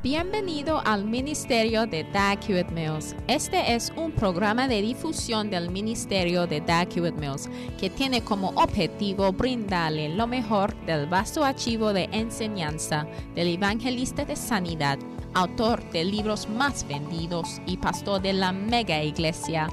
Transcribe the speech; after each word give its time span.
Bienvenido 0.00 0.80
al 0.84 1.04
Ministerio 1.04 1.84
de 1.84 2.04
Dag 2.04 2.38
Hewitt 2.48 2.70
Mills. 2.70 3.16
Este 3.26 3.74
es 3.74 3.92
un 3.96 4.12
programa 4.12 4.68
de 4.68 4.80
difusión 4.80 5.50
del 5.50 5.72
Ministerio 5.72 6.46
de 6.46 6.60
Dag 6.60 6.86
Hewitt 6.96 7.16
Mills 7.16 7.50
que 7.80 7.90
tiene 7.90 8.22
como 8.22 8.50
objetivo 8.50 9.32
brindarle 9.32 10.10
lo 10.10 10.28
mejor 10.28 10.72
del 10.86 11.06
vasto 11.06 11.42
archivo 11.42 11.92
de 11.92 12.08
enseñanza 12.12 13.08
del 13.34 13.48
evangelista 13.48 14.24
de 14.24 14.36
sanidad, 14.36 15.00
autor 15.34 15.82
de 15.90 16.04
libros 16.04 16.48
más 16.48 16.86
vendidos 16.86 17.60
y 17.66 17.76
pastor 17.76 18.22
de 18.22 18.34
la 18.34 18.52
mega 18.52 19.02
iglesia 19.02 19.68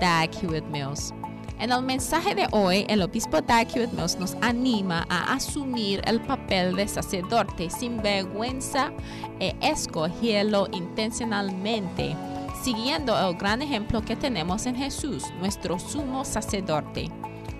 Dag 0.00 0.30
Hewitt 0.42 0.64
Mills. 0.72 1.14
En 1.60 1.72
el 1.72 1.82
mensaje 1.82 2.36
de 2.36 2.46
hoy, 2.52 2.86
el 2.88 3.02
obispo 3.02 3.38
Mills 3.42 4.16
nos 4.16 4.36
anima 4.40 5.04
a 5.08 5.34
asumir 5.34 6.00
el 6.06 6.20
papel 6.20 6.76
de 6.76 6.86
sacerdote 6.86 7.68
sin 7.68 8.00
vergüenza 8.00 8.92
e 9.40 9.56
escogerlo 9.60 10.68
intencionalmente, 10.70 12.14
siguiendo 12.62 13.18
el 13.18 13.36
gran 13.36 13.60
ejemplo 13.60 14.02
que 14.02 14.14
tenemos 14.14 14.66
en 14.66 14.76
Jesús, 14.76 15.24
nuestro 15.40 15.80
sumo 15.80 16.24
sacerdote. 16.24 17.10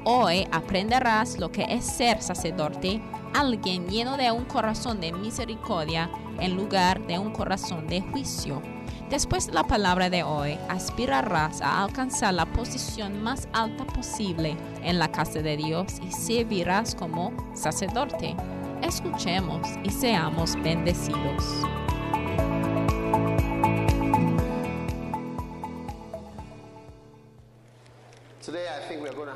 Hoy 0.04 0.46
aprenderás 0.52 1.36
lo 1.40 1.50
que 1.50 1.66
es 1.68 1.84
ser 1.84 2.22
sacerdote, 2.22 3.02
alguien 3.34 3.88
lleno 3.88 4.16
de 4.16 4.30
un 4.30 4.44
corazón 4.44 5.00
de 5.00 5.12
misericordia 5.12 6.08
en 6.38 6.54
lugar 6.54 7.04
de 7.08 7.18
un 7.18 7.32
corazón 7.32 7.88
de 7.88 8.00
juicio. 8.00 8.62
Después 9.10 9.46
de 9.46 9.54
la 9.54 9.64
palabra 9.64 10.10
de 10.10 10.22
hoy, 10.22 10.58
aspirarás 10.68 11.62
a 11.62 11.82
alcanzar 11.82 12.34
la 12.34 12.44
posición 12.44 13.22
más 13.22 13.48
alta 13.54 13.86
posible 13.86 14.54
en 14.82 14.98
la 14.98 15.10
casa 15.10 15.40
de 15.40 15.56
Dios 15.56 15.94
y 16.06 16.12
servirás 16.12 16.94
como 16.94 17.32
sacerdote. 17.54 18.36
Escuchemos 18.82 19.66
y 19.82 19.90
seamos 19.90 20.56
bendecidos. 20.62 21.42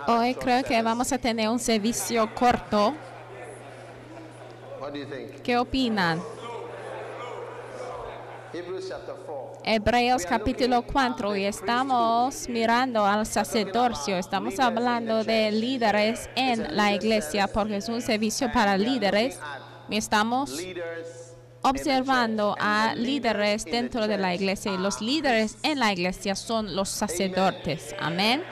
Hoy 0.07 0.35
creo 0.35 0.63
que 0.65 0.83
vamos 0.83 1.13
a 1.13 1.19
tener 1.19 1.49
un 1.49 1.59
servicio 1.59 2.29
corto. 2.35 2.93
¿Qué 5.43 5.57
opinan? 5.57 6.21
Hebreos 9.65 10.27
capítulo 10.27 10.83
4 10.83 11.37
y 11.37 11.45
estamos 11.45 12.49
mirando 12.49 13.07
al 13.07 13.27
sacerdocio, 13.27 14.17
estamos 14.17 14.59
hablando 14.59 15.23
de 15.23 15.53
líderes 15.53 16.29
en 16.35 16.77
la 16.77 16.93
iglesia 16.93 17.47
porque 17.47 17.77
es 17.77 17.89
un 17.89 18.03
servicio 18.03 18.51
para 18.53 18.77
líderes. 18.77 19.39
Estamos 19.89 20.59
observando 21.63 22.57
a 22.59 22.95
líderes 22.97 23.65
dentro 23.65 24.09
de 24.09 24.19
la 24.19 24.35
iglesia 24.35 24.73
y 24.73 24.79
los 24.79 25.01
líderes 25.01 25.57
en 25.63 25.79
la 25.79 25.93
iglesia 25.93 26.35
son 26.35 26.75
los 26.75 26.89
sacerdotes. 26.89 27.95
Amén. 28.01 28.43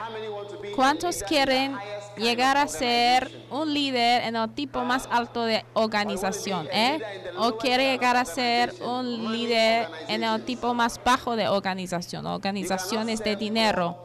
¿Cuántos 0.75 1.23
quieren 1.23 1.75
llegar 2.17 2.57
a 2.57 2.67
ser 2.67 3.31
un 3.49 3.73
líder 3.73 4.23
en 4.23 4.35
el 4.35 4.53
tipo 4.53 4.83
más 4.83 5.07
alto 5.11 5.43
de 5.45 5.65
organización? 5.73 6.67
Eh? 6.71 6.99
¿O 7.37 7.57
quiere 7.57 7.91
llegar 7.91 8.17
a 8.17 8.25
ser 8.25 8.73
un 8.81 9.31
líder 9.31 9.87
en 10.07 10.23
el 10.23 10.43
tipo 10.43 10.73
más 10.73 10.99
bajo 11.03 11.35
de 11.35 11.47
organización? 11.47 12.25
Organizaciones 12.25 13.23
de 13.23 13.35
dinero. 13.35 13.97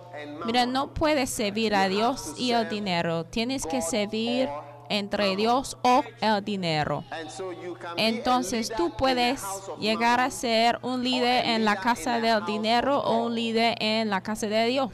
Mira, 0.47 0.67
no 0.67 0.95
puedes 0.95 1.31
servir 1.31 1.75
a 1.75 1.89
Dios 1.89 2.35
y 2.39 2.53
el 2.53 2.69
dinero. 2.69 3.25
Tienes 3.25 3.67
que 3.67 3.83
servir 3.83 4.49
entre 4.89 5.37
Dios 5.37 5.77
o 5.83 6.03
el 6.21 6.45
dinero. 6.45 7.05
Entonces 7.97 8.73
tú 8.77 8.93
puedes 8.97 9.43
llegar 9.79 10.21
a 10.21 10.31
ser 10.31 10.79
un 10.83 11.03
líder 11.03 11.47
en 11.47 11.65
la 11.65 11.77
casa 11.77 12.21
del 12.21 12.45
dinero 12.45 13.01
o 13.01 13.25
un 13.25 13.35
líder 13.35 13.77
en 13.81 14.11
la 14.11 14.23
casa 14.23 14.47
de 14.47 14.67
Dios. 14.67 14.91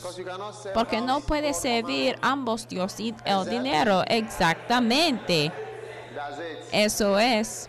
Porque 0.74 1.00
no 1.00 1.20
puedes 1.20 1.56
servir 1.56 2.18
ambos 2.22 2.68
Dios 2.68 2.98
y 3.00 3.14
el 3.24 3.48
dinero. 3.48 4.02
Exactamente. 4.06 5.52
Eso 6.70 7.18
es. 7.18 7.68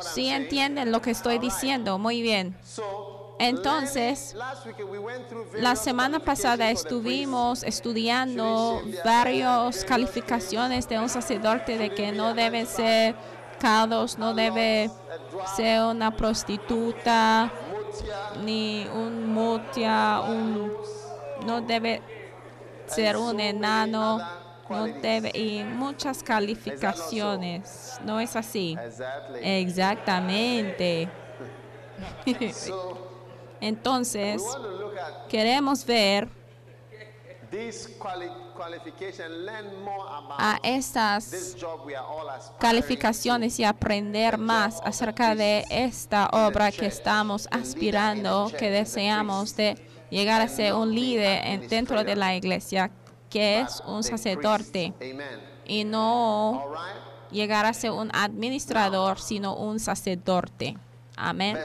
Si 0.00 0.28
entienden 0.28 0.90
lo 0.90 1.02
que 1.02 1.10
estoy 1.10 1.38
diciendo, 1.38 1.98
muy 1.98 2.22
bien. 2.22 2.56
Entonces, 3.42 4.36
la 5.54 5.74
semana 5.74 6.20
pasada 6.20 6.70
estuvimos 6.70 7.64
estudiando 7.64 8.80
varias 9.04 9.84
calificaciones 9.84 10.88
de 10.88 11.00
un 11.00 11.08
sacerdote 11.08 11.76
de 11.76 11.90
que 11.90 12.12
no 12.12 12.34
debe 12.34 12.66
ser 12.66 13.16
cados, 13.58 14.16
no 14.16 14.32
debe 14.32 14.88
ser 15.56 15.82
una 15.82 16.16
prostituta, 16.16 17.52
ni 18.44 18.86
un 18.94 19.34
mutia, 19.34 20.20
un, 20.20 20.72
no 21.44 21.60
debe 21.62 22.00
ser 22.86 23.16
un 23.16 23.40
enano, 23.40 24.20
no 24.68 24.84
debe, 24.84 25.32
y 25.36 25.64
muchas 25.64 26.22
calificaciones. 26.22 27.98
¿No 28.04 28.20
es 28.20 28.36
así? 28.36 28.78
Exactamente. 29.42 31.08
Entonces, 33.62 34.42
queremos 35.28 35.86
ver 35.86 36.28
a 40.36 40.58
estas 40.64 41.56
calificaciones 42.58 43.60
y 43.60 43.64
aprender 43.64 44.36
más 44.36 44.80
acerca 44.82 45.36
de 45.36 45.64
esta 45.70 46.28
obra 46.32 46.72
que 46.72 46.86
estamos 46.86 47.46
aspirando, 47.52 48.50
que 48.58 48.68
deseamos 48.68 49.54
de 49.54 49.76
llegar 50.10 50.40
a 50.40 50.48
ser 50.48 50.74
un 50.74 50.92
líder 50.92 51.68
dentro 51.68 52.02
de 52.02 52.16
la 52.16 52.34
iglesia, 52.34 52.90
que 53.30 53.60
es 53.60 53.80
un 53.86 54.02
sacerdote, 54.02 54.92
y 55.66 55.84
no 55.84 56.64
llegar 57.30 57.64
a 57.66 57.72
ser 57.72 57.92
un 57.92 58.10
administrador, 58.12 59.20
sino 59.20 59.54
un 59.54 59.78
sacerdote. 59.78 60.76
Amén. 61.16 61.56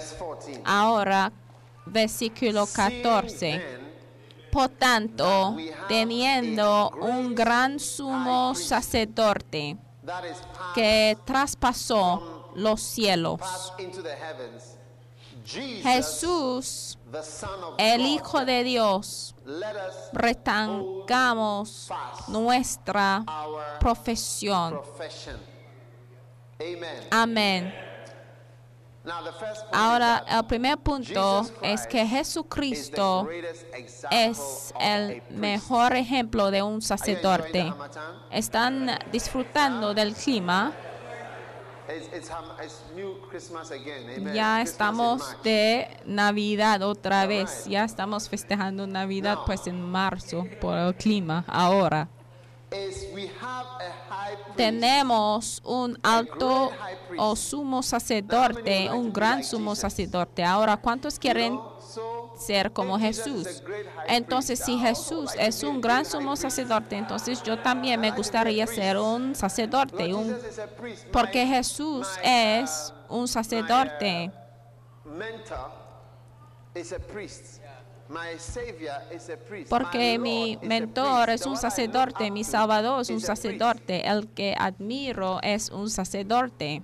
Ahora, 0.63 1.31
versículo 1.91 2.65
14. 2.65 3.61
Por 4.51 4.69
tanto, 4.69 5.55
teniendo 5.87 6.89
un 7.01 7.35
gran 7.35 7.79
sumo 7.79 8.55
sacerdote 8.55 9.77
que 10.73 11.17
traspasó 11.25 12.51
los 12.55 12.81
cielos, 12.81 13.41
Jesús, 15.45 16.97
el 17.77 18.01
Hijo 18.01 18.43
de 18.43 18.63
Dios, 18.63 19.35
retangamos 20.11 21.89
nuestra 22.27 23.23
profesión. 23.79 24.81
Amén. 27.11 27.86
Ahora, 29.71 30.23
el 30.27 30.45
primer 30.45 30.77
punto 30.77 31.45
es 31.61 31.87
que 31.87 32.05
Jesucristo 32.05 33.27
es 34.11 34.73
el 34.79 35.21
mejor 35.29 35.95
ejemplo 35.95 36.51
de 36.51 36.61
un 36.61 36.81
sacerdote. 36.81 37.73
¿Están 38.31 38.89
disfrutando 39.11 39.93
del 39.93 40.13
clima? 40.13 40.73
Ya 44.33 44.61
estamos 44.61 45.41
de 45.43 45.87
Navidad 46.05 46.81
otra 46.81 47.25
vez. 47.25 47.65
Ya 47.65 47.85
estamos 47.85 48.27
festejando 48.27 48.85
Navidad 48.87 49.39
pues 49.45 49.67
en 49.67 49.81
marzo 49.81 50.45
por 50.59 50.77
el 50.77 50.95
clima 50.95 51.45
ahora 51.47 52.09
tenemos 54.55 55.61
un 55.63 55.97
alto 56.03 56.71
o 57.17 57.35
sumo 57.35 57.81
sacerdote, 57.81 58.91
un 58.91 59.13
gran 59.13 59.43
sumo 59.43 59.75
sacerdote. 59.75 60.43
Ahora, 60.43 60.77
¿cuántos 60.77 61.17
quieren 61.17 61.59
ser 62.37 62.71
como 62.73 62.99
Jesús? 62.99 63.63
Entonces, 64.07 64.59
si 64.59 64.77
Jesús 64.77 65.31
es 65.37 65.63
un 65.63 65.79
gran 65.79 66.05
sumo 66.05 66.35
sacerdote, 66.35 66.97
entonces 66.97 67.41
yo 67.43 67.57
también 67.59 67.99
me 67.99 68.11
gustaría 68.11 68.67
ser 68.67 68.97
un 68.97 69.35
sacerdote, 69.35 70.13
porque 71.11 71.45
Jesús 71.45 72.07
es 72.23 72.93
un 73.07 73.27
sacerdote. 73.27 74.31
Porque 79.69 80.17
mi 80.17 80.57
mentor 80.61 81.29
es 81.29 81.45
un 81.45 81.57
sacerdote, 81.57 82.31
mi 82.31 82.43
salvador 82.43 83.01
es 83.01 83.09
un 83.09 83.19
sacerdote, 83.19 84.07
el 84.07 84.27
que 84.29 84.55
admiro 84.57 85.39
es 85.41 85.69
un 85.69 85.89
sacerdote. 85.89 86.83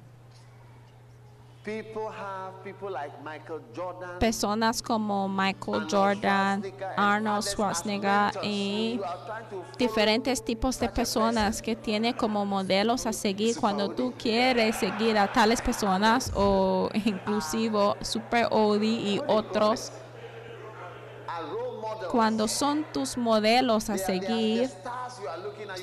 Personas 4.20 4.82
como 4.82 5.30
Michael 5.30 5.88
Jordan, 5.90 6.64
Arnold 6.98 7.44
Schwarzenegger 7.44 8.32
y 8.44 9.00
diferentes 9.78 10.44
tipos 10.44 10.78
de 10.80 10.90
personas 10.90 11.62
que 11.62 11.78
tiene 11.78 12.18
como 12.18 12.46
modelos 12.46 13.06
a 13.06 13.14
seguir 13.14 13.56
cuando 13.56 13.90
tú 13.90 14.14
quieres 14.18 14.76
seguir 14.76 15.18
a 15.18 15.32
tales 15.32 15.62
personas 15.62 16.34
o 16.36 16.90
inclusive 17.06 17.94
Super 18.02 18.48
Odi 18.52 19.14
y 19.14 19.22
otros 19.26 19.94
cuando 22.12 22.48
son 22.48 22.86
tus 22.94 23.18
modelos 23.18 23.90
a 23.90 23.98
seguir 23.98 24.70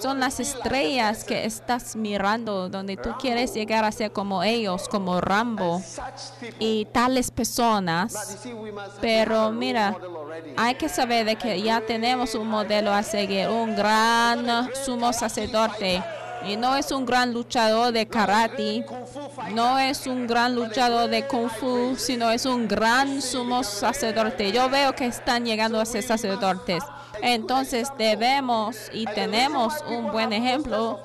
son 0.00 0.20
las 0.20 0.40
estrellas 0.40 1.24
que 1.24 1.44
estás 1.44 1.96
mirando 1.96 2.68
donde 2.68 2.96
tú 2.96 3.10
quieres 3.18 3.54
llegar 3.54 3.84
a 3.84 3.92
ser 3.92 4.12
como 4.12 4.42
ellos 4.42 4.88
como 4.88 5.20
Rambo 5.20 5.82
y 6.58 6.84
tales 6.86 7.30
personas. 7.30 8.38
Pero 9.00 9.50
mira 9.50 9.96
hay 10.56 10.74
que 10.76 10.88
saber 10.88 11.26
de 11.26 11.36
que 11.36 11.60
ya 11.60 11.80
tenemos 11.80 12.34
un 12.34 12.48
modelo 12.48 12.92
a 12.92 13.02
seguir 13.02 13.48
un 13.48 13.74
gran 13.74 14.70
sumo 14.84 15.12
sacerdote 15.12 16.02
y 16.46 16.56
no 16.56 16.76
es 16.76 16.90
un 16.90 17.06
gran 17.06 17.32
luchador 17.32 17.92
de 17.92 18.06
karate 18.06 18.84
no 19.52 19.78
es 19.78 20.06
un 20.06 20.26
gran 20.26 20.54
luchador 20.54 21.10
de 21.10 21.26
kung 21.26 21.48
fu, 21.48 21.96
sino 21.96 22.30
es 22.30 22.46
un 22.46 22.68
gran 22.68 23.20
sumo 23.20 23.62
sacerdote. 23.62 24.52
Yo 24.52 24.68
veo 24.68 24.94
que 24.94 25.06
están 25.06 25.44
llegando 25.44 25.80
a 25.80 25.84
ser 25.84 26.02
sacerdotes. 26.02 26.82
Entonces 27.22 27.88
debemos 27.98 28.76
y 28.92 29.04
tenemos 29.06 29.74
un 29.88 30.10
buen 30.10 30.32
ejemplo 30.32 31.00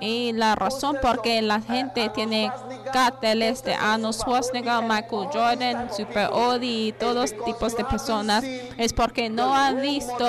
y 0.00 0.32
la 0.32 0.54
razón 0.54 0.96
por 1.02 1.22
qué 1.22 1.42
la 1.42 1.60
gente 1.60 2.08
tiene 2.10 2.52
carteles 2.92 3.62
de 3.62 3.74
Arnold 3.74 4.14
Schwarzenegger, 4.14 4.82
Michael 4.82 5.28
Jordan, 5.32 5.92
Super 5.92 6.30
Odi 6.32 6.88
y 6.88 6.92
todos 6.92 7.34
tipos 7.44 7.76
de 7.76 7.84
personas 7.84 8.44
es 8.44 8.92
porque 8.92 9.28
no 9.28 9.54
han 9.54 9.80
visto 9.80 10.28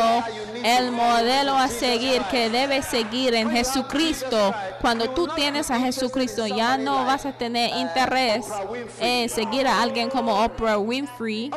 el 0.63 0.91
modelo 0.91 1.55
a 1.55 1.67
seguir 1.67 2.21
que 2.23 2.49
debe 2.49 2.81
seguir 2.81 3.33
en 3.35 3.49
Jesucristo. 3.49 4.53
Cuando 4.81 5.09
tú 5.11 5.27
tienes 5.27 5.69
a 5.71 5.79
Jesucristo 5.79 6.47
ya 6.47 6.77
no 6.77 7.05
vas 7.05 7.25
a 7.25 7.31
tener 7.31 7.75
interés 7.77 8.45
en 8.99 9.29
seguir 9.29 9.67
a 9.67 9.81
alguien 9.81 10.09
como 10.09 10.43
Oprah 10.43 10.77
Winfrey. 10.77 11.51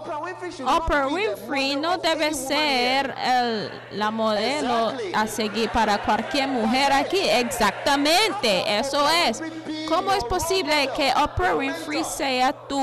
Oprah 0.67 1.09
Winfrey 1.09 1.77
no 1.77 1.99
debe 1.99 2.35
ser 2.35 3.15
el- 3.25 3.71
la 3.93 4.11
modelo 4.11 4.93
a 5.15 5.27
seguir 5.27 5.71
para 5.71 5.99
cualquier 5.99 6.49
mujer 6.49 6.93
aquí. 6.93 7.19
Exactamente, 7.21 8.79
eso 8.79 9.09
es. 9.27 9.43
¿Cómo 9.89 10.13
es 10.13 10.25
posible 10.25 10.89
que 10.97 11.13
Oprah 11.13 11.55
Winfrey 11.55 12.03
sea 12.05 12.53
tu 12.53 12.81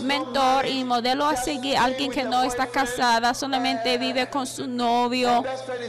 mentor 0.00 0.66
y 0.66 0.82
modelo 0.84 1.26
a 1.26 1.36
seguir? 1.36 1.76
Alguien 1.76 2.10
que 2.10 2.24
no 2.24 2.42
está 2.42 2.66
casada, 2.66 3.32
solamente 3.34 3.96
vive 3.98 4.28
con 4.28 4.46
su 4.46 4.66
novio 4.66 5.44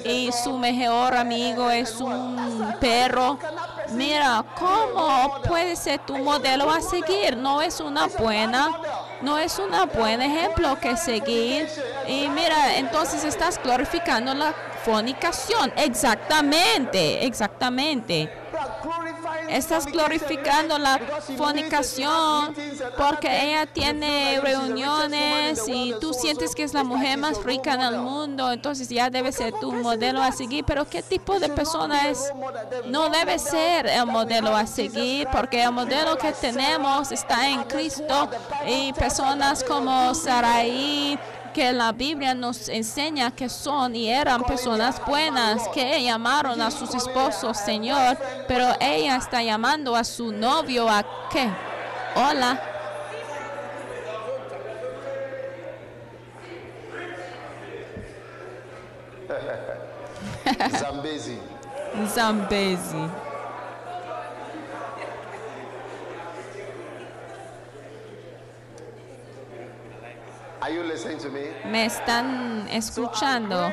y 0.06 0.32
su 0.32 0.58
mejor 0.58 1.16
amigo 1.16 1.70
es 1.70 2.00
un 2.00 2.76
perro. 2.80 3.38
Mira, 3.92 4.44
¿cómo 4.58 5.42
puede 5.48 5.76
ser 5.76 6.00
tu 6.00 6.18
modelo 6.18 6.70
a 6.72 6.82
seguir? 6.82 7.36
No 7.38 7.62
es 7.62 7.80
una 7.80 8.08
buena, 8.08 8.70
no 9.24 9.38
es 9.38 9.58
un 9.58 9.72
buen 9.98 10.22
ejemplo 10.22 10.78
que 10.80 10.96
seguir. 10.98 11.68
Y 12.08 12.28
mira, 12.30 12.78
entonces 12.78 13.24
estás 13.24 13.60
glorificando 13.64 14.34
la 14.34 14.54
fornicación. 14.84 15.72
Exactamente, 15.78 17.26
exactamente. 17.26 18.30
Estás 19.54 19.86
glorificando 19.86 20.80
la 20.80 21.00
fornicación 21.38 22.56
porque 22.98 23.50
ella 23.50 23.68
tiene 23.68 24.40
reuniones 24.42 25.62
y 25.68 25.94
tú 26.02 26.12
sientes 26.14 26.56
que 26.56 26.64
es 26.64 26.74
la 26.74 26.84
mujer 26.84 27.20
más 27.20 27.44
rica 27.44 27.76
en 27.76 27.82
el 27.82 27.98
mundo, 28.00 28.52
entonces 28.52 28.90
ya 28.90 29.12
debe 29.12 29.32
ser 29.32 29.54
tu 29.60 29.72
modelo 29.72 30.24
a 30.24 30.32
seguir. 30.32 30.66
Pero 30.66 30.86
¿qué 30.90 31.04
tipo 31.04 31.40
de 31.40 31.50
persona 31.50 32.10
es? 32.10 32.34
No 32.88 33.10
debe 33.10 33.38
ser 33.38 33.86
el 33.86 34.08
modelo 34.08 34.56
a 34.56 34.66
seguir 34.66 35.28
porque 35.32 35.64
el 35.64 35.72
modelo 35.72 36.18
que 36.18 36.32
tenemos 36.32 37.12
está 37.12 37.48
en 37.48 37.64
Cristo 37.66 38.30
y 38.66 38.92
personas 38.94 39.64
como 39.64 40.16
Saraí 40.16 41.20
que 41.54 41.72
la 41.72 41.92
Biblia 41.92 42.34
nos 42.34 42.68
enseña 42.68 43.32
que 43.32 43.48
son 43.48 43.96
y 43.96 44.10
eran 44.10 44.44
personas 44.44 45.02
buenas 45.06 45.68
que 45.70 46.04
llamaron 46.04 46.62
a 46.62 46.72
sus 46.72 46.94
esposos 46.96 47.58
Señor, 47.58 48.18
pero 48.48 48.68
ella 48.80 49.18
está 49.18 49.42
llamando 49.42 49.96
a 49.96 50.04
su 50.04 50.32
novio 50.32 50.90
a 50.90 51.04
qué? 51.32 51.50
Hola. 52.16 52.62
Zambezi. 60.78 61.40
Zambezi. 62.14 63.33
Are 70.64 70.74
you 70.74 70.82
listening 70.82 71.18
to 71.18 71.30
me? 71.30 71.42
¿Me 71.70 71.88
están 71.88 72.70
escuchando? 72.70 73.70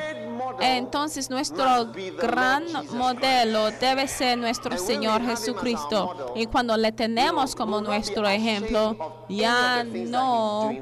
Entonces 0.59 1.29
nuestro 1.29 1.93
gran 2.21 2.65
modelo 2.91 3.71
debe 3.71 4.09
ser 4.09 4.37
nuestro 4.37 4.77
Señor 4.77 5.21
Jesucristo. 5.21 6.33
Y 6.35 6.47
cuando 6.47 6.75
le 6.75 6.91
tenemos 6.91 7.55
como 7.55 7.79
nuestro 7.79 8.27
ejemplo, 8.27 9.23
ya 9.29 9.85
no 9.85 10.73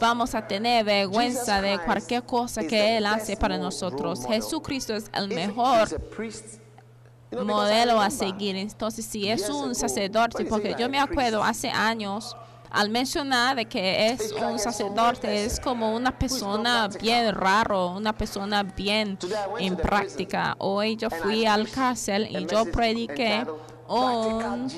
vamos 0.00 0.34
a 0.34 0.48
tener 0.48 0.84
vergüenza 0.84 1.62
de 1.62 1.78
cualquier 1.78 2.24
cosa 2.24 2.64
que 2.64 2.96
Él 2.96 3.06
hace 3.06 3.36
para 3.36 3.56
nosotros. 3.56 4.26
Jesucristo 4.26 4.96
es 4.96 5.08
el 5.14 5.28
mejor 5.28 5.88
modelo 7.40 8.00
a 8.00 8.10
seguir. 8.10 8.56
Entonces, 8.56 9.04
si 9.04 9.28
es 9.28 9.48
un 9.48 9.76
sacerdote, 9.76 10.44
porque 10.44 10.74
yo 10.76 10.88
me 10.88 10.98
acuerdo 10.98 11.40
hace 11.40 11.70
años, 11.70 12.36
al 12.72 12.88
mencionar 12.88 13.56
de 13.56 13.66
que 13.66 14.08
es 14.08 14.32
un 14.32 14.58
sacerdote, 14.58 15.44
es 15.44 15.60
como 15.60 15.94
una 15.94 16.18
persona 16.18 16.88
bien 16.88 17.34
raro, 17.34 17.88
una 17.88 18.12
persona 18.12 18.62
bien 18.62 19.18
en 19.58 19.76
práctica. 19.76 20.54
Hoy 20.58 20.96
yo 20.96 21.10
fui 21.10 21.44
al 21.44 21.68
cárcel 21.68 22.28
y 22.30 22.46
yo 22.46 22.64
prediqué 22.64 23.46
un 23.88 24.70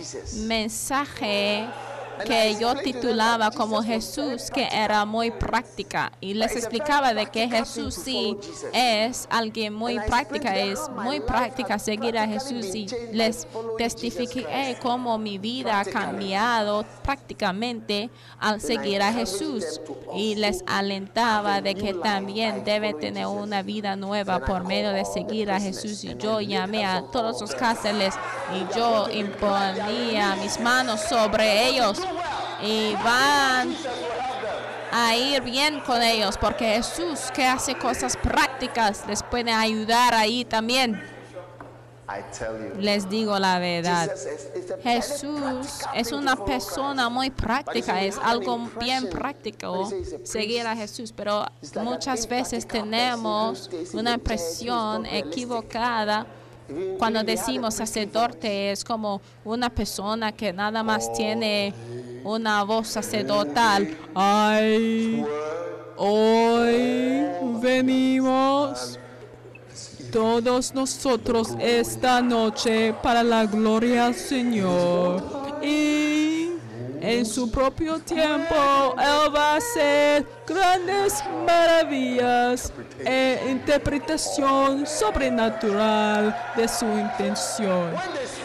mensaje 0.47 1.69
que 2.27 2.57
yo 2.61 2.75
titulaba 2.75 3.51
como 3.51 3.83
Jesús, 3.83 4.51
que 4.51 4.69
era 4.71 5.05
muy 5.05 5.31
práctica. 5.31 6.13
Y 6.21 6.35
les 6.35 6.57
explicaba 6.57 7.15
de 7.15 7.27
que 7.27 7.49
Jesús 7.49 7.95
sí 7.95 8.37
es 8.73 9.27
alguien 9.31 9.75
muy 9.75 9.99
práctica, 10.01 10.57
es 10.57 10.81
muy 10.91 11.21
práctica 11.21 11.79
seguir 11.79 12.17
a 12.19 12.27
Jesús. 12.27 12.75
Y 12.75 12.87
les 13.13 13.47
testifiqué 13.79 14.77
cómo 14.81 15.19
mi 15.19 15.39
vida 15.39 15.81
ha 15.81 15.85
cambiado 15.85 16.85
prácticamente 17.03 18.11
al 18.39 18.61
seguir 18.61 19.03
a 19.03 19.13
Jesús. 19.13 19.81
Y 20.15 20.37
les 20.37 20.63
alentaba 20.67 21.61
de 21.61 21.75
que 21.75 21.95
también 21.95 22.65
debe 22.65 22.95
tener 22.95 23.27
una 23.27 23.63
vida 23.63 23.97
nueva 23.97 24.41
por 24.41 24.65
medio 24.65 24.91
de 24.93 25.05
seguir 25.05 25.51
a 25.51 25.61
Jesús. 25.61 26.05
Y 26.05 26.17
yo 26.17 26.41
llamé 26.41 26.85
a 26.85 27.03
todos 27.13 27.41
los 27.41 27.55
cárceles 27.55 28.15
y 28.55 28.77
yo 28.77 29.09
imponía 29.11 30.37
mis 30.37 30.61
manos 30.61 31.01
sobre 31.01 31.69
ellos 31.69 32.04
y 32.63 32.95
van 32.97 33.75
a 34.93 35.17
ir 35.17 35.43
bien 35.43 35.81
con 35.81 36.03
ellos 36.03 36.39
porque 36.39 36.77
Jesús 36.77 37.31
que 37.35 37.45
hace 37.45 37.75
cosas 37.75 38.17
prácticas 38.17 39.05
les 39.09 39.23
puede 39.23 39.53
ayudar 39.53 40.15
ahí 40.15 40.45
también. 40.45 41.03
Les 42.79 43.09
digo 43.09 43.39
la 43.39 43.59
verdad. 43.59 44.11
Jesús 44.83 45.81
es 45.95 46.13
una 46.13 46.37
persona 46.37 47.09
muy 47.09 47.31
práctica, 47.31 48.03
es 48.03 48.19
algo 48.19 48.69
bien 48.79 49.09
práctico 49.09 49.91
seguir 50.23 50.67
a 50.67 50.77
Jesús, 50.77 51.13
pero 51.13 51.47
muchas 51.83 52.29
veces 52.29 52.69
tenemos 52.69 53.71
una 53.95 54.15
impresión 54.15 55.07
equivocada 55.07 56.27
cuando 56.99 57.23
decimos 57.23 57.75
sacerdote 57.75 58.73
es 58.73 58.85
como 58.85 59.21
una 59.45 59.69
persona 59.71 60.33
que 60.33 60.53
nada 60.53 60.83
más 60.83 61.13
tiene 61.13 61.75
una 62.25 62.63
voz 62.63 62.89
sacerdotal. 62.89 63.97
Ay, 64.15 65.25
hoy 65.97 67.27
venimos 67.61 68.99
todos 70.11 70.75
nosotros 70.75 71.51
esta 71.59 72.23
noche 72.23 72.95
para 73.03 73.23
la 73.23 73.45
gloria 73.47 74.07
al 74.07 74.15
Señor. 74.15 75.23
Y 75.63 76.34
En 77.07 77.27
su 77.27 77.51
propio 77.51 77.99
tiempo, 77.99 78.55
Él 78.99 79.37
va 79.37 79.53
a 79.53 79.57
hacer 79.57 80.27
grandes 80.47 81.23
maravillas 81.45 82.73
e 82.99 83.47
interpretación 83.51 84.87
sobrenatural 84.87 86.35
de 86.57 86.67
su 86.67 86.87
intención. 86.87 87.95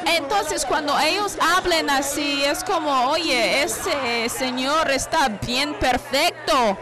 Entonces 0.05 0.65
cuando 0.65 0.99
ellos 0.99 1.37
hablen 1.55 1.89
así 1.89 2.43
es 2.43 2.61
como, 2.65 3.11
oye, 3.11 3.63
ese 3.63 4.27
Señor 4.27 4.91
está 4.91 5.29
bien 5.29 5.73
perfecto. 5.79 6.77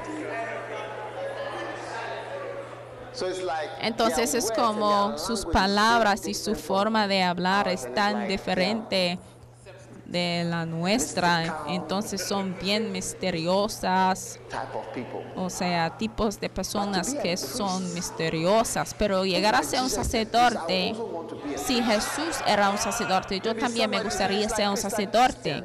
Entonces 3.82 4.34
es 4.34 4.52
como 4.52 5.16
sus 5.20 5.46
palabras 5.46 6.28
y 6.28 6.34
su 6.34 6.56
forma 6.56 7.08
de 7.08 7.22
hablar 7.22 7.68
es 7.68 7.94
tan 7.94 8.28
diferente 8.28 9.20
de 10.08 10.44
la 10.46 10.66
nuestra. 10.66 11.66
Entonces 11.68 12.26
son 12.26 12.58
bien 12.60 12.92
misteriosas. 12.92 14.40
O 15.36 15.50
sea, 15.50 15.98
tipos 15.98 16.40
de 16.40 16.50
personas 16.50 17.14
que 17.14 17.38
son 17.38 17.94
misteriosas, 17.94 18.96
pero 18.98 19.26
llegar 19.26 19.56
a 19.56 19.64
ser 19.64 19.82
un 19.82 19.90
sacerdote, 19.90 20.96
si 21.56 21.82
Jesús 21.82 22.38
era 22.46 22.70
un 22.70 22.78
sacerdote, 22.78 23.40
yo 23.40 23.56
también 23.56 23.90
me 23.90 24.02
gustaría 24.02 24.48
ser 24.50 24.70
un 24.70 24.78
sacerdote. 24.78 25.64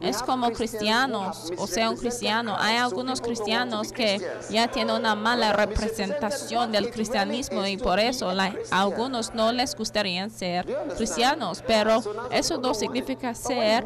Es 0.00 0.22
como 0.22 0.50
cristianos, 0.50 1.52
o 1.58 1.66
sea, 1.66 1.90
un 1.90 1.96
cristiano. 1.96 2.56
Hay 2.58 2.76
algunos 2.76 3.20
cristianos 3.20 3.92
que 3.92 4.20
ya 4.48 4.66
tienen 4.68 4.96
una 4.96 5.14
mala 5.14 5.52
representación 5.52 6.72
del 6.72 6.90
cristianismo 6.90 7.66
y 7.66 7.76
por 7.76 8.00
eso 8.00 8.32
la- 8.32 8.54
algunos 8.70 9.34
no 9.34 9.52
les 9.52 9.76
gustaría 9.76 10.28
ser 10.30 10.66
cristianos, 10.96 11.62
pero 11.66 12.02
eso 12.30 12.56
no 12.58 12.72
significa 12.74 13.34
ser 13.34 13.84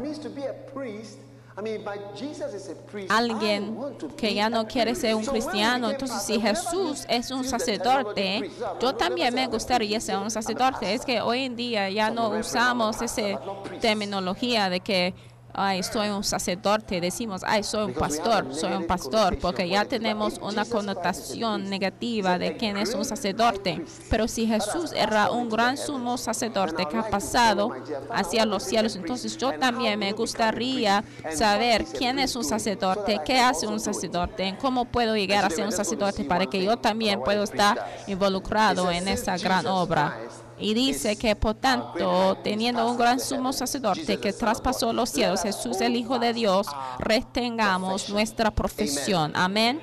alguien 3.09 3.77
que 4.17 4.33
ya 4.33 4.49
no 4.49 4.67
quiere 4.67 4.93
ser 4.95 5.15
un 5.15 5.25
cristiano. 5.25 5.89
Entonces, 5.89 6.21
si 6.23 6.39
Jesús 6.39 7.05
es 7.07 7.31
un 7.31 7.43
sacerdote, 7.45 8.51
yo 8.81 8.93
también 8.95 9.33
me 9.33 9.47
gustaría 9.47 9.99
ser 10.01 10.17
un 10.17 10.31
sacerdote. 10.31 10.93
Es 10.93 11.05
que 11.05 11.21
hoy 11.21 11.43
en 11.43 11.55
día 11.55 11.89
ya 11.89 12.09
no 12.09 12.29
usamos 12.29 13.01
esa 13.01 13.39
terminología 13.79 14.69
de 14.69 14.79
que 14.81 15.13
ay, 15.55 15.83
soy 15.83 16.09
un 16.09 16.23
sacerdote, 16.23 17.01
decimos, 17.01 17.41
ay, 17.45 17.63
soy 17.63 17.85
un 17.85 17.93
pastor, 17.93 18.53
soy 18.53 18.73
un 18.73 18.85
pastor, 18.85 19.37
porque 19.39 19.67
ya 19.67 19.85
tenemos 19.85 20.37
una 20.41 20.65
connotación 20.65 21.69
negativa 21.69 22.37
de 22.37 22.57
quién 22.57 22.77
es 22.77 22.93
un 22.93 23.05
sacerdote. 23.05 23.83
Pero 24.09 24.27
si 24.27 24.45
Jesús 24.45 24.91
era 24.95 25.31
un 25.31 25.49
gran 25.49 25.77
sumo 25.77 26.17
sacerdote 26.17 26.85
que 26.85 26.97
ha 26.97 27.09
pasado 27.09 27.71
hacia 28.11 28.45
los 28.45 28.63
cielos, 28.63 28.95
entonces 28.95 29.37
yo 29.37 29.53
también 29.57 29.99
me 29.99 30.11
gustaría 30.11 31.03
saber 31.33 31.85
quién 31.85 32.19
es 32.19 32.35
un 32.35 32.43
sacerdote, 32.43 33.21
qué 33.25 33.39
hace 33.39 33.67
un 33.67 33.79
sacerdote, 33.79 34.55
cómo 34.61 34.85
puedo 34.85 35.15
llegar 35.15 35.45
a 35.45 35.49
ser 35.49 35.65
un 35.65 35.71
sacerdote 35.71 36.23
para 36.23 36.45
que 36.45 36.63
yo 36.63 36.77
también 36.77 37.21
pueda 37.21 37.43
estar 37.43 37.85
involucrado 38.07 38.91
en 38.91 39.07
esa 39.07 39.37
gran 39.37 39.67
obra. 39.67 40.17
Y 40.57 40.73
dice 40.73 41.17
que 41.17 41.35
por 41.35 41.55
tanto, 41.55 42.37
teniendo 42.43 42.89
un 42.89 42.97
gran 42.97 43.19
sumo 43.19 43.51
sacerdote 43.51 44.17
que 44.17 44.33
traspasó 44.33 44.93
los 44.93 45.09
cielos, 45.09 45.41
Jesús 45.41 45.81
el 45.81 45.95
Hijo 45.95 46.19
de 46.19 46.33
Dios, 46.33 46.67
retengamos 46.99 48.09
nuestra 48.09 48.51
profesión. 48.51 49.33
Amén. 49.35 49.81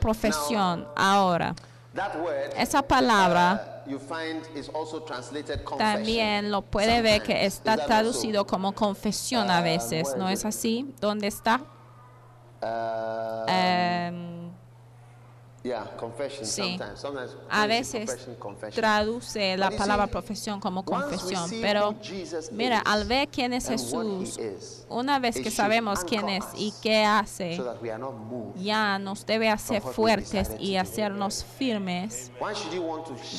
Profesión. 0.00 0.86
Ahora, 0.94 1.54
esa 2.56 2.82
palabra 2.82 3.84
uh, 3.86 3.98
confession. 5.64 5.78
también 5.78 6.50
lo 6.50 6.62
puede 6.62 7.02
ver 7.02 7.22
que 7.22 7.46
está 7.46 7.76
traducido 7.76 8.46
como 8.46 8.72
confesión 8.72 9.50
a 9.50 9.60
veces. 9.62 10.14
¿No 10.16 10.28
es 10.28 10.44
así? 10.44 10.94
¿Dónde 11.00 11.28
está? 11.28 11.62
also? 12.60 14.37
Yeah, 15.64 15.84
confession 15.98 16.44
sí. 16.46 16.78
sometimes. 16.78 17.00
Sometimes 17.00 17.36
a 17.50 17.66
veces 17.66 18.08
confession, 18.08 18.34
confession. 18.36 18.80
traduce 18.80 19.56
la 19.56 19.70
palabra 19.70 20.06
see, 20.06 20.12
profesión 20.12 20.60
como 20.60 20.84
once 20.86 20.92
we 20.92 21.34
confesión, 21.34 21.50
pero 21.60 21.90
who 21.90 22.00
Jesus 22.00 22.52
mira, 22.52 22.76
is 22.78 22.82
al 22.86 23.04
ver 23.04 23.28
quién 23.28 23.52
es 23.52 23.68
and 23.68 23.80
what 23.80 24.06
he 24.06 24.20
Jesús, 24.20 24.38
is, 24.38 24.86
una 24.88 25.18
vez 25.18 25.34
que 25.34 25.50
sabemos 25.50 26.04
quién 26.04 26.28
es 26.28 26.44
y 26.54 26.72
qué 26.80 27.04
hace, 27.04 27.56
so 27.56 27.64
that 27.64 27.82
we 27.82 27.90
are 27.90 27.98
not 27.98 28.14
moved. 28.14 28.56
ya 28.60 28.98
nos 29.00 29.26
debe 29.26 29.48
hacer 29.50 29.82
what 29.82 29.88
we 29.88 29.94
fuertes 29.94 30.50
y 30.60 30.76
hacernos 30.76 31.44
firmes 31.58 32.30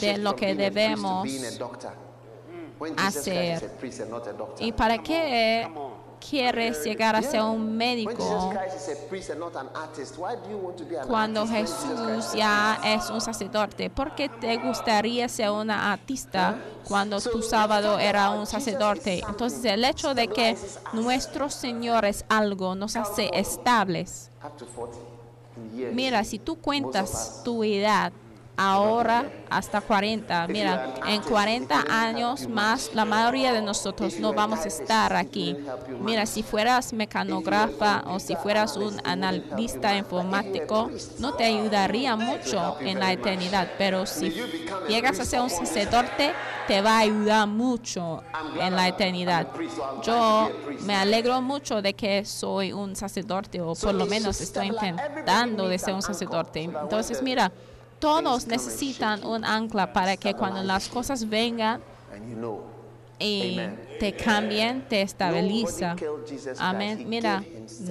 de 0.02 0.18
lo 0.18 0.36
que 0.36 0.56
debemos 0.56 1.24
being 1.24 1.46
a 1.46 1.52
doctor? 1.52 1.94
When 2.80 2.96
Jesus 2.96 3.14
Christ 3.14 3.28
hacer. 3.28 3.56
is 3.56 3.64
a 3.64 3.70
priest 3.78 4.00
and 4.02 4.12
not 4.12 4.28
a 4.28 4.34
doctor. 4.34 4.66
¿Y 4.66 4.72
para 4.74 4.98
qué 5.00 5.70
quieres 6.20 6.84
llegar 6.84 7.16
a 7.16 7.22
ser 7.22 7.42
un 7.42 7.76
médico 7.78 8.54
cuando 11.08 11.48
Jesús 11.48 12.34
ya 12.36 12.80
es 12.84 13.10
un 13.10 13.22
sacerdote? 13.22 13.90
¿Por 13.90 14.16
qué 14.16 14.30
te 14.30 14.58
gustaría 14.58 15.28
ser 15.30 15.52
una 15.52 15.92
artista 15.92 16.58
cuando 16.88 17.20
tu 17.20 17.42
sábado 17.42 18.00
era 18.00 18.32
un 18.32 18.46
sacerdote? 18.46 19.22
Entonces 19.28 19.66
el 19.66 19.84
hecho 19.86 20.14
de 20.14 20.28
que 20.28 20.58
nuestro 20.94 21.50
Señor 21.50 22.06
es 22.06 22.26
algo 22.30 22.76
nos 22.76 22.96
hace 22.96 23.30
estables. 23.34 24.30
up 24.44 24.58
to 24.58 24.66
40 24.66 24.98
in 25.58 25.78
years? 25.78 25.96
Mira, 25.96 26.24
si 26.24 26.40
tú 26.40 26.56
cuentas 26.58 27.42
tu 27.44 27.64
edad 27.64 28.12
ahora 28.60 29.32
hasta 29.50 29.80
40, 29.80 30.48
mira, 30.48 30.96
en 31.08 31.22
40 31.22 31.86
años 31.90 32.50
más, 32.50 32.92
la 32.94 33.06
mayoría 33.06 33.54
de 33.54 33.62
nosotros 33.62 34.20
no 34.20 34.34
vamos 34.34 34.66
a 34.66 34.68
estar 34.68 35.16
aquí. 35.16 35.56
Mira, 36.02 36.26
si 36.26 36.44
fueras 36.44 36.92
mecanógrafa 36.92 38.04
o 38.06 38.20
si 38.20 38.36
fueras 38.36 38.76
un 38.76 39.00
analista 39.06 39.96
informático, 39.96 40.92
no 41.20 41.34
te 41.36 41.46
ayudaría 41.46 42.18
mucho 42.18 42.78
en 42.82 43.00
la 43.00 43.14
eternidad, 43.14 43.70
pero 43.78 44.06
si 44.06 44.30
llegas 44.90 45.20
a 45.22 45.26
ser 45.26 45.40
un 45.40 45.50
sacerdote, 45.50 46.34
te 46.68 46.82
va 46.82 46.98
a 46.98 47.00
ayudar 47.00 47.48
mucho 47.48 48.22
en 48.60 48.76
la 48.76 48.90
eternidad. 48.90 49.48
Yo 50.04 50.52
me 50.82 50.96
alegro 50.96 51.42
mucho 51.42 51.82
de 51.82 51.94
que 51.94 52.26
soy 52.26 52.74
un 52.74 52.96
sacerdote 52.96 53.62
o 53.62 53.74
por 53.74 53.96
lo 53.96 54.06
menos 54.06 54.42
estoy 54.42 54.68
intentando 54.68 55.68
de 55.68 55.80
ser 55.80 55.94
un 55.94 56.02
sacerdote. 56.02 56.64
Entonces, 56.64 57.24
mira, 57.24 57.52
todos 58.00 58.48
necesitan 58.48 59.24
un 59.24 59.44
ancla 59.44 59.94
para 59.94 60.18
que 60.18 60.34
cuando 60.34 60.64
las 60.64 60.88
cosas 60.88 61.28
vengan 61.28 61.82
y 63.20 63.60
te 64.00 64.14
cambien, 64.14 64.82
te 64.88 65.02
estabiliza. 65.02 65.96
Amén. 66.58 67.06
Mira, 67.08 67.44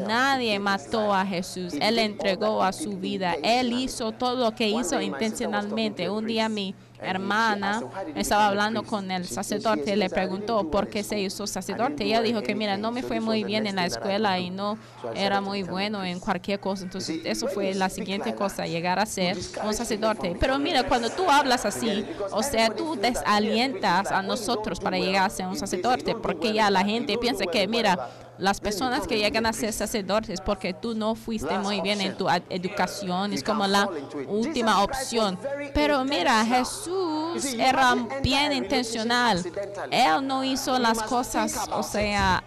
nadie 0.07 0.59
mató 0.59 1.13
a 1.13 1.25
Jesús. 1.27 1.75
Él 1.81 1.99
entregó 1.99 2.63
a 2.63 2.73
su 2.73 2.97
vida. 2.97 3.35
Él 3.43 3.73
hizo 3.75 4.13
todo 4.13 4.37
lo 4.37 4.55
que 4.55 4.69
hizo 4.69 5.01
intencionalmente. 5.01 6.09
Un 6.09 6.27
día 6.27 6.49
mi 6.49 6.75
hermana 7.01 7.83
estaba 8.15 8.49
hablando 8.49 8.83
con 8.83 9.11
el 9.11 9.27
sacerdote, 9.27 9.97
le 9.97 10.11
preguntó 10.11 10.71
por 10.71 10.89
qué 10.89 11.03
se 11.03 11.21
hizo 11.21 11.47
sacerdote. 11.47 12.05
Ella 12.05 12.23
dijo 12.23 12.43
que, 12.43 12.55
mira, 12.55 12.77
no 12.77 12.93
me 12.93 13.03
fue 13.03 13.21
muy 13.21 13.45
bien 13.45 13.67
en 13.67 13.77
la 13.77 13.87
escuela 13.87 14.39
y 14.39 14.51
no 14.51 14.79
era 15.15 15.41
muy 15.41 15.63
bueno 15.63 16.05
en 16.05 16.21
cualquier 16.21 16.61
cosa. 16.61 16.85
Entonces, 16.85 17.21
eso 17.25 17.49
fue 17.49 17.75
la 17.75 17.89
siguiente 17.89 18.35
cosa, 18.35 18.67
llegar 18.67 18.99
a 18.99 19.07
ser 19.07 19.37
un 19.65 19.75
sacerdote. 19.75 20.37
Pero 20.39 20.59
mira, 20.59 20.85
cuando 20.85 21.11
tú 21.11 21.31
hablas 21.31 21.65
así, 21.65 22.05
o 22.31 22.43
sea, 22.43 22.71
tú 22.71 22.97
desalientas 22.97 24.11
a 24.11 24.23
nosotros 24.23 24.81
para 24.81 24.99
llegar 24.99 25.27
a 25.27 25.31
ser 25.31 25.47
un 25.47 25.57
sacerdote, 25.57 26.15
porque 26.15 26.53
ya 26.53 26.71
la 26.71 26.85
gente 26.85 27.17
piensa 27.19 27.47
que, 27.47 27.67
mira, 27.67 28.11
las 28.39 28.61
personas 28.61 29.07
que 29.07 29.19
llegan 29.19 29.47
a 29.47 29.53
ser 29.53 29.73
sacerdotes 29.73 30.41
porque 30.41 30.73
tú 30.73 30.95
no 30.95 31.15
fuiste 31.15 31.59
muy 31.59 31.81
bien 31.81 32.01
en 32.01 32.17
tu 32.17 32.29
educación, 32.49 33.33
es 33.33 33.43
como 33.43 33.67
la 33.67 33.89
última 34.29 34.83
opción. 34.83 35.39
Pero 35.75 36.05
mira, 36.05 36.45
Jesús 36.45 37.45
era 37.55 37.95
bien 38.23 38.53
intencional. 38.53 39.45
Él 39.91 40.27
no 40.27 40.45
hizo 40.45 40.79
las 40.79 41.03
cosas, 41.03 41.69
o 41.73 41.83
sea, 41.83 42.43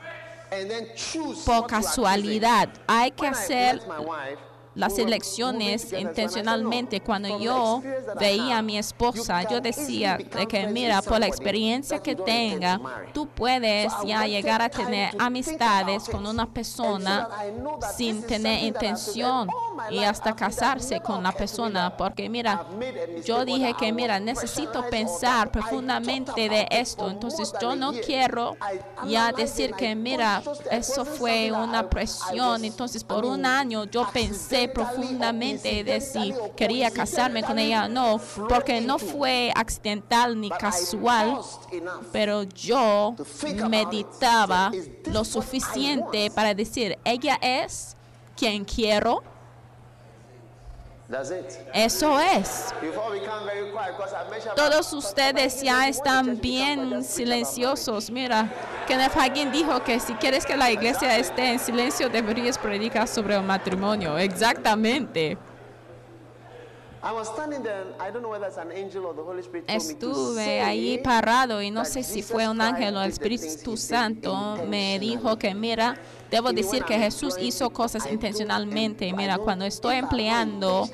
por 1.46 1.68
casualidad. 1.68 2.70
Hay 2.88 3.12
que 3.12 3.28
hacer 3.28 3.82
las 4.76 4.98
elecciones 4.98 5.94
intencionalmente. 5.94 7.00
"No, 7.00 7.06
Cuando 7.06 7.40
yo 7.40 7.82
veía 8.20 8.60
a 8.60 8.62
mi 8.62 8.78
esposa, 8.78 9.48
yo 9.50 9.60
decía 9.60 10.18
que 10.18 10.68
mira, 10.68 11.02
por 11.02 11.20
la 11.20 11.28
experiencia 11.28 12.00
que 12.00 12.16
tenga, 12.16 12.78
to 12.78 12.84
marry." 12.84 13.12
tú 13.14 13.28
puedes 13.28 13.92
ya 14.06 14.26
llegar 14.26 14.62
a 14.62 14.70
tener 14.70 15.14
amistades 15.20 16.08
con 16.10 16.26
una 16.26 16.46
persona 16.46 17.28
sin 17.96 18.24
tener 18.24 18.64
intención 18.64 19.50
y 19.90 20.00
hasta 20.00 20.36
casarse 20.36 21.02
con 21.02 21.24
la 21.24 21.32
persona, 21.32 21.96
porque 21.98 22.30
mira, 22.30 22.66
yo 23.26 23.44
dije 23.44 23.74
que 23.78 23.92
mira, 23.92 24.20
necesito 24.20 24.84
pensar 24.90 25.52
profundamente 25.52 26.48
de 26.50 26.68
esto, 26.70 27.10
entonces 27.10 27.52
yo 27.62 27.76
no 27.76 27.92
quiero 27.94 28.56
ya 29.08 29.32
decir 29.32 29.74
que 29.74 29.96
mira, 29.96 30.42
eso 30.70 31.04
fue 31.04 31.52
una 31.52 31.90
presión, 31.90 32.64
entonces 32.64 33.04
por 33.04 33.26
un 33.26 33.46
año 33.46 33.86
yo 33.86 34.08
pensé 34.14 34.61
pensé 34.62 34.74
profundamente 34.74 35.84
de 35.84 36.02
si 36.02 36.34
quería 36.56 36.92
casarme 36.92 37.44
con 37.44 37.60
ella 37.60 37.86
o 37.86 37.90
no, 37.90 38.22
porque 38.50 38.82
no 38.82 38.98
fue 38.98 39.52
accidental 39.56 40.40
ni 40.40 40.50
casual, 40.50 41.40
pero 42.12 42.44
yo 42.44 43.16
meditaba 43.70 44.72
lo 45.06 45.24
suficiente 45.24 46.32
para 46.32 46.54
decir, 46.54 46.98
ella 47.04 47.38
es 47.42 47.96
quien 48.36 48.66
quiero, 48.66 49.24
I 51.12 51.18
mentioned 54.30 54.56
Todos 54.56 54.94
ustedes 54.94 55.62
ya 55.62 55.90
están 55.90 56.40
bien 56.40 57.04
silenciosos. 57.04 58.10
Mira, 58.10 58.50
Kenneth 58.88 59.18
Hagin 59.18 59.52
dijo 59.52 59.84
que 59.84 60.00
si 60.00 60.14
quieres 60.14 60.46
que 60.46 60.56
la 60.56 60.72
iglesia 60.72 61.18
esté 61.18 61.52
en 61.52 61.60
silencio, 61.60 62.08
deberías 62.10 62.58
predicar 62.58 63.10
sobre 63.10 63.36
el 63.36 63.44
matrimonio. 63.44 64.18
Exactamente. 64.18 65.38
Estuve 69.68 70.62
allí 70.62 71.00
parado 71.00 71.62
y 71.62 71.72
no 71.72 71.84
sé 71.84 72.04
si 72.04 72.22
fue 72.22 72.48
un 72.48 72.62
ángel 72.62 72.96
o 72.96 73.02
el 73.02 73.10
Espíritu 73.10 73.76
Santo 73.76 74.60
me 74.68 75.00
dijo 75.00 75.38
que 75.38 75.56
mira, 75.56 75.98
debo 76.32 76.54
decir 76.54 76.84
que 76.86 76.98
Jesús 76.98 77.36
hizo 77.40 77.70
cosas 77.70 78.10
intencionalmente. 78.12 79.12
Mira, 79.14 79.38
cuando 79.38 79.66
estoy 79.66 79.98
empleando 79.98 80.90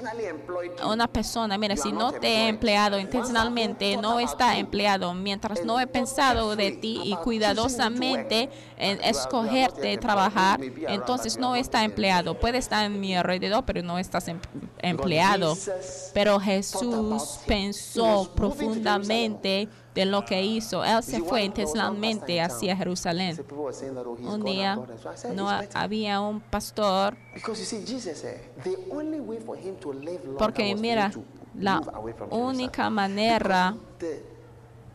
a 0.81 0.87
una 0.87 1.07
persona, 1.07 1.57
mira, 1.57 1.77
si 1.77 1.91
no 1.91 2.11
te 2.11 2.27
he 2.27 2.47
empleado 2.47 2.99
intencionalmente, 2.99 3.95
no 3.97 4.19
está 4.19 4.57
empleado. 4.57 5.13
Mientras 5.13 5.63
no 5.63 5.79
he 5.79 5.87
pensado 5.87 6.55
de 6.55 6.71
ti 6.71 7.01
y 7.03 7.15
cuidadosamente 7.17 8.49
en 8.77 8.99
escogerte 9.03 9.97
trabajar, 9.97 10.59
entonces 10.87 11.37
no 11.37 11.55
está 11.55 11.83
empleado. 11.83 12.39
Puede 12.39 12.57
estar 12.57 12.85
en 12.85 12.99
mi 12.99 13.15
alrededor, 13.15 13.63
pero 13.63 13.83
no 13.83 13.99
estás 13.99 14.27
em- 14.27 14.41
empleado. 14.79 15.55
Pero 16.13 16.39
Jesús 16.39 17.39
pensó 17.45 18.31
profundamente 18.35 19.69
de 19.97 20.05
lo 20.05 20.23
que 20.25 20.43
hizo. 20.43 20.85
Él 20.85 21.01
se 21.01 21.19
fue 21.21 21.41
intencionalmente 21.43 22.39
hacia 22.39 22.77
Jerusalén. 22.77 23.43
Un 24.19 24.43
día 24.43 24.79
no 25.33 25.49
había 25.73 26.21
un 26.21 26.39
pastor 26.39 27.17
porque 30.37 30.75
mira, 30.75 31.11
la 31.55 31.81
única 32.29 32.91
manera 32.91 33.75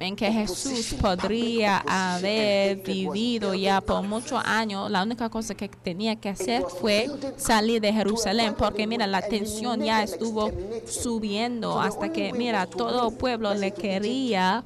en 0.02 0.16
que 0.16 0.30
Jesús 0.32 0.94
podría 1.00 1.82
haber 1.86 2.76
vivido 2.78 3.54
ya 3.54 3.80
por 3.80 4.02
muchos 4.02 4.40
años, 4.44 4.90
la 4.90 5.02
única 5.02 5.28
cosa 5.28 5.54
que 5.54 5.68
tenía 5.68 6.16
que 6.16 6.28
hacer 6.28 6.62
fue 6.62 7.08
salir 7.36 7.80
de 7.80 7.92
Jerusalén, 7.92 8.54
porque 8.56 8.86
mira, 8.86 9.06
la 9.06 9.22
tensión 9.22 9.82
ya 9.82 10.02
estuvo 10.02 10.50
subiendo 10.86 11.80
hasta 11.80 12.12
que, 12.12 12.32
mira, 12.32 12.66
todo 12.66 13.08
el 13.08 13.16
pueblo 13.16 13.54
le 13.54 13.72
quería, 13.72 14.64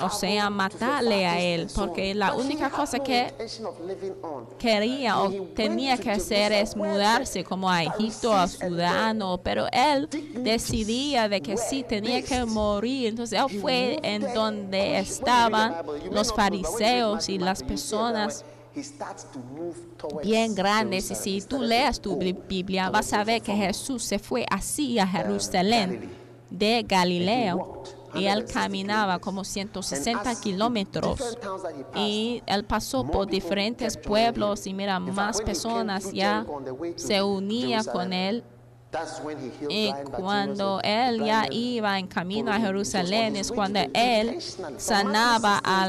o 0.00 0.10
sea, 0.10 0.50
matarle 0.50 1.26
a 1.26 1.40
él, 1.40 1.68
porque 1.74 2.14
la 2.14 2.34
única 2.34 2.70
cosa 2.70 2.98
que 3.00 3.32
quería 4.58 5.20
o 5.22 5.30
tenía 5.54 5.96
que 5.96 6.10
hacer 6.10 6.52
es 6.52 6.76
mudarse 6.76 7.44
como 7.44 7.70
a 7.70 7.82
Egipto, 7.84 8.32
a 8.34 8.46
Sudán, 8.48 9.22
o- 9.22 9.38
pero 9.38 9.66
él 9.72 10.08
decidía 10.34 11.28
de 11.28 11.40
que 11.40 11.56
sí 11.56 11.82
tenía 11.82 12.22
que 12.22 12.44
morir. 12.44 13.08
Entonces 13.08 13.38
él 13.40 13.60
fue 13.60 13.98
en 14.02 14.32
donde 14.34 14.98
estaban 14.98 15.74
los 16.10 16.32
fariseos 16.32 17.28
y 17.28 17.38
las 17.38 17.62
personas 17.62 18.44
bien 20.22 20.54
grandes. 20.54 21.10
Y 21.10 21.14
si 21.14 21.40
tú 21.42 21.62
leas 21.62 22.00
tu 22.00 22.16
Bi- 22.16 22.36
Biblia, 22.48 22.90
vas 22.90 23.12
a 23.12 23.24
ver 23.24 23.40
que 23.42 23.54
Jesús 23.54 24.02
se 24.04 24.18
fue 24.18 24.44
así 24.50 24.98
a 24.98 25.06
Jerusalén 25.06 26.10
de 26.50 26.84
Galilea. 26.86 27.56
Y 28.18 28.26
él 28.26 28.44
caminaba 28.44 29.18
como 29.18 29.44
160 29.44 30.40
kilómetros. 30.40 31.38
Y 31.94 32.42
él 32.46 32.64
pasó 32.64 33.04
por 33.04 33.26
diferentes 33.26 33.96
pueblos 33.96 34.66
y 34.66 34.74
mira, 34.74 34.98
más 34.98 35.40
personas 35.40 36.12
ya 36.12 36.46
se 36.96 37.22
unía 37.22 37.84
con 37.84 38.12
él. 38.12 38.44
Y 39.68 39.92
cuando 40.16 40.80
él 40.82 41.22
ya 41.24 41.46
iba 41.50 41.98
en 41.98 42.06
camino 42.06 42.50
a 42.52 42.58
Jerusalén 42.58 43.36
es 43.36 43.50
cuando 43.52 43.80
él 43.92 44.38
sanaba 44.78 45.60
a 45.62 45.88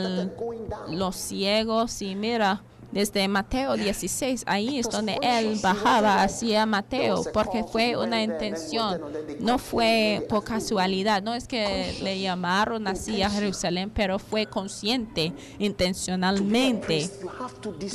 los 0.89 1.15
ciegos 1.15 2.01
y 2.01 2.15
mira, 2.15 2.63
desde 2.91 3.27
Mateo 3.27 3.75
16, 3.75 4.43
ahí 4.45 4.79
es 4.79 4.89
donde 4.89 5.17
él 5.21 5.59
bajaba 5.61 6.23
hacia 6.23 6.65
Mateo, 6.65 7.23
porque 7.33 7.63
fue 7.63 7.97
una 7.97 8.23
intención, 8.23 9.01
no 9.39 9.57
fue 9.57 10.25
por 10.29 10.43
casualidad, 10.43 11.21
no 11.21 11.33
es 11.33 11.47
que 11.47 11.97
le 12.01 12.19
llamaron 12.19 12.87
así 12.87 13.21
a 13.21 13.29
Jerusalén, 13.29 13.91
pero 13.93 14.19
fue 14.19 14.45
consciente, 14.45 15.33
intencionalmente. 15.59 17.09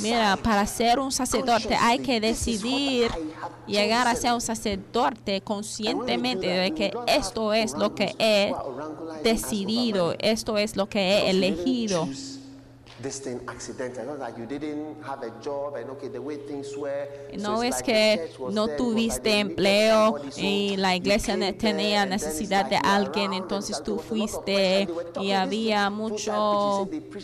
Mira, 0.01 0.37
para 0.37 0.65
ser 0.67 0.99
un 0.99 1.11
sacerdote 1.11 1.75
hay 1.75 1.99
que 1.99 2.19
decidir 2.19 3.09
llegar 3.67 4.07
a 4.07 4.15
ser 4.15 4.33
un 4.33 4.41
sacerdote 4.41 5.41
conscientemente 5.41 6.47
de 6.47 6.71
que 6.71 6.93
esto 7.07 7.53
es 7.53 7.73
lo 7.73 7.95
que 7.95 8.13
he 8.19 8.53
decidido, 9.23 10.15
esto 10.19 10.57
es 10.57 10.75
lo 10.75 10.87
que 10.87 10.99
he 10.99 11.29
elegido. 11.29 12.07
No 17.37 17.61
es 17.63 17.83
que 17.83 18.31
no 18.51 18.67
tuviste 18.69 19.39
empleo 19.39 20.19
y 20.37 20.77
la 20.77 20.95
iglesia 20.95 21.37
tenía 21.57 22.05
necesidad 22.05 22.65
de 22.65 22.77
alguien, 22.77 23.33
entonces 23.33 23.81
tú 23.83 23.97
fuiste 23.97 24.87
y 25.19 25.31
había 25.31 25.89
mucha 25.89 26.33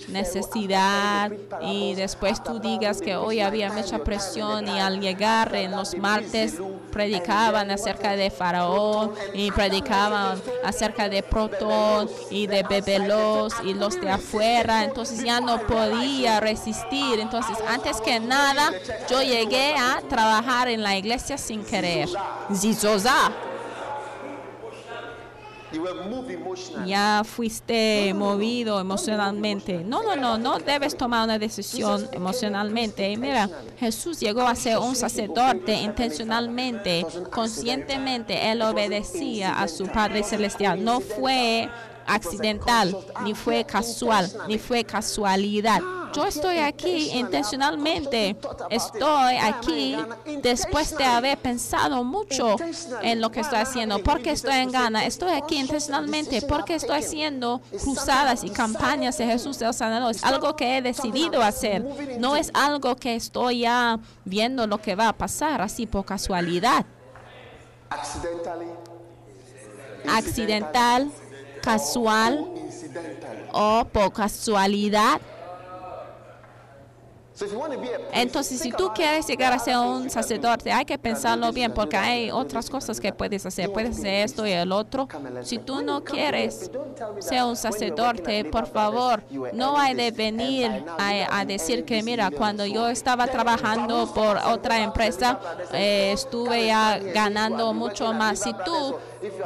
necesidad 0.10 1.32
y 1.62 1.96
después 1.96 2.44
tú 2.44 2.60
digas 2.60 3.02
que 3.02 3.16
hoy 3.16 3.40
había 3.40 3.72
mucha 3.72 4.00
presión 4.00 4.68
y 4.68 4.80
al 4.80 5.00
llegar 5.00 5.56
en 5.56 5.72
los 5.72 5.96
martes 5.98 6.60
predicaban 6.92 7.72
acerca 7.72 8.16
de 8.16 8.30
Faraón 8.30 9.14
y 9.34 9.52
predicaban 9.52 10.42
acerca 10.64 11.10
de 11.10 11.24
Protón 11.24 12.10
y 12.30 12.48
de 12.48 12.64
Bebelos 12.64 13.54
y 13.64 13.74
los 13.74 14.00
de 14.00 14.10
afuera, 14.10 14.84
entonces 14.84 15.24
ya 15.24 15.40
no 15.42 15.60
podía 15.68 16.40
resistir. 16.40 17.20
Entonces, 17.20 17.58
antes 17.68 18.02
que 18.02 18.20
nada, 18.20 18.72
yo 19.10 19.22
llegué 19.22 19.76
a 19.76 20.02
trabajar 20.08 20.68
en 20.68 20.84
la 20.84 20.98
iglesia 20.98 21.38
sin 21.38 21.64
querer. 21.64 22.10
Zizoza, 22.54 23.32
ya 26.86 27.24
fuiste 27.26 28.14
movido 28.14 28.80
emocionalmente. 28.80 29.84
No, 29.84 30.04
no, 30.04 30.16
no, 30.16 30.38
no 30.38 30.60
debes 30.60 30.98
tomar 30.98 31.24
una 31.26 31.40
decisión 31.40 32.08
emocionalmente. 32.12 33.16
Mira, 33.18 33.50
Jesús 33.80 34.20
llegó 34.20 34.42
a 34.42 34.56
ser 34.56 34.80
un 34.80 34.96
sacerdote 34.96 35.74
intencionalmente, 35.74 37.06
conscientemente. 37.32 38.52
Él 38.52 38.62
obedecía 38.62 39.60
a 39.60 39.68
su 39.68 39.88
Padre 39.88 40.24
Celestial. 40.24 40.84
No 40.84 41.00
fue 41.00 41.70
accidental, 42.10 42.98
ni 43.24 43.34
fue 43.34 43.64
casual, 43.66 44.32
ni 44.48 44.58
fue 44.58 44.84
casualidad. 44.84 45.82
Yo 46.14 46.26
estoy 46.26 46.58
aquí 46.58 47.12
intencionalmente. 47.12 48.36
Estoy 48.70 49.36
aquí 49.38 49.96
después 50.42 50.96
de 50.98 51.04
haber 51.06 51.38
pensado 51.38 52.04
mucho 52.04 52.56
en 53.02 53.22
lo 53.22 53.32
que 53.32 53.42
estoy 53.42 53.60
haciendo. 53.60 54.04
Porque 54.04 54.32
estoy 54.32 54.56
en 54.56 54.72
Ghana. 54.72 55.06
Estoy 55.06 55.32
aquí 55.32 55.58
intencionalmente. 55.58 56.42
Porque 56.42 56.76
estoy 56.76 57.00
haciendo 57.00 57.62
cruzadas 57.84 58.44
y 58.44 58.50
campañas 58.50 59.18
de 59.18 59.26
Jesús 59.26 59.60
del 59.60 59.74
Sanador. 59.74 60.12
Es 60.12 60.24
algo 60.24 60.56
que 60.56 60.78
he 60.78 60.82
decidido 60.82 61.42
hacer. 61.42 61.86
No 62.20 62.36
es 62.36 62.52
algo 62.54 62.96
que 62.96 63.16
estoy 63.16 63.60
ya 63.60 64.00
viendo 64.26 64.66
lo 64.68 64.82
que 64.82 64.96
va 64.96 65.10
a 65.10 65.14
pasar 65.14 65.62
así 65.62 65.86
por 65.86 66.06
casualidad. 66.06 66.86
Accidental, 70.08 71.12
casual 71.62 72.46
o 73.52 73.86
por 73.92 74.14
casualidad. 74.14 75.20
Entonces, 78.12 78.60
si 78.60 78.72
tú 78.72 78.92
quieres 78.94 79.28
llegar 79.28 79.54
a 79.54 79.60
ser 79.60 79.78
un 79.78 80.10
sacerdote, 80.10 80.72
hay 80.72 80.86
que 80.86 80.98
pensarlo 80.98 81.52
bien 81.52 81.74
porque 81.74 81.98
hay 81.98 82.32
otras 82.32 82.70
cosas 82.70 83.00
que 83.00 83.14
puedes 83.14 83.46
hacer. 83.46 83.72
Puedes 83.72 83.98
hacer 83.98 84.26
esto 84.26 84.46
y 84.46 84.52
el 84.52 84.72
otro. 84.72 85.08
Si 85.44 85.58
tú 85.58 85.82
no 85.82 86.04
quieres 86.04 86.70
ser 87.20 87.44
un 87.44 87.56
sacerdote, 87.56 88.46
por 88.46 88.68
favor, 88.68 89.24
no 89.54 89.78
hay 89.78 89.96
de 89.96 90.12
venir 90.12 90.86
a, 90.98 91.46
decir 91.46 91.86
que, 91.86 92.04
mira, 92.04 92.30
cuando 92.32 92.66
yo 92.66 92.90
estaba 92.90 93.28
trabajando 93.28 94.12
por 94.14 94.38
otra 94.38 94.84
empresa, 94.84 95.40
eh, 95.74 96.12
estuve 96.14 96.68
ya 96.68 97.00
ganando 97.00 97.74
mucho 97.74 98.14
más. 98.14 98.40
Si 98.40 98.54
tú 98.66 98.96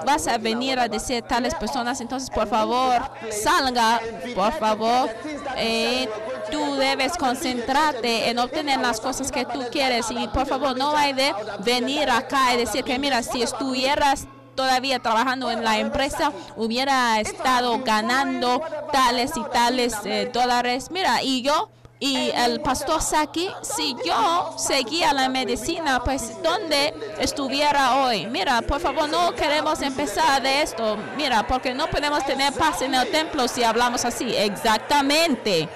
vas 0.06 0.28
a 0.28 0.38
venir 0.38 0.80
a 0.80 0.88
decir 0.88 1.22
tales 1.24 1.56
personas, 1.56 2.02
entonces, 2.02 2.30
por 2.30 2.48
favor, 2.48 3.02
salga, 3.32 4.00
por 4.36 4.52
favor. 4.54 5.10
eh, 5.58 6.08
tú 6.52 6.76
debes 6.76 7.14
concentrarte 7.18 8.30
en 8.30 8.40
obtener 8.40 8.80
las 8.80 9.00
cosas 9.00 9.32
que 9.32 9.46
tú 9.46 9.62
quieres. 9.72 10.12
Y 10.12 10.28
por 10.28 10.46
favor, 10.46 10.78
no 10.78 10.96
hay 10.96 11.14
de 11.14 11.34
venir 11.60 12.10
acá 12.10 12.54
y 12.54 12.58
decir 12.58 12.84
que, 12.84 13.00
mira, 13.00 13.24
si 13.24 13.42
estuvieras 13.42 14.28
todavía 14.56 15.00
trabajando 15.00 15.50
en 15.50 15.64
la 15.64 15.80
empresa, 15.80 16.32
hubiera 16.56 17.20
estado 17.20 17.80
ganando 17.84 18.62
tales 18.92 19.32
y 19.36 19.44
tales 19.52 19.96
eh, 20.06 20.30
dólares. 20.32 20.90
Mira, 20.92 21.24
y 21.24 21.42
yo 21.42 21.70
y 22.04 22.32
el 22.36 22.60
pastor 22.60 23.02
Saki, 23.02 23.50
si 23.62 23.96
yo 24.06 24.54
seguía 24.58 25.14
la 25.14 25.30
medicina, 25.30 26.04
pues 26.04 26.44
¿dónde 26.44 26.94
estuviera 27.18 28.04
hoy? 28.04 28.28
Mira, 28.28 28.62
por 28.62 28.82
favor, 28.82 29.08
no 29.08 29.34
queremos 29.34 29.82
empezar 29.82 30.44
de 30.44 30.64
esto. 30.64 30.98
Mira, 31.16 31.48
porque 31.48 31.74
no 31.74 31.88
podemos 31.88 32.26
tener 32.26 32.52
paz 32.52 32.82
en 32.82 32.94
el 32.94 33.10
templo 33.10 33.48
si 33.48 33.64
hablamos 33.64 34.04
así. 34.04 34.36
Exactamente. 34.36 35.70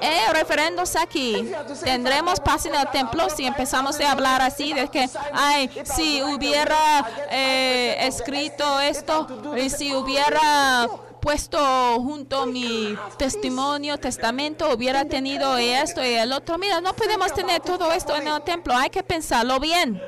Eh, 0.00 0.32
referendos 0.32 0.96
aquí. 0.96 1.52
Tendremos 1.84 2.40
paz 2.40 2.64
en 2.64 2.74
el 2.74 2.88
templo 2.88 3.28
si 3.28 3.44
empezamos 3.44 4.00
a 4.00 4.10
hablar 4.10 4.40
así 4.40 4.72
de 4.72 4.88
que, 4.88 5.06
ay, 5.34 5.70
si 5.84 6.22
hubiera 6.22 7.06
eh, 7.30 7.98
escrito 8.06 8.80
esto, 8.80 9.26
y 9.54 9.68
si 9.68 9.94
hubiera 9.94 10.88
puesto 11.20 11.58
junto 12.00 12.46
mi 12.46 12.96
testimonio, 13.16 13.98
testamento, 13.98 14.72
hubiera 14.74 15.04
tenido 15.04 15.56
esto 15.56 16.04
y 16.04 16.14
el 16.14 16.32
otro. 16.32 16.58
Mira, 16.58 16.80
no 16.80 16.94
podemos 16.94 17.32
tener 17.32 17.60
todo 17.60 17.92
esto 17.92 18.16
en 18.16 18.28
el 18.28 18.42
templo, 18.42 18.74
hay 18.76 18.90
que 18.90 19.02
pensarlo 19.02 19.60
bien. 19.60 20.02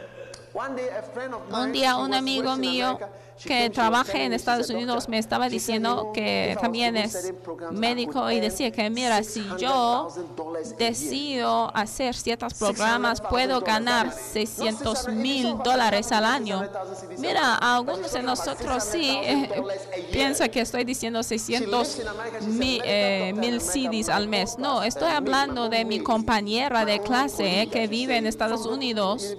Un 1.51 1.73
día 1.73 1.97
un 1.97 2.13
amigo 2.13 2.57
mío 2.57 2.99
que 3.45 3.71
trabaja 3.71 4.19
en 4.23 4.33
Estados 4.33 4.71
Unidos 4.71 5.09
me 5.09 5.19
estaba 5.19 5.49
diciendo 5.49 6.11
que 6.15 6.57
también 6.61 6.97
es 6.97 7.33
médico 7.73 8.31
y 8.31 8.41
decía 8.41 8.71
que 8.71 8.89
mira, 8.91 9.23
si 9.23 9.45
yo 9.59 10.09
decido 10.79 11.75
hacer 11.75 12.15
ciertos 12.15 12.55
programas, 12.55 13.21
puedo 13.21 13.61
ganar 13.61 14.13
600 14.13 15.09
mil 15.09 15.57
dólares 15.65 16.13
al 16.13 16.25
año. 16.25 16.63
Mira, 17.19 17.55
algunos 17.57 18.13
de 18.13 18.23
nosotros 18.23 18.85
sí 18.85 19.19
eh, 19.23 19.51
piensan 20.13 20.51
que 20.51 20.61
estoy 20.61 20.85
diciendo 20.85 21.23
600 21.23 22.01
eh, 22.85 23.33
mil, 23.37 23.61
CDs 23.61 24.09
al 24.09 24.29
mes. 24.29 24.57
No, 24.59 24.83
estoy 24.83 25.11
hablando 25.11 25.69
de 25.69 25.85
mi 25.85 26.01
compañera 26.01 26.85
de 26.85 27.01
clase 27.01 27.63
eh, 27.63 27.67
que 27.69 27.87
vive 27.87 28.17
en 28.17 28.27
Estados 28.27 28.67
Unidos. 28.67 29.37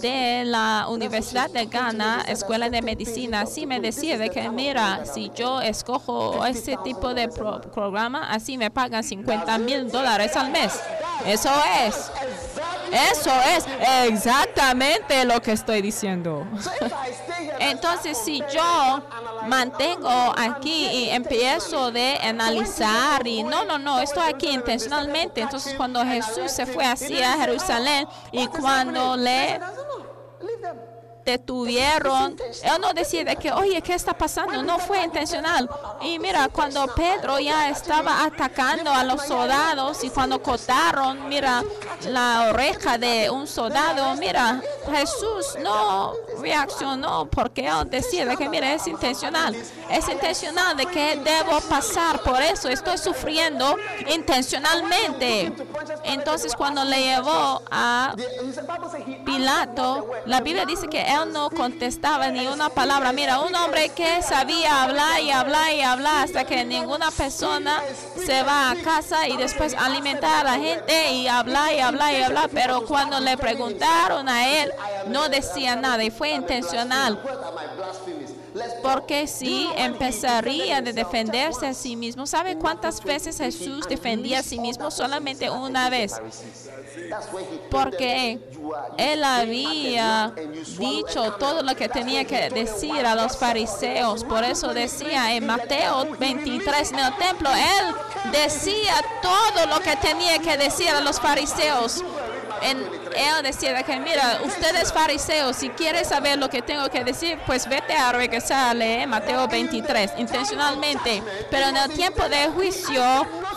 De 0.00 0.44
la 0.44 0.86
Universidad 0.88 1.50
de 1.50 1.66
Ghana, 1.66 2.24
Escuela 2.28 2.70
de 2.70 2.82
Medicina 2.82 2.97
así 3.34 3.66
me 3.66 3.80
decía 3.80 4.18
de 4.18 4.30
que 4.30 4.48
mira, 4.50 5.04
si 5.04 5.30
yo 5.34 5.60
escojo 5.60 6.44
ese 6.46 6.76
tipo 6.78 7.14
de 7.14 7.28
programa, 7.28 8.30
así 8.30 8.58
me 8.58 8.70
pagan 8.70 9.04
50 9.04 9.58
mil 9.58 9.90
dólares 9.90 10.36
al 10.36 10.50
mes. 10.50 10.80
Eso 11.26 11.50
es. 11.86 12.10
Eso 12.90 13.30
es 13.54 13.66
exactamente 14.06 15.24
lo 15.24 15.40
que 15.42 15.52
estoy 15.52 15.82
diciendo. 15.82 16.46
Entonces, 17.60 18.16
si 18.16 18.42
yo 18.52 19.02
mantengo 19.46 20.08
aquí 20.36 20.86
y 20.86 21.10
empiezo 21.10 21.90
de 21.90 22.18
analizar 22.22 23.26
y 23.26 23.42
no, 23.42 23.64
no, 23.64 23.78
no, 23.78 24.00
estoy 24.00 24.32
aquí 24.32 24.48
intencionalmente. 24.48 25.42
Entonces, 25.42 25.74
cuando 25.74 26.04
Jesús 26.04 26.50
se 26.50 26.66
fue 26.66 26.84
así 26.84 27.22
a 27.22 27.36
Jerusalén 27.36 28.08
y 28.32 28.46
cuando 28.46 29.16
le 29.16 29.60
detuvieron. 31.28 32.36
Él 32.62 32.80
no 32.80 32.88
que, 33.38 33.52
oye, 33.52 33.82
¿qué 33.82 33.94
está 33.94 34.16
pasando? 34.16 34.62
No 34.62 34.78
fue 34.78 35.02
intencional. 35.02 35.68
Y 36.00 36.18
mira, 36.18 36.48
cuando 36.48 36.86
Pedro 36.94 37.38
ya 37.38 37.68
estaba 37.68 38.24
atacando 38.24 38.90
a 38.90 39.04
los 39.04 39.26
soldados 39.26 40.02
y 40.04 40.10
cuando 40.10 40.42
cortaron, 40.42 41.28
mira, 41.28 41.62
la 42.06 42.48
oreja 42.50 42.96
de 42.96 43.28
un 43.28 43.46
soldado, 43.46 44.14
mira, 44.16 44.62
Jesús 44.90 45.58
no 45.62 46.14
reaccionó 46.40 47.26
porque 47.26 47.66
él 47.66 47.90
decía 47.90 48.24
de 48.24 48.36
que, 48.36 48.48
mira, 48.48 48.72
es 48.72 48.86
intencional. 48.86 49.54
Es 49.90 50.08
intencional 50.08 50.76
de 50.76 50.86
que 50.86 51.16
debo 51.16 51.60
pasar 51.68 52.22
por 52.22 52.40
eso. 52.40 52.68
Estoy 52.68 52.96
sufriendo 52.96 53.76
intencionalmente. 54.08 55.52
Entonces, 56.04 56.54
cuando 56.54 56.84
le 56.84 57.02
llevó 57.02 57.62
a 57.70 58.14
Pilato, 59.24 60.10
la 60.26 60.40
Biblia 60.40 60.64
dice 60.64 60.88
que 60.88 61.02
él 61.02 61.17
no 61.24 61.50
contestaba 61.50 62.30
ni 62.30 62.46
una 62.46 62.68
palabra. 62.68 63.12
Mira, 63.12 63.40
un 63.40 63.54
hombre 63.54 63.90
que 63.90 64.22
sabía 64.22 64.82
hablar 64.82 65.20
y 65.20 65.30
hablar 65.30 65.72
y 65.72 65.82
hablar 65.82 66.24
hasta 66.24 66.44
que 66.44 66.64
ninguna 66.64 67.10
persona 67.10 67.80
se 68.24 68.42
va 68.42 68.70
a 68.70 68.76
casa 68.76 69.28
y 69.28 69.36
después 69.36 69.74
alimentar 69.74 70.46
a 70.46 70.56
la 70.56 70.58
gente 70.58 71.12
y 71.12 71.28
hablar 71.28 71.72
y 71.74 71.80
hablar 71.80 72.14
y 72.14 72.22
hablar. 72.22 72.50
Pero 72.52 72.84
cuando 72.84 73.20
le 73.20 73.36
preguntaron 73.36 74.28
a 74.28 74.48
él, 74.62 74.72
no 75.08 75.28
decía 75.28 75.76
nada 75.76 76.02
y 76.04 76.10
fue 76.10 76.30
intencional. 76.30 77.20
Porque 78.82 79.26
si 79.26 79.68
empezaría 79.76 80.80
de 80.80 80.92
defenderse 80.92 81.66
a 81.66 81.74
sí 81.74 81.96
mismo, 81.96 82.26
¿sabe 82.26 82.56
cuántas 82.56 83.02
veces 83.02 83.38
Jesús 83.38 83.86
defendía 83.88 84.40
a 84.40 84.42
sí 84.42 84.58
mismo? 84.58 84.90
Solamente 84.90 85.50
una 85.50 85.90
vez. 85.90 86.20
Porque 87.70 88.40
él 88.96 89.24
había 89.24 90.32
dicho 90.78 91.32
todo 91.32 91.62
lo 91.62 91.74
que 91.76 91.88
tenía 91.88 92.24
que 92.24 92.50
decir 92.50 93.04
a 93.06 93.14
los 93.14 93.36
fariseos. 93.36 94.24
Por 94.24 94.44
eso 94.44 94.72
decía 94.74 95.34
en 95.34 95.46
Mateo 95.46 96.08
23 96.18 96.92
en 96.92 96.98
el 96.98 97.16
templo, 97.16 97.50
él 97.50 98.32
decía 98.32 98.94
todo 99.22 99.66
lo 99.66 99.80
que 99.80 99.96
tenía 99.96 100.38
que 100.38 100.56
decir 100.56 100.88
a 100.88 101.00
los 101.00 101.20
fariseos 101.20 102.02
él 102.62 103.42
decía 103.42 103.82
que, 103.82 103.98
mira, 103.98 104.40
ustedes 104.44 104.92
fariseos, 104.92 105.56
si 105.56 105.68
quieres 105.70 106.08
saber 106.08 106.38
lo 106.38 106.48
que 106.48 106.62
tengo 106.62 106.88
que 106.90 107.04
decir, 107.04 107.38
pues 107.46 107.68
vete 107.68 107.94
a 107.94 108.12
regresar 108.12 108.76
a 108.80 109.06
Mateo 109.06 109.46
23, 109.48 110.12
intencionalmente. 110.18 111.22
Pero 111.50 111.68
en 111.68 111.76
el 111.76 111.90
tiempo 111.90 112.28
de 112.28 112.48
juicio 112.48 113.02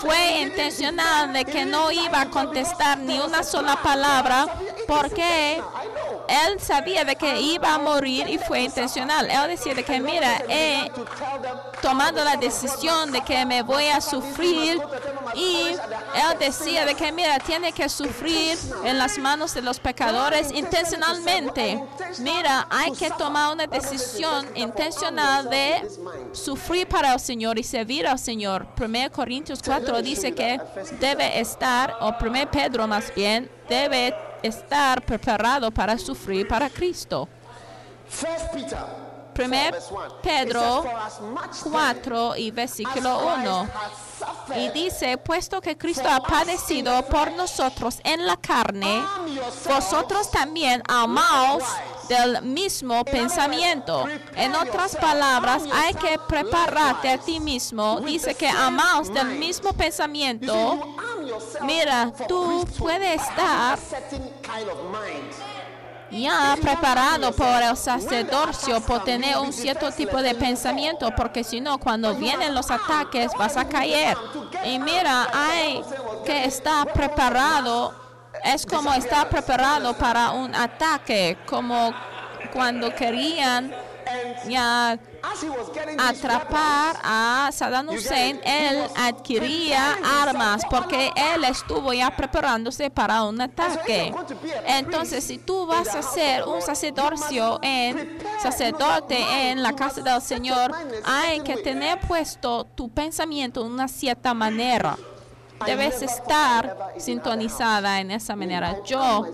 fue 0.01 0.41
intencional 0.41 1.33
de 1.33 1.45
que 1.45 1.65
no 1.65 1.91
iba 1.91 2.21
a 2.21 2.29
contestar 2.29 2.97
ni 2.97 3.19
una 3.19 3.43
sola 3.43 3.81
palabra. 3.81 4.47
Porque 4.87 5.61
él 6.31 6.59
sabía 6.59 7.03
de 7.03 7.15
que 7.15 7.41
iba 7.41 7.73
a 7.73 7.77
morir 7.77 8.27
y 8.29 8.37
fue 8.37 8.61
intencional. 8.61 9.29
Él 9.29 9.49
decía 9.49 9.73
de 9.73 9.83
que, 9.83 9.99
mira, 9.99 10.41
he 10.47 10.89
tomado 11.81 12.23
la 12.23 12.37
decisión 12.37 13.11
de 13.11 13.21
que 13.21 13.45
me 13.45 13.63
voy 13.63 13.87
a 13.87 13.99
sufrir 13.99 14.81
y 15.35 15.67
él 15.67 16.39
decía 16.39 16.85
de 16.85 16.95
que, 16.95 17.11
mira, 17.11 17.37
tiene 17.39 17.71
que 17.71 17.89
sufrir 17.89 18.57
en 18.85 18.97
las 18.97 19.17
manos 19.17 19.53
de 19.53 19.61
los 19.61 19.79
pecadores 19.79 20.51
intencionalmente. 20.51 21.83
Mira, 22.19 22.67
hay 22.69 22.91
que 22.91 23.09
tomar 23.11 23.53
una 23.53 23.67
decisión 23.67 24.47
intencional 24.55 25.49
de 25.49 25.87
sufrir 26.31 26.87
para 26.87 27.13
el 27.13 27.19
Señor 27.19 27.59
y 27.59 27.63
servir 27.63 28.07
al 28.07 28.19
Señor. 28.19 28.67
1 28.79 29.11
Corintios 29.11 29.61
4 29.63 30.01
dice 30.01 30.33
que 30.33 30.59
debe 30.99 31.39
estar, 31.39 31.95
o 31.99 32.15
1 32.21 32.51
Pedro 32.51 32.87
más 32.87 33.13
bien, 33.13 33.49
debe 33.71 34.13
estar 34.43 35.01
preparado 35.05 35.71
para 35.71 35.97
sufrir 35.97 36.45
para 36.45 36.69
Cristo. 36.69 37.29
1 39.33 39.47
Pedro 40.21 40.83
4 41.71 42.35
y 42.35 42.51
versículo 42.51 43.33
1. 43.37 43.67
Y 44.57 44.69
dice, 44.69 45.17
puesto 45.17 45.61
que 45.61 45.77
Cristo 45.77 46.09
ha 46.09 46.19
padecido 46.21 47.01
por 47.05 47.31
nosotros 47.31 47.99
en 48.03 48.27
la 48.27 48.35
carne, 48.35 49.01
vosotros 49.67 50.29
también 50.29 50.83
amaos 50.87 51.63
del 52.09 52.41
mismo 52.41 53.05
pensamiento. 53.05 54.05
En 54.35 54.53
otras 54.53 54.97
palabras, 54.97 55.63
hay 55.73 55.93
que 55.93 56.19
prepararte 56.27 57.09
a 57.09 57.17
ti 57.17 57.39
mismo. 57.39 58.01
Dice 58.01 58.35
que 58.35 58.49
amaos 58.49 59.13
del 59.13 59.39
mismo 59.39 59.71
pensamiento. 59.71 60.95
Mira, 61.63 62.11
tú 62.27 62.65
puedes 62.77 63.21
estar 63.21 63.77
ya 66.11 66.57
preparado 66.61 67.31
por 67.31 67.61
el 67.61 67.77
sacerdocio, 67.77 68.81
por 68.81 69.03
tener 69.03 69.37
un 69.37 69.53
cierto 69.53 69.91
tipo 69.91 70.21
de 70.21 70.35
pensamiento, 70.35 71.09
porque 71.15 71.43
si 71.43 71.61
no, 71.61 71.77
cuando 71.77 72.13
vienen 72.15 72.53
los 72.53 72.69
ataques 72.69 73.31
vas 73.37 73.55
a 73.55 73.67
caer. 73.67 74.17
Y 74.65 74.77
mira, 74.79 75.27
hay 75.33 75.81
que 76.25 76.45
estar 76.45 76.91
preparado, 76.91 77.93
es 78.43 78.65
como 78.65 78.93
estar 78.93 79.29
preparado 79.29 79.95
para 79.97 80.31
un 80.31 80.53
ataque, 80.53 81.37
como 81.45 81.93
cuando 82.51 82.93
querían 82.93 83.73
ya 84.47 84.99
atrapar 85.97 86.97
a 87.03 87.49
Saddam 87.51 87.89
Hussein, 87.89 88.39
él 88.43 88.83
adquiría 88.95 89.97
armas 90.21 90.63
porque 90.69 91.11
él 91.15 91.43
estuvo 91.43 91.93
ya 91.93 92.15
preparándose 92.15 92.89
para 92.89 93.23
un 93.23 93.39
ataque. 93.41 94.13
Entonces, 94.65 95.23
si 95.23 95.37
tú 95.37 95.65
vas 95.65 95.93
a 95.95 96.01
ser 96.01 96.43
un 96.43 96.61
sacerdocio 96.61 97.59
en 97.61 98.19
sacerdote 98.41 99.17
en 99.49 99.63
la 99.63 99.73
casa 99.73 100.01
del 100.01 100.21
Señor, 100.21 100.71
hay 101.05 101.41
que 101.41 101.57
tener 101.57 101.99
puesto 102.01 102.65
tu 102.65 102.89
pensamiento 102.89 103.63
de 103.63 103.69
una 103.69 103.87
cierta 103.87 104.33
manera. 104.33 104.97
Debes 105.65 106.01
estar 106.01 106.93
sintonizada 106.97 107.99
en 107.99 108.11
esa 108.11 108.35
manera. 108.35 108.81
Yo 108.83 109.25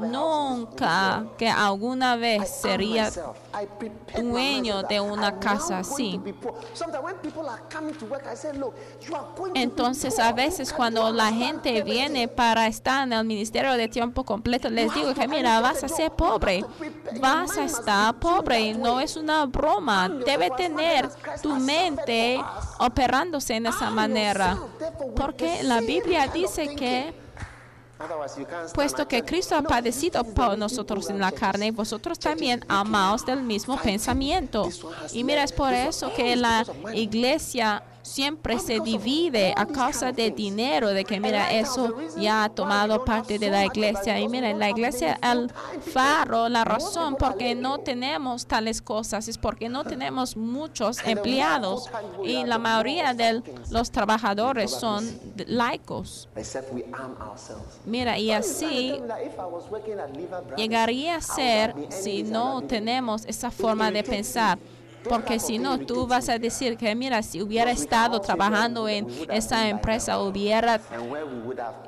nunca 0.00 1.24
que 1.36 1.48
alguna 1.48 2.16
vez 2.16 2.48
sería 2.50 3.10
dueño 4.16 4.82
de 4.82 5.00
una 5.00 5.38
casa 5.38 5.78
así. 5.78 6.20
Entonces, 9.54 10.18
a 10.18 10.32
veces 10.32 10.72
cuando 10.72 11.10
la 11.12 11.32
gente 11.32 11.82
viene 11.82 12.28
para 12.28 12.66
estar 12.66 13.06
en 13.06 13.12
el 13.12 13.24
ministerio 13.24 13.72
de 13.72 13.88
tiempo 13.88 14.24
completo, 14.24 14.68
les 14.68 14.92
digo 14.94 15.14
que 15.14 15.26
mira, 15.28 15.60
vas 15.60 15.82
a 15.82 15.88
ser 15.88 16.10
pobre, 16.12 16.64
vas 17.20 17.56
a 17.56 17.64
estar 17.64 18.18
pobre, 18.18 18.74
no 18.74 19.00
es 19.00 19.16
una 19.16 19.46
broma, 19.46 20.08
debe 20.08 20.50
tener 20.50 21.08
tu 21.42 21.54
mente 21.56 22.42
operándose 22.78 23.54
en 23.54 23.66
esa 23.66 23.90
manera, 23.90 24.58
porque 25.30 25.62
la 25.62 25.80
Biblia 25.80 26.26
dice 26.26 26.74
que 26.74 27.14
puesto 28.74 29.06
que 29.06 29.22
Cristo 29.22 29.54
ha 29.54 29.62
padecido 29.62 30.24
por 30.24 30.58
nosotros 30.58 31.08
en 31.08 31.20
la 31.20 31.30
carne, 31.30 31.70
vosotros 31.70 32.18
también 32.18 32.64
amaos 32.66 33.24
del 33.24 33.42
mismo 33.42 33.80
pensamiento. 33.80 34.68
Y 35.12 35.22
mira, 35.22 35.44
es 35.44 35.52
por 35.52 35.72
eso 35.72 36.12
que 36.14 36.34
la 36.34 36.64
iglesia 36.94 37.82
siempre 38.02 38.58
se 38.58 38.80
divide 38.80 39.54
a 39.56 39.66
causa 39.66 40.12
de 40.12 40.30
dinero, 40.30 40.88
de 40.88 41.04
que 41.04 41.20
mira, 41.20 41.52
eso 41.52 41.94
ya 42.16 42.44
ha 42.44 42.48
tomado 42.48 43.04
parte 43.04 43.38
de 43.38 43.50
la 43.50 43.64
iglesia. 43.66 44.18
Y 44.18 44.28
mira, 44.28 44.52
la 44.52 44.70
iglesia, 44.70 45.18
el 45.22 45.50
faro, 45.92 46.48
la 46.48 46.64
razón 46.64 47.16
porque 47.18 47.54
no 47.54 47.78
tenemos 47.78 48.46
tales 48.46 48.82
cosas 48.82 49.28
es 49.28 49.38
porque 49.38 49.68
no 49.68 49.84
tenemos 49.84 50.36
muchos 50.36 50.98
empleados 51.04 51.90
y 52.24 52.44
la 52.44 52.58
mayoría 52.58 53.14
de 53.14 53.42
los 53.70 53.90
trabajadores 53.90 54.70
son 54.70 55.08
laicos. 55.46 56.28
Mira, 57.84 58.18
y 58.18 58.32
así 58.32 59.00
llegaría 60.56 61.16
a 61.16 61.20
ser 61.20 61.74
si 61.88 62.22
no 62.22 62.62
tenemos 62.62 63.24
esa 63.26 63.50
forma 63.50 63.90
de 63.90 64.02
pensar. 64.02 64.58
Porque 65.08 65.38
si 65.38 65.58
no, 65.58 65.78
tú 65.78 66.06
vas 66.06 66.28
a 66.28 66.38
decir 66.38 66.76
que, 66.76 66.94
mira, 66.94 67.22
si 67.22 67.42
hubiera 67.42 67.70
estado 67.70 68.20
trabajando 68.20 68.88
en 68.88 69.06
esa 69.30 69.68
empresa, 69.68 70.20
hubiera 70.20 70.80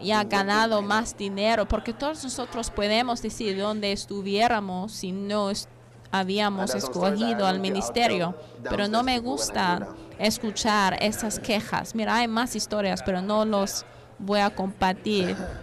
ya 0.03 0.25
ganado 0.25 0.83
más 0.83 1.16
dinero. 1.16 1.66
Porque 1.66 1.92
todos 1.92 2.25
nosotros 2.25 2.70
podemos 2.70 3.22
decir 3.22 3.59
dónde 3.59 3.92
estuviéramos 3.92 4.92
si 4.92 5.12
no 5.12 5.51
habíamos 6.11 6.75
escogido 6.75 7.46
al 7.46 7.61
ministerio. 7.61 8.35
Pero 8.62 8.88
no 8.88 9.03
me 9.03 9.18
gusta 9.18 9.88
escuchar 10.18 10.96
esas 11.01 11.38
quejas. 11.38 11.94
Mira, 11.94 12.16
hay 12.16 12.29
más 12.29 12.57
historias, 12.57 13.03
pero 13.03 13.20
no 13.22 13.44
los 13.44 13.85
voy 14.18 14.40
a 14.40 14.51
compartir 14.51 15.37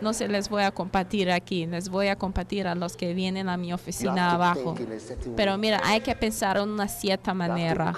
no 0.00 0.12
se 0.12 0.28
les 0.28 0.48
voy 0.48 0.62
a 0.62 0.70
compartir 0.70 1.30
aquí, 1.30 1.66
les 1.66 1.88
voy 1.88 2.08
a 2.08 2.16
compartir 2.16 2.66
a 2.66 2.74
los 2.74 2.96
que 2.96 3.14
vienen 3.14 3.48
a 3.48 3.56
mi 3.56 3.72
oficina 3.72 4.32
abajo. 4.32 4.74
Pero 5.36 5.58
mira, 5.58 5.80
hay 5.84 6.00
que 6.00 6.14
pensar 6.14 6.56
en 6.56 6.68
una 6.68 6.88
cierta 6.88 7.34
manera. 7.34 7.92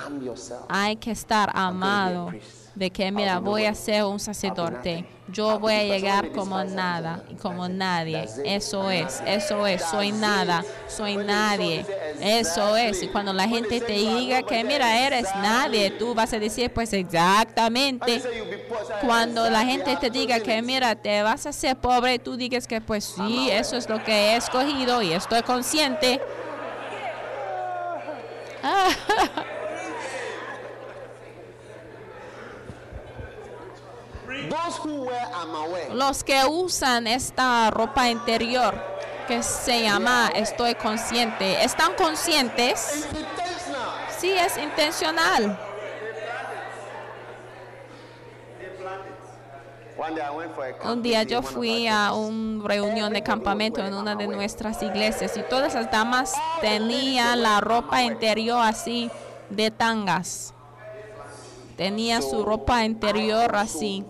Hay 0.69 0.97
que 0.97 1.11
estar 1.11 1.51
amado 1.55 2.33
de 2.79 2.91
que, 2.91 3.11
mira, 3.11 3.41
voy 3.41 3.65
a 3.65 3.75
ser 3.75 4.05
un 4.05 4.21
sacerdote. 4.21 5.05
Yo 5.31 5.59
voy 5.59 5.75
a 5.75 5.85
llegar 5.85 6.31
como 6.33 6.63
nada 6.65 7.25
y 7.29 7.35
como 7.35 7.69
nadie. 7.69 8.27
Eso 8.45 8.91
es, 8.91 9.21
eso 9.27 9.67
es, 9.67 9.83
soy 9.83 10.13
nada, 10.13 10.65
soy 10.87 11.17
nadie. 11.17 11.85
Eso 12.21 12.77
es. 12.77 13.03
Y 13.03 13.09
cuando 13.09 13.33
la 13.33 13.47
gente 13.49 13.81
te 13.81 13.93
diga 13.93 14.43
que, 14.43 14.65
mira, 14.65 15.07
eres 15.07 15.27
nadie, 15.43 15.91
tú 15.91 16.15
vas 16.15 16.33
a 16.33 16.39
decir, 16.39 16.73
pues 16.73 16.93
exactamente. 16.93 18.23
Cuando 19.05 19.51
la 19.51 19.65
gente 19.65 19.97
te 19.97 20.09
diga 20.09 20.41
que, 20.41 20.63
mira, 20.63 20.95
te 20.95 21.23
vas 21.23 21.45
a 21.47 21.53
ser 21.53 21.77
pobre, 21.77 22.19
tú 22.19 22.37
digas 22.37 22.67
que, 22.67 22.81
pues 22.81 23.05
sí, 23.05 23.51
eso 23.51 23.77
es 23.77 23.89
lo 23.89 24.03
que 24.03 24.13
he 24.13 24.37
escogido 24.37 25.03
y 25.03 25.13
estoy 25.13 25.43
consciente. 25.43 26.21
Los 35.93 36.25
que 36.25 36.45
usan 36.47 37.07
esta 37.07 37.71
ropa 37.71 38.09
interior 38.09 38.75
que 39.27 39.43
se 39.43 39.83
llama 39.83 40.31
estoy 40.35 40.75
consciente, 40.75 41.63
¿están 41.63 41.95
conscientes? 41.95 43.07
Sí, 44.19 44.33
es 44.33 44.57
intencional. 44.57 45.59
Un 50.85 51.03
día 51.03 51.25
yo 51.25 51.43
fui 51.43 51.89
a 51.89 52.13
una 52.13 52.67
reunión 52.67 53.13
de 53.13 53.23
campamento 53.23 53.85
en 53.85 53.95
una 53.95 54.15
de 54.15 54.27
nuestras 54.27 54.83
iglesias 54.83 55.37
y 55.37 55.43
todas 55.43 55.75
las 55.75 55.91
damas 55.91 56.35
tenían 56.61 57.43
la 57.43 57.61
ropa 57.61 58.03
interior 58.03 58.61
así 58.63 59.11
de 59.51 59.71
tangas. 59.71 60.55
Tenía 61.77 62.23
su 62.23 62.45
ropa 62.45 62.85
interior 62.85 63.55
así 63.57 64.05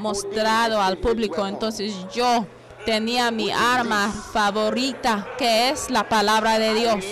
mostrado 0.00 0.80
al 0.80 0.98
público. 0.98 1.46
Entonces 1.46 1.94
yo 2.12 2.46
tenía 2.84 3.30
mi 3.30 3.50
arma 3.50 4.10
favorita, 4.10 5.28
que 5.38 5.70
es 5.70 5.90
la 5.90 6.08
palabra 6.08 6.58
de 6.58 6.74
Dios. 6.74 7.04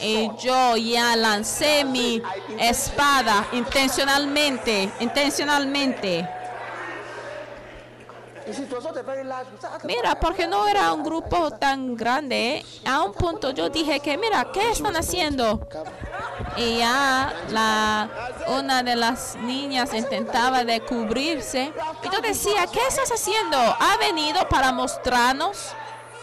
Y 0.00 0.30
yo 0.38 0.76
ya 0.76 1.16
lancé 1.16 1.84
mi 1.84 2.22
espada 2.58 3.48
intencionalmente, 3.52 4.90
intencionalmente. 5.00 6.28
Mira, 9.84 10.14
porque 10.20 10.46
no 10.46 10.68
era 10.68 10.92
un 10.92 11.02
grupo 11.02 11.50
tan 11.50 11.96
grande, 11.96 12.64
a 12.84 13.02
un 13.02 13.12
punto 13.12 13.50
yo 13.50 13.68
dije 13.70 13.98
que, 13.98 14.16
mira, 14.16 14.46
¿qué 14.52 14.70
están 14.70 14.94
haciendo? 14.94 15.66
Y 16.56 16.78
ya 16.78 17.34
la, 17.50 18.08
una 18.48 18.82
de 18.82 18.96
las 18.96 19.36
niñas 19.36 19.92
intentaba 19.94 20.64
de 20.64 20.80
cubrirse. 20.80 21.72
Y 22.02 22.14
yo 22.14 22.20
decía, 22.20 22.66
¿qué 22.72 22.80
estás 22.88 23.10
haciendo? 23.10 23.58
¿Ha 23.58 23.96
venido 23.98 24.48
para 24.48 24.72
mostrarnos 24.72 25.74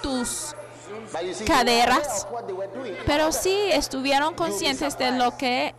tus 0.01 0.55
caderas? 1.45 2.27
Pero 3.05 3.31
sí 3.31 3.69
estuvieron 3.71 4.33
conscientes 4.33 4.97
de 4.97 5.11
lo 5.11 5.37
que 5.37 5.75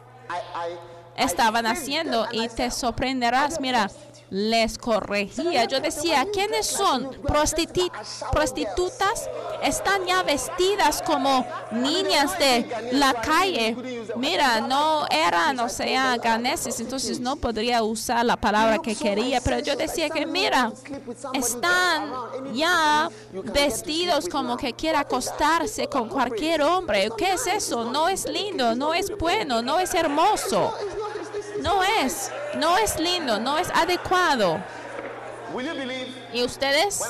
estaban 1.16 1.66
haciendo 1.66 2.26
y 2.32 2.48
te 2.48 2.70
sorprenderás. 2.70 3.60
Mira, 3.60 3.90
les 4.34 4.78
corregía. 4.78 5.64
Yo 5.66 5.78
decía, 5.78 6.26
¿quiénes 6.32 6.66
son? 6.66 7.08
prostitutas. 7.22 9.30
Están 9.62 10.04
ya 10.06 10.24
vestidas 10.24 11.00
como 11.02 11.46
niñas 11.70 12.36
de 12.36 12.66
la 12.92 13.14
calle. 13.14 13.76
Mira, 14.16 14.60
no 14.60 15.06
eran, 15.08 15.60
o 15.60 15.68
sea, 15.68 16.16
ganeses, 16.16 16.80
entonces 16.80 17.20
no 17.20 17.36
podría 17.36 17.84
usar 17.84 18.26
la 18.26 18.36
palabra 18.36 18.78
que 18.78 18.96
quería, 18.96 19.40
pero 19.40 19.60
yo 19.60 19.76
decía 19.76 20.10
que, 20.10 20.26
mira, 20.26 20.72
están 21.32 22.12
ya 22.54 23.08
vestidos 23.44 24.28
como 24.28 24.56
que 24.56 24.72
quiere 24.72 24.98
acostarse 24.98 25.86
con 25.86 26.08
cualquier 26.08 26.62
hombre. 26.62 27.08
¿Qué 27.16 27.34
es 27.34 27.46
eso? 27.46 27.84
No 27.84 28.08
es 28.08 28.28
lindo, 28.28 28.74
no 28.74 28.94
es 28.94 29.16
bueno, 29.16 29.62
no 29.62 29.78
es 29.78 29.94
hermoso. 29.94 30.74
No 31.64 31.82
es, 31.82 32.30
no 32.58 32.76
es 32.76 33.00
lindo, 33.00 33.40
no 33.40 33.56
es 33.56 33.70
adecuado. 33.70 34.62
¿Y 36.34 36.42
ustedes, 36.42 37.00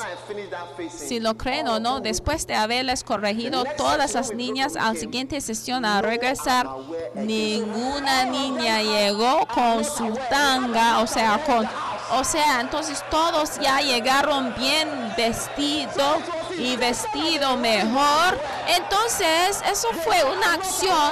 si 0.89 1.19
lo 1.19 1.35
creen 1.35 1.67
o 1.67 1.79
no, 1.81 1.99
después 1.99 2.47
de 2.47 2.55
haberles 2.55 3.03
corregido 3.03 3.65
todas 3.75 4.13
las 4.13 4.33
niñas 4.33 4.77
al 4.77 4.95
siguiente 4.95 5.41
sesión 5.41 5.83
a 5.83 6.01
regresar, 6.01 6.69
ninguna 7.15 8.23
niña 8.23 8.81
llegó 8.81 9.45
con 9.47 9.83
su 9.83 10.17
tanga, 10.29 10.99
o 10.99 11.07
sea, 11.07 11.43
con, 11.43 11.67
o 12.17 12.23
sea, 12.23 12.61
entonces 12.61 13.03
todos 13.11 13.59
ya 13.59 13.81
llegaron 13.81 14.55
bien 14.55 14.87
vestido 15.17 16.17
y 16.57 16.77
vestido 16.77 17.57
mejor. 17.57 18.39
Entonces, 18.69 19.61
eso 19.69 19.89
fue 20.05 20.23
una 20.23 20.53
acción 20.53 21.11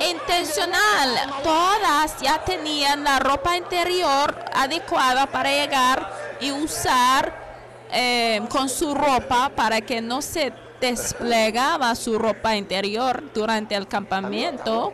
intencional. 0.00 1.42
Todas 1.42 2.20
ya 2.20 2.42
tenían 2.44 3.04
la 3.04 3.18
ropa 3.18 3.56
interior 3.56 4.44
adecuada 4.52 5.26
para 5.26 5.50
llegar 5.50 6.12
y 6.40 6.52
usar 6.52 7.46
eh, 7.92 8.40
con 8.48 8.68
su 8.68 8.94
ropa 8.94 9.50
para 9.54 9.80
que 9.80 10.00
no 10.00 10.22
se 10.22 10.52
desplegaba 10.80 11.94
su 11.94 12.18
ropa 12.18 12.56
interior 12.56 13.22
durante 13.32 13.74
el 13.74 13.86
campamento. 13.86 14.92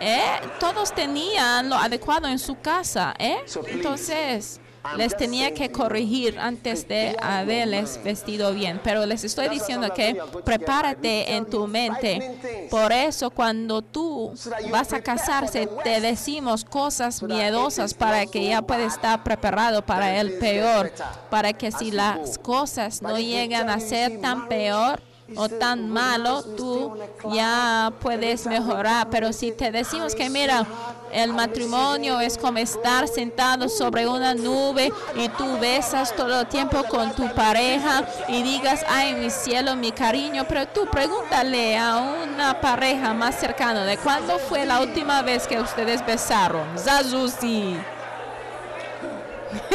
¿eh? 0.00 0.40
todos 0.58 0.92
tenían 0.92 1.68
lo 1.68 1.76
adecuado 1.76 2.28
en 2.28 2.38
su 2.38 2.60
casa. 2.60 3.14
¿eh? 3.18 3.38
Entonces, 3.68 4.60
les 4.96 5.16
tenía 5.16 5.54
que 5.54 5.70
corregir 5.70 6.38
antes 6.38 6.86
de 6.88 7.16
haberles 7.20 8.00
vestido 8.02 8.52
bien. 8.52 8.80
Pero 8.82 9.06
les 9.06 9.24
estoy 9.24 9.48
diciendo 9.48 9.92
que 9.94 10.20
prepárate 10.44 11.34
en 11.34 11.46
tu 11.46 11.66
mente. 11.66 12.68
Por 12.70 12.92
eso 12.92 13.30
cuando 13.30 13.82
tú 13.82 14.32
vas 14.70 14.92
a 14.92 15.00
casarse, 15.00 15.68
te 15.82 16.00
decimos 16.00 16.64
cosas 16.64 17.22
miedosas 17.22 17.94
para 17.94 18.26
que 18.26 18.48
ya 18.48 18.62
puedas 18.62 18.94
estar 18.94 19.22
preparado 19.24 19.84
para 19.84 20.20
el 20.20 20.34
peor. 20.34 20.92
Para 21.30 21.52
que 21.52 21.72
si 21.72 21.90
las 21.90 22.38
cosas 22.38 23.02
no 23.02 23.18
llegan 23.18 23.70
a 23.70 23.80
ser 23.80 24.20
tan 24.20 24.48
peor, 24.48 25.00
o 25.36 25.48
tan 25.48 25.90
malo, 25.90 26.42
tú 26.42 26.96
ya 27.32 27.92
puedes 28.00 28.46
mejorar. 28.46 29.08
Pero 29.10 29.32
si 29.32 29.52
te 29.52 29.70
decimos 29.70 30.14
que 30.14 30.28
mira, 30.28 30.66
el 31.14 31.32
matrimonio 31.32 32.20
es 32.20 32.36
como 32.36 32.58
estar 32.58 33.06
sentado 33.08 33.68
sobre 33.68 34.06
una 34.08 34.34
nube 34.34 34.92
y 35.14 35.28
tú 35.30 35.58
besas 35.58 36.14
todo 36.14 36.40
el 36.40 36.46
tiempo 36.46 36.82
con 36.84 37.14
tu 37.14 37.32
pareja 37.34 38.04
y 38.28 38.42
digas, 38.42 38.84
ay, 38.88 39.14
mi 39.14 39.30
cielo, 39.30 39.76
mi 39.76 39.92
cariño, 39.92 40.44
pero 40.48 40.66
tú 40.66 40.86
pregúntale 40.90 41.78
a 41.78 41.98
una 41.98 42.60
pareja 42.60 43.14
más 43.14 43.36
cercana 43.36 43.84
de 43.84 43.96
cuándo 43.96 44.38
fue 44.38 44.66
la 44.66 44.80
última 44.80 45.22
vez 45.22 45.46
que 45.46 45.60
ustedes 45.60 46.04
besaron. 46.04 46.66
Zazuzi. 46.76 47.76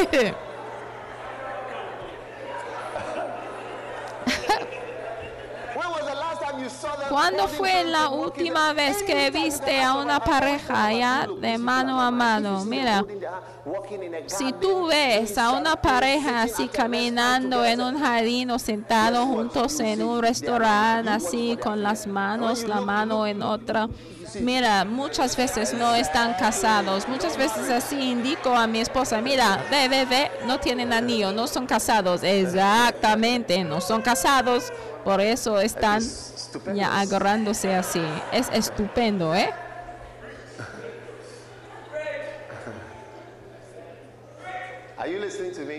¿Cuándo 7.10 7.48
fue 7.48 7.82
la 7.82 8.08
última 8.08 8.72
vez 8.72 9.02
que 9.02 9.32
viste 9.32 9.82
a 9.82 9.94
una 9.94 10.20
pareja 10.20 10.92
ya 10.92 11.26
de 11.40 11.58
mano 11.58 12.00
a 12.00 12.12
mano? 12.12 12.64
Mira, 12.64 13.04
si 14.26 14.52
tú 14.52 14.86
ves 14.86 15.36
a 15.36 15.50
una 15.50 15.74
pareja 15.74 16.42
así 16.42 16.68
caminando 16.68 17.64
en 17.64 17.80
un 17.80 17.98
jardín 17.98 18.52
o 18.52 18.60
sentado 18.60 19.26
juntos 19.26 19.80
en 19.80 20.04
un 20.04 20.22
restaurante 20.22 21.10
así 21.10 21.58
con 21.60 21.82
las 21.82 22.06
manos, 22.06 22.62
la 22.62 22.80
mano 22.80 23.26
en 23.26 23.42
otra, 23.42 23.88
mira, 24.40 24.84
muchas 24.84 25.36
veces 25.36 25.74
no 25.74 25.96
están 25.96 26.34
casados. 26.34 27.08
Muchas 27.08 27.36
veces 27.36 27.70
así 27.70 27.98
indico 28.00 28.50
a 28.54 28.68
mi 28.68 28.78
esposa, 28.78 29.20
mira, 29.20 29.64
ve, 29.68 29.88
ve, 29.88 30.04
ve, 30.04 30.30
no 30.46 30.60
tienen 30.60 30.92
anillo, 30.92 31.32
no 31.32 31.48
son 31.48 31.66
casados. 31.66 32.22
Exactamente, 32.22 33.64
no 33.64 33.80
son 33.80 34.00
casados. 34.00 34.72
Por 35.04 35.20
eso 35.20 35.58
están 35.58 36.02
ya 36.74 37.00
agarrándose 37.00 37.74
así. 37.74 38.02
Es 38.32 38.48
estupendo, 38.52 39.34
¿eh? 39.34 39.50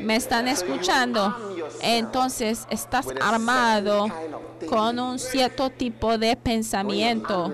¿Me 0.01 0.15
están 0.15 0.47
escuchando? 0.47 1.35
Entonces 1.81 2.65
estás 2.69 3.07
armado 3.21 4.07
con 4.69 4.99
un 4.99 5.19
cierto 5.19 5.69
tipo 5.69 6.17
de 6.17 6.35
pensamiento, 6.35 7.53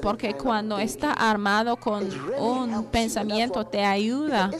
porque 0.00 0.34
cuando 0.34 0.78
está 0.78 1.12
armado 1.12 1.76
con 1.76 2.08
un 2.38 2.84
pensamiento 2.86 3.64
te 3.66 3.84
ayuda. 3.84 4.50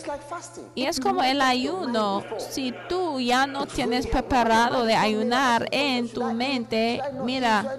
Y 0.75 0.85
es 0.85 1.01
como 1.01 1.23
el 1.23 1.41
ayuno. 1.41 2.23
Si 2.39 2.75
tú 2.89 3.21
ya 3.21 3.47
no 3.47 3.67
tienes 3.67 4.07
preparado 4.07 4.85
de 4.85 4.95
ayunar 4.95 5.69
en 5.71 6.09
tu 6.09 6.25
mente, 6.33 7.01
mira, 7.23 7.79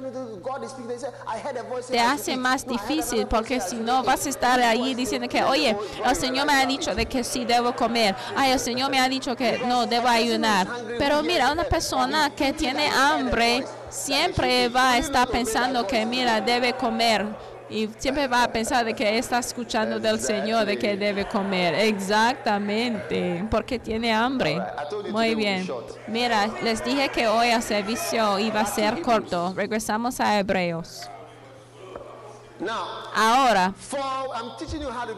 te 1.88 2.00
hace 2.00 2.38
más 2.38 2.66
difícil, 2.66 3.28
porque 3.28 3.60
si 3.60 3.76
no 3.76 4.04
vas 4.04 4.26
a 4.26 4.30
estar 4.30 4.60
ahí 4.62 4.94
diciendo 4.94 5.28
que, 5.28 5.44
oye, 5.44 5.76
el 6.06 6.16
Señor 6.16 6.48
me 6.48 6.54
ha 6.54 6.66
dicho 6.66 6.94
de 6.96 7.06
que 7.06 7.24
sí 7.24 7.46
debo 7.46 7.76
comer. 7.76 8.16
Ay, 8.36 8.52
el 8.52 8.60
Señor 8.60 8.92
me 8.92 9.00
ha 9.00 9.08
dicho 9.08 9.36
que 9.36 9.60
no 9.66 9.86
debo 9.86 10.08
ayunar. 10.08 10.68
Pero 10.98 11.24
mira, 11.24 11.52
una 11.52 11.64
persona 11.64 12.30
que 12.36 12.54
tiene 12.54 12.88
hambre 12.90 13.66
siempre 13.94 14.68
va 14.70 14.94
a 14.94 14.98
estar 14.98 15.28
pensando 15.28 15.86
que, 15.86 16.06
mira, 16.06 16.42
debe 16.42 16.74
comer. 16.74 17.26
Y 17.70 17.90
siempre 17.98 18.28
va 18.28 18.44
a 18.44 18.52
pensar 18.52 18.86
de 18.86 18.94
que 18.94 19.18
está 19.18 19.40
escuchando 19.40 20.00
del 20.00 20.20
Señor 20.20 20.66
de 20.66 20.78
que 20.78 20.98
debe 20.98 21.26
comer. 21.28 21.74
Exactamente, 21.76 23.46
porque 23.50 23.80
tiene 23.80 24.14
hambre. 24.14 24.62
Muy 25.12 25.34
bien. 25.34 25.68
Mira, 26.08 26.48
les 26.62 26.84
dije 26.84 27.10
que 27.10 27.28
hoy 27.28 27.48
el 27.48 27.64
servicio 27.64 28.38
iba 28.38 28.62
a 28.62 28.66
ser 28.66 29.02
corto. 29.02 29.54
Regresamos 29.56 30.20
a 30.20 30.38
Hebreos. 30.38 31.10
Ahora, 33.16 33.74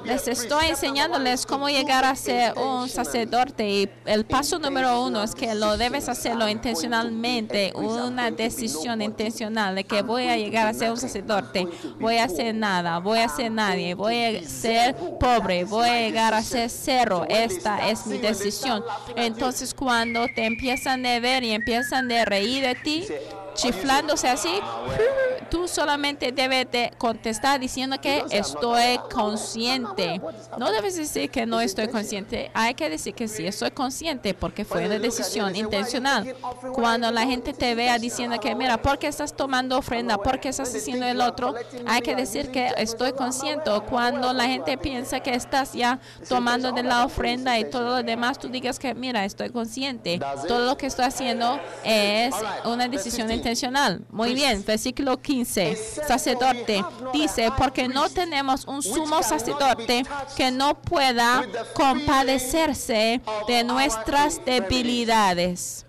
les 0.03 0.27
estoy 0.27 0.67
enseñándoles 0.67 1.45
cómo 1.45 1.69
llegar 1.69 2.03
a 2.05 2.15
ser 2.15 2.57
un 2.57 2.89
sacerdote 2.89 3.67
y 3.69 3.89
el 4.05 4.25
paso 4.25 4.59
número 4.59 5.03
uno 5.03 5.23
es 5.23 5.33
que 5.33 5.55
lo 5.55 5.77
debes 5.77 6.09
hacerlo 6.09 6.47
intencionalmente, 6.47 7.73
una 7.75 8.31
decisión 8.31 9.01
intencional 9.01 9.75
de 9.75 9.83
que 9.83 10.01
voy 10.01 10.27
a 10.27 10.37
llegar 10.37 10.67
a 10.67 10.73
ser 10.73 10.91
un 10.91 10.97
sacerdote, 10.97 11.67
voy 11.99 12.17
a 12.17 12.25
hacer 12.25 12.53
nada, 12.53 12.99
voy 12.99 13.19
a 13.19 13.29
ser 13.29 13.51
nadie, 13.51 13.95
voy 13.95 14.23
a 14.23 14.47
ser 14.47 14.95
pobre, 15.19 15.63
voy 15.63 15.89
a 15.89 16.01
llegar 16.01 16.33
a 16.33 16.41
ser 16.41 16.69
cero, 16.69 17.25
esta 17.29 17.89
es 17.89 18.05
mi 18.07 18.17
decisión. 18.17 18.83
Entonces 19.15 19.73
cuando 19.73 20.25
te 20.35 20.45
empiezan 20.45 21.05
a 21.05 21.19
ver 21.19 21.43
y 21.43 21.51
empiezan 21.51 22.11
a 22.11 22.25
reír 22.25 22.63
de 22.63 22.75
ti, 22.75 23.07
chiflándose 23.55 24.27
así, 24.27 24.59
tú 25.49 25.67
solamente 25.67 26.31
debes 26.31 26.69
de 26.71 26.91
contestar 26.97 27.59
diciendo 27.59 27.99
que 27.99 28.23
estoy 28.29 28.99
consciente. 29.11 30.21
No 30.57 30.71
debes 30.71 30.97
decir 30.97 31.29
que 31.29 31.45
no 31.45 31.61
estoy 31.61 31.87
consciente. 31.87 32.51
Hay 32.53 32.73
que 32.73 32.89
decir 32.89 33.15
que 33.15 33.27
sí, 33.27 33.47
estoy 33.47 33.71
consciente 33.71 34.33
porque 34.33 34.65
fue 34.65 34.85
una 34.85 34.99
decisión 34.99 35.55
intencional. 35.55 36.35
Cuando 36.73 37.09
la 37.11 37.25
gente 37.25 37.53
te 37.53 37.73
vea 37.73 37.97
diciendo 37.97 38.39
que, 38.39 38.53
mira, 38.53 38.81
¿por 38.81 38.99
qué 38.99 39.07
estás 39.07 39.35
tomando 39.35 39.77
ofrenda? 39.77 40.17
¿Por 40.17 40.39
qué 40.39 40.49
estás 40.49 40.75
haciendo 40.75 41.05
el 41.05 41.21
otro? 41.21 41.55
Hay 41.87 42.01
que 42.01 42.15
decir 42.15 42.51
que 42.51 42.71
estoy 42.77 43.13
consciente. 43.13 43.71
Cuando 43.89 44.33
la 44.33 44.45
gente 44.45 44.77
piensa 44.77 45.21
que 45.21 45.33
estás 45.33 45.73
ya 45.73 45.99
tomando 46.27 46.71
de 46.71 46.83
la 46.83 47.05
ofrenda 47.05 47.57
y 47.57 47.69
todo 47.69 47.97
lo 47.97 48.03
demás, 48.03 48.37
tú 48.37 48.49
digas 48.49 48.77
que, 48.77 48.93
mira, 48.93 49.23
estoy 49.25 49.49
consciente. 49.49 50.19
Todo 50.47 50.65
lo 50.65 50.77
que 50.77 50.87
estoy 50.87 51.05
haciendo 51.05 51.59
es 51.83 52.35
una 52.65 52.87
decisión 52.87 53.31
intencional 53.31 53.44
intencional. 53.45 54.01
Muy 54.09 54.33
bien, 54.33 54.63
versículo 54.65 55.21
15. 55.21 55.75
Sacerdote 56.07 56.83
dice, 57.13 57.51
porque 57.55 57.87
no 57.87 58.09
tenemos 58.09 58.65
un 58.65 58.81
sumo 58.81 59.21
sacerdote 59.21 60.03
que 60.35 60.49
no 60.49 60.73
pueda 60.81 61.45
compadecerse 61.75 63.21
de 63.47 63.63
nuestras 63.63 64.43
debilidades 64.43 65.85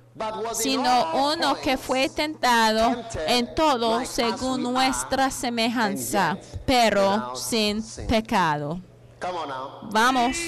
sino 0.54 1.12
uno 1.12 1.56
que 1.56 1.76
fue 1.76 2.08
tentado 2.08 3.04
en 3.26 3.54
todo 3.54 4.02
según 4.06 4.62
nuestra 4.62 5.30
semejanza, 5.30 6.38
pero 6.64 7.36
sin 7.36 7.84
pecado. 8.08 8.80
Vamos. 9.92 10.38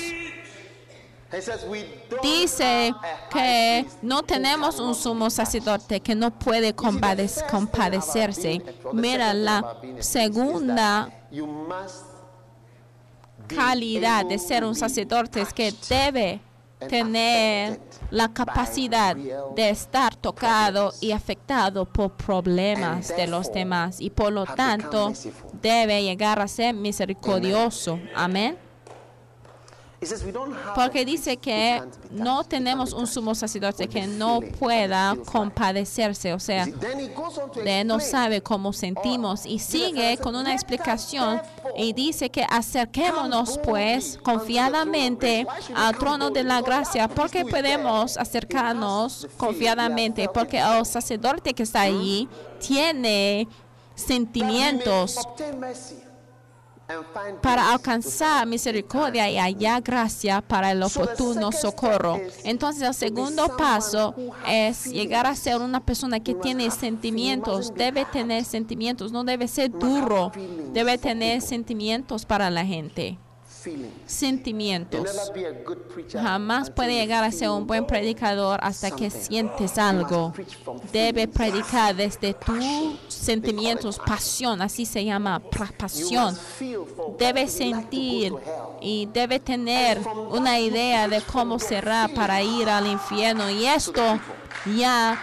Dice 2.23 2.95
que 3.31 3.87
no 4.01 4.23
tenemos 4.23 4.81
un 4.81 4.95
sumo 4.95 5.29
sacerdote 5.29 6.01
que 6.01 6.15
no 6.15 6.31
puede 6.31 6.75
compadecerse. 6.75 8.63
Mira, 8.93 9.35
la 9.35 9.77
segunda 10.01 11.11
calidad 13.47 14.25
de 14.25 14.39
ser 14.39 14.65
un 14.65 14.75
sacerdote 14.75 15.43
es 15.43 15.53
que 15.53 15.75
debe 15.89 16.41
tener 16.89 17.81
la 18.11 18.33
capacidad 18.33 19.17
de 19.17 19.71
estar 19.71 20.15
tocado 20.17 20.93
y 21.01 21.13
afectado 21.13 21.85
por 21.85 22.13
problemas 22.13 23.09
de 23.15 23.27
los 23.27 23.53
demás 23.53 24.01
y 24.01 24.11
por 24.11 24.33
lo 24.33 24.47
tanto 24.47 25.13
debe 25.61 26.03
llegar 26.03 26.41
a 26.41 26.49
ser 26.49 26.75
misericordioso. 26.75 27.99
Amén. 28.15 28.68
Porque 30.75 31.05
dice 31.05 31.37
que 31.39 31.83
no 32.13 32.45
tenemos 32.45 32.93
un 32.93 33.07
sumo 33.07 33.35
sacerdote 33.35 33.89
que 33.89 34.07
no 34.07 34.41
pueda 34.41 35.17
compadecerse, 35.25 36.33
o 36.35 36.39
sea, 36.39 36.67
de 36.67 37.85
no 37.85 37.99
sabe 37.99 38.41
cómo 38.41 38.73
sentimos 38.73 39.45
y 39.45 39.59
sigue 39.59 40.17
con 40.19 40.37
una 40.37 40.53
explicación 40.53 41.43
y 41.77 41.93
dice 41.93 42.31
que 42.31 42.47
acerquémonos 42.49 43.59
pues 43.59 44.19
confiadamente 44.23 45.47
al 45.75 45.99
trono 45.99 46.31
de 46.31 46.45
la 46.45 46.61
gracia, 46.61 47.09
porque 47.09 47.45
podemos 47.45 48.17
acercarnos 48.17 49.27
confiadamente, 49.37 50.29
porque 50.33 50.59
el 50.59 50.87
sacerdote 50.87 51.55
que 51.55 51.65
está 51.65 51.83
allí 51.83 52.29
tiene 52.61 53.49
sentimientos 53.97 55.19
para 57.43 57.71
alcanzar 57.71 58.47
misericordia 58.47 59.31
y 59.31 59.37
hallar 59.37 59.83
gracia 59.83 60.41
para 60.41 60.73
el 60.73 60.83
oportuno 60.83 61.53
socorro. 61.53 62.19
Entonces 62.45 62.83
el 62.83 62.95
segundo 62.95 63.57
paso 63.57 64.15
es 64.47 64.87
llegar 64.87 65.27
a 65.27 65.35
ser 65.35 65.61
una 65.61 65.81
persona 65.85 66.21
que 66.21 66.35
tiene 66.35 66.71
sentimientos, 66.71 67.75
debe 67.75 68.05
tener 68.07 68.45
sentimientos, 68.45 69.13
no 69.13 69.25
debe 69.25 69.49
ser 69.49 69.71
duro, 69.71 70.33
debe 70.73 70.97
tener 70.99 71.43
sentimientos 71.43 72.25
para 72.25 72.49
la 72.49 72.65
gente, 72.65 73.19
sentimientos. 74.07 75.31
Jamás 76.13 76.71
puede 76.71 76.95
llegar 76.95 77.25
a 77.25 77.31
ser 77.31 77.51
un 77.51 77.67
buen 77.67 77.87
predicador 77.87 78.59
hasta 78.63 78.91
que 78.91 79.11
sientes 79.11 79.77
algo. 79.77 80.33
Debe 80.93 81.29
predicar 81.29 81.95
desde 81.95 82.35
tus 82.35 83.08
sentimientos, 83.19 83.99
pasión, 83.99 84.63
así 84.63 84.87
se 84.87 85.05
llama, 85.05 85.41
pasión. 85.77 86.37
Debe 87.19 87.49
sentir 87.49 88.33
y 88.81 89.07
debe 89.13 89.41
tener 89.41 90.01
una 90.31 90.59
idea 90.59 91.09
de 91.09 91.21
cómo 91.23 91.59
será 91.59 92.09
para 92.15 92.43
ir 92.43 92.69
al 92.69 92.87
infierno. 92.87 93.51
Y 93.51 93.67
esto 93.67 94.19
ya 94.77 95.19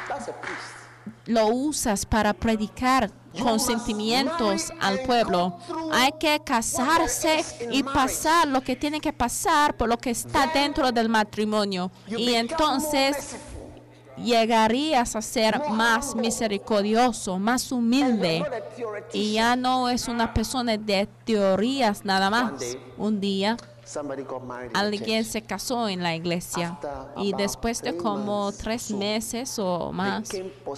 lo 1.26 1.48
usas 1.48 2.06
para 2.06 2.34
predicar 2.34 3.12
con 3.42 3.60
sentimientos 3.60 4.72
al 4.80 5.00
pueblo. 5.02 5.58
Hay 5.92 6.12
que 6.20 6.42
casarse 6.44 7.44
y 7.72 7.84
pasar 7.84 8.48
lo 8.48 8.62
que 8.62 8.76
tiene 8.76 9.00
que 9.00 9.14
pasar 9.14 9.76
por 9.76 9.90
lo 9.90 9.98
que 9.98 10.12
está 10.12 10.48
dentro 10.48 10.92
del 10.92 11.10
matrimonio. 11.10 11.92
Y 12.08 12.34
entonces. 12.34 13.36
Llegarías 14.18 15.16
a 15.16 15.22
ser 15.22 15.62
más 15.70 16.16
misericordioso, 16.16 17.40
más 17.40 17.72
humilde. 17.72 18.44
Y 19.14 19.34
ya 19.34 19.56
no 19.56 19.90
es 19.90 20.08
una 20.08 20.34
persona 20.34 20.78
de 20.78 21.08
teorías 21.26 22.06
nada 22.06 22.30
más. 22.30 22.78
Un 22.98 23.20
día 23.20 23.58
alguien 24.74 25.24
se 25.24 25.42
casó 25.44 25.88
en 25.88 26.02
la 26.02 26.16
iglesia 26.16 26.80
y 27.18 27.34
después 27.34 27.82
de 27.82 27.96
como 27.96 28.52
tres 28.52 28.90
meses 28.92 29.60
o 29.60 29.92
más 29.92 30.30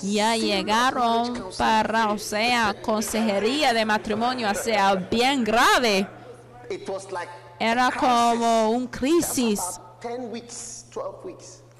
ya 0.01 0.35
llegaron 0.35 1.45
para, 1.57 2.11
o 2.11 2.17
sea, 2.17 2.75
consejería 2.81 3.73
de 3.73 3.85
matrimonio, 3.85 4.49
o 4.49 4.53
sea, 4.53 4.95
bien 4.95 5.43
grave. 5.43 6.07
Era 7.59 7.91
como 7.91 8.71
un 8.71 8.87
crisis 8.87 9.61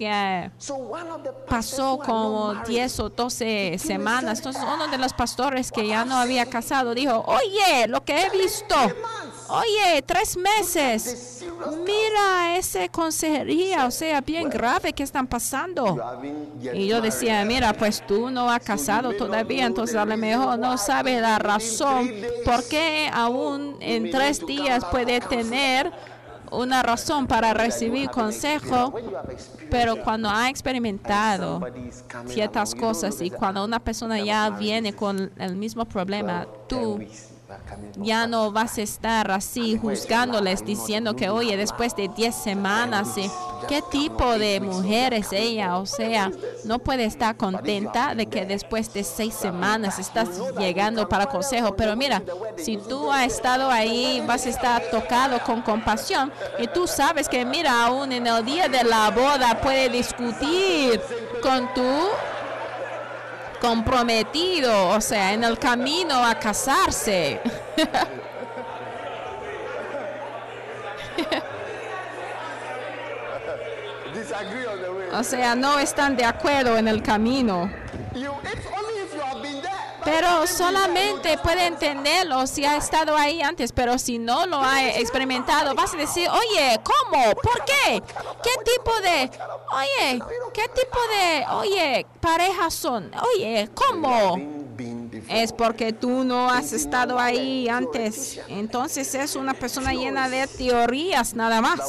about 0.02 0.52
10 0.52 0.52
weeks, 0.52 0.68
12 0.68 0.80
weeks. 0.80 1.18
que 1.48 1.48
pastors 1.48 1.48
pasó 1.48 2.00
como 2.00 2.54
not 2.54 2.56
married, 2.58 2.76
10 2.76 3.00
o 3.00 3.10
12 3.10 3.78
semanas. 3.80 4.40
Entonces 4.40 4.64
uno 4.64 4.88
de 4.88 4.98
los 4.98 5.14
pastores 5.14 5.72
que 5.72 5.88
ya 5.88 6.06
no 6.06 6.16
había 6.18 6.46
casado 6.46 6.94
dijo, 6.94 7.24
oye, 7.26 7.88
lo 7.88 8.04
que 8.04 8.22
he 8.22 8.30
visto, 8.30 8.76
oye, 9.50 10.02
tres 10.04 10.38
meses. 10.38 11.44
Mira 11.86 12.56
esa 12.58 12.88
consejería, 12.90 13.88
o 13.88 13.92
sea, 13.92 14.22
bien 14.22 14.50
grave 14.50 14.94
que 14.94 15.04
están 15.04 15.26
pasando. 15.28 15.98
Y 16.74 16.88
yo 16.88 17.02
decía, 17.02 17.44
mira, 17.46 17.74
pues 17.74 18.06
tú 18.06 18.30
no 18.30 18.50
has 18.50 18.62
casado 18.62 19.14
todavía, 19.14 19.66
entonces 19.66 19.96
a 19.96 20.06
lo 20.06 20.18
mejor 20.18 20.60
no 20.60 20.78
sabe 20.78 21.20
la 21.20 21.40
razón 21.40 22.12
por 22.46 22.64
qué 22.68 23.10
aún 23.12 23.78
en 23.80 24.12
tres 24.12 24.46
días 24.46 24.86
puede 24.86 25.20
tener 25.20 25.92
una 26.52 26.84
razón 26.84 27.28
para 27.28 27.54
recibir 27.54 28.10
consejo, 28.10 28.94
pero 29.70 30.02
cuando 30.04 30.30
ha 30.30 30.50
experimentado 30.50 31.62
ciertas 32.28 32.76
cosas 32.76 33.22
y 33.22 33.30
cuando 33.30 33.64
una 33.66 33.80
persona 33.80 34.20
ya 34.20 34.50
viene 34.50 34.94
con 34.94 35.32
el 35.38 35.56
mismo 35.56 35.86
problema, 35.86 36.48
tú 36.68 37.00
ya 37.98 38.28
no 38.28 38.52
vas 38.52 38.78
a 38.78 38.82
estar 38.82 39.32
así 39.32 39.78
juzgándoles 39.78 40.66
diciendo 40.66 41.16
que, 41.16 41.30
oye, 41.30 41.58
después 41.58 41.96
de 41.96 42.08
10 42.08 42.36
semanas, 42.36 43.18
¿y 43.18 43.30
¿qué 43.68 43.82
tipo 43.82 44.38
de 44.38 44.60
mujer 44.60 45.14
es 45.14 45.32
ella? 45.32 45.78
O 45.78 45.86
sea, 45.86 46.32
no 46.64 46.80
puede 46.80 47.06
estar 47.06 47.36
contenta 47.38 48.16
de 48.16 48.28
que 48.28 48.46
después 48.46 48.94
de 48.94 49.04
seis 49.04 49.34
semanas 49.34 50.00
estás 50.00 50.30
llegando 50.58 51.08
para 51.10 51.28
consejo. 51.28 51.76
Pero 51.76 51.96
mira, 51.96 52.22
si 52.56 52.78
tú 52.78 53.12
has 53.12 53.26
estado 53.26 53.70
ahí, 53.70 54.24
vas 54.28 54.46
a 54.46 54.50
estar 54.50 54.84
tocado 54.92 55.40
con 55.44 55.62
compasión. 55.62 56.32
Y 56.60 56.68
tú 56.68 56.88
sabes 56.88 57.28
que, 57.28 57.46
mira, 57.46 57.86
aún 57.86 58.12
en 58.12 58.28
el 58.28 58.46
día 58.46 58.68
de 58.68 58.84
la 58.84 59.12
boda 59.12 59.60
puede 59.62 59.90
discutir 59.90 61.02
con 61.42 61.74
tu 61.74 61.84
comprometido, 63.60 64.90
o 64.90 65.02
sea, 65.02 65.34
en 65.34 65.44
el 65.44 65.58
camino 65.60 66.26
a 66.26 66.36
casarse. 66.36 67.42
O 75.14 75.24
sea, 75.24 75.56
no 75.56 75.80
están 75.80 76.16
de 76.16 76.26
acuerdo 76.26 76.78
en 76.78 76.88
el 76.88 77.02
camino. 77.02 77.72
Pero 80.08 80.48
solamente 80.48 81.38
puede 81.40 81.68
entenderlo 81.68 82.48
si 82.48 82.64
ha 82.64 82.78
estado 82.78 83.18
ahí 83.18 83.42
antes, 83.42 83.74
pero 83.74 83.98
si 83.98 84.18
no 84.18 84.46
lo 84.46 84.58
ha 84.58 84.88
experimentado, 84.88 85.76
vas 85.76 85.94
a 85.94 85.98
decir, 85.98 86.30
oye, 86.30 86.80
¿cómo? 86.82 87.36
¿Por 87.36 87.66
qué? 87.66 88.02
¿Qué 88.42 88.72
tipo 88.74 88.92
de, 89.02 89.30
oye, 89.74 90.22
qué 90.54 90.70
tipo 90.70 90.98
de, 91.10 91.46
oye, 91.56 92.06
parejas 92.22 92.74
son? 92.74 93.12
Oye, 93.36 93.70
¿cómo? 93.76 94.67
Es 95.30 95.52
porque 95.52 95.94
tú 95.94 96.24
no 96.24 96.50
has 96.50 96.74
estado 96.74 97.20
ahí 97.20 97.68
antes. 97.68 98.40
Entonces 98.48 99.14
es 99.16 99.36
una 99.36 99.54
persona 99.54 99.94
llena 99.94 100.30
de 100.30 100.48
teorías 100.48 101.34
nada 101.34 101.62
más. 101.62 101.80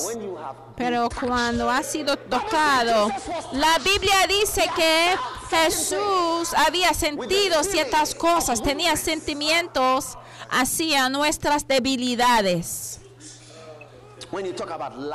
Pero 0.76 1.08
cuando 1.20 1.70
ha 1.70 1.82
sido 1.82 2.16
tocado, 2.16 3.10
la 3.52 3.78
Biblia 3.78 4.26
dice 4.28 4.68
que 4.76 5.16
Jesús 5.50 6.54
había 6.66 6.94
sentido 6.94 7.62
ciertas 7.64 8.14
cosas, 8.14 8.62
tenía 8.62 8.96
sentimientos 8.96 10.18
hacia 10.50 11.08
nuestras 11.08 11.66
debilidades. 11.66 13.00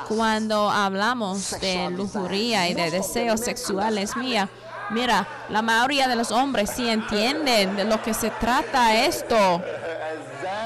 Cuando 0.08 0.70
hablamos 0.70 1.52
de 1.62 1.90
lujuría 1.92 2.68
y 2.68 2.74
de 2.74 2.90
deseos 2.90 3.42
sexuales, 3.42 4.16
mía, 4.16 4.50
mira, 4.94 5.28
la 5.50 5.62
mayoría 5.62 6.08
de 6.08 6.16
los 6.16 6.32
hombres 6.32 6.72
sí 6.76 6.90
entienden 6.90 7.76
de 7.76 7.86
lo 7.86 8.02
que 8.02 8.14
se 8.14 8.30
trata 8.30 9.06
esto. 9.06 9.62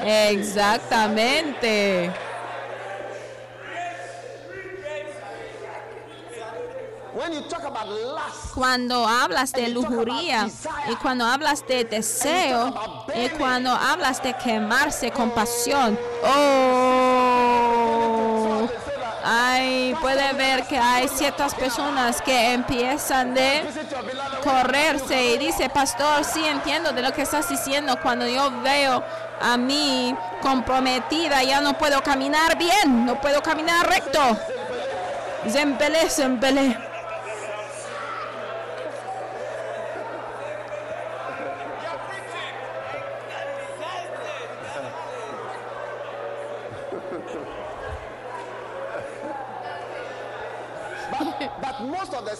Exactamente. 0.04 2.12
Cuando 8.54 9.06
hablas 9.06 9.52
de 9.52 9.68
lujuría 9.68 10.48
y 10.88 10.94
cuando 10.96 11.24
hablas 11.24 11.66
de 11.66 11.84
deseo 11.84 12.74
y 13.14 13.28
cuando 13.30 13.70
hablas 13.70 14.22
de 14.22 14.34
quemarse 14.34 15.10
con 15.10 15.30
pasión, 15.30 15.98
oh, 16.24 17.38
ay, 19.24 19.77
puede 20.00 20.32
ver 20.32 20.64
que 20.64 20.78
hay 20.78 21.08
ciertas 21.08 21.54
personas 21.54 22.20
que 22.22 22.52
empiezan 22.52 23.34
de 23.34 23.64
correrse 24.42 25.34
y 25.34 25.38
dice, 25.38 25.68
pastor, 25.68 26.24
sí 26.24 26.44
entiendo 26.44 26.92
de 26.92 27.02
lo 27.02 27.12
que 27.12 27.22
estás 27.22 27.48
diciendo. 27.48 27.98
Cuando 28.02 28.26
yo 28.26 28.50
veo 28.62 29.02
a 29.40 29.56
mí 29.56 30.14
comprometida, 30.42 31.42
ya 31.42 31.60
no 31.60 31.76
puedo 31.76 32.02
caminar 32.02 32.56
bien, 32.56 33.04
no 33.04 33.20
puedo 33.20 33.42
caminar 33.42 33.88
recto. 33.88 34.20
Zembele, 35.48 36.08
zembele. 36.10 36.87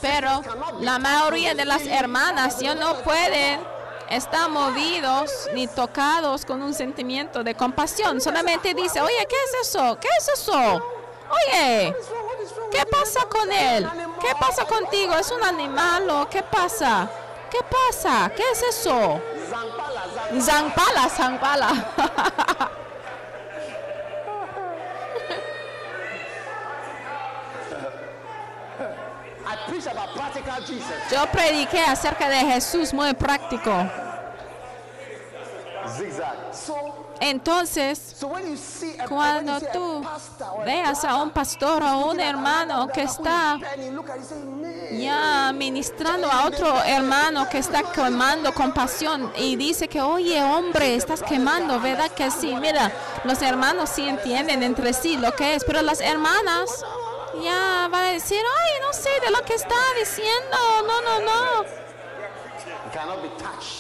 Pero 0.01 0.43
la 0.81 0.99
mayoría 0.99 1.55
de 1.55 1.65
las 1.65 1.83
hermanas 1.87 2.59
ya 2.61 2.75
no 2.75 2.95
pueden 3.03 3.61
estar 4.11 4.49
movidos 4.49 5.31
ni 5.55 5.67
tocados 5.67 6.45
con 6.45 6.63
un 6.63 6.73
sentimiento 6.75 7.43
de 7.43 7.55
compasión. 7.55 8.21
Solamente 8.21 8.75
dice, 8.75 9.01
oye, 9.01 9.27
¿qué 9.29 9.37
es 9.37 9.69
eso? 9.69 9.99
¿Qué 10.01 10.09
es 10.19 10.29
eso? 10.29 10.53
Oye, 11.31 11.95
¿qué 12.71 12.87
pasa 12.87 13.21
con 13.29 13.53
él? 13.53 13.89
¿Qué 14.21 14.35
pasa 14.41 14.65
contigo? 14.65 15.15
¿Es 15.15 15.31
un 15.31 15.43
animal 15.45 16.09
o 16.11 16.29
qué 16.29 16.43
pasa? 16.43 17.09
¿Qué 17.51 17.59
pasa? 17.63 18.31
¿Qué 18.35 18.43
es 18.53 18.63
eso? 18.63 19.21
Zampala, 20.41 21.03
zam- 21.09 21.11
Zampala, 21.11 21.71
Yo 31.11 31.27
prediqué 31.31 31.81
acerca 31.81 32.29
de 32.29 32.37
Jesús 32.37 32.93
muy 32.93 33.13
práctico. 33.15 33.73
Entonces, 37.21 38.17
cuando 39.09 39.61
tú 39.73 40.05
veas 40.65 41.05
a 41.05 41.17
un 41.23 41.31
pastor 41.31 41.83
o 41.83 42.11
un 42.11 42.21
hermano 42.21 42.87
que 42.89 43.03
está 43.03 43.55
and 43.55 43.85
you 43.85 43.91
look 43.93 44.09
at 44.09 44.19
it, 44.19 44.25
say, 44.25 44.39
"Man, 44.39 45.01
ya 45.01 45.53
ministrando 45.53 46.31
a 46.31 46.47
otro 46.47 46.81
hermano 46.85 47.49
que 47.49 47.59
está 47.59 47.83
quemando 47.83 48.53
con 48.55 48.73
pasión 48.73 49.33
y 49.37 49.57
dice 49.57 49.89
que, 49.89 50.01
oye, 50.01 50.43
hombre, 50.43 50.95
estás 50.95 51.23
quemando, 51.23 51.81
¿verdad 51.81 52.11
que 52.11 52.31
sí? 52.31 52.55
Mira, 52.55 52.93
los 53.25 53.43
hermanos 53.43 53.91
sí 53.91 54.09
entienden 54.09 54.63
entre 54.63 54.93
sí 54.93 55.17
lo 55.17 55.35
que 55.35 55.57
es, 55.57 55.65
pero 55.65 55.83
las 55.83 56.01
hermanas 56.01 56.85
ya 57.43 57.89
van 57.91 58.05
a 58.05 58.13
decir, 58.13 58.39
ay, 58.39 58.81
no 58.81 58.93
sé 58.93 59.11
de 59.25 59.31
lo 59.31 59.45
que 59.45 59.55
está 59.55 59.77
diciendo, 59.99 60.57
no, 60.87 61.01
no, 61.01 61.21
no, 61.25 61.89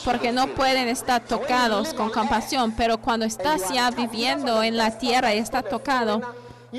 porque 0.04 0.32
no 0.32 0.48
pueden 0.48 0.88
estar 0.88 1.22
tocados 1.22 1.94
con 1.94 2.10
compasión, 2.10 2.72
pero 2.72 2.98
cuando 2.98 3.24
estás 3.24 3.70
ya 3.72 3.90
viviendo 3.90 4.62
en 4.62 4.76
la 4.76 4.96
tierra 4.98 5.34
y 5.34 5.38
está 5.38 5.62
tocado, 5.62 6.20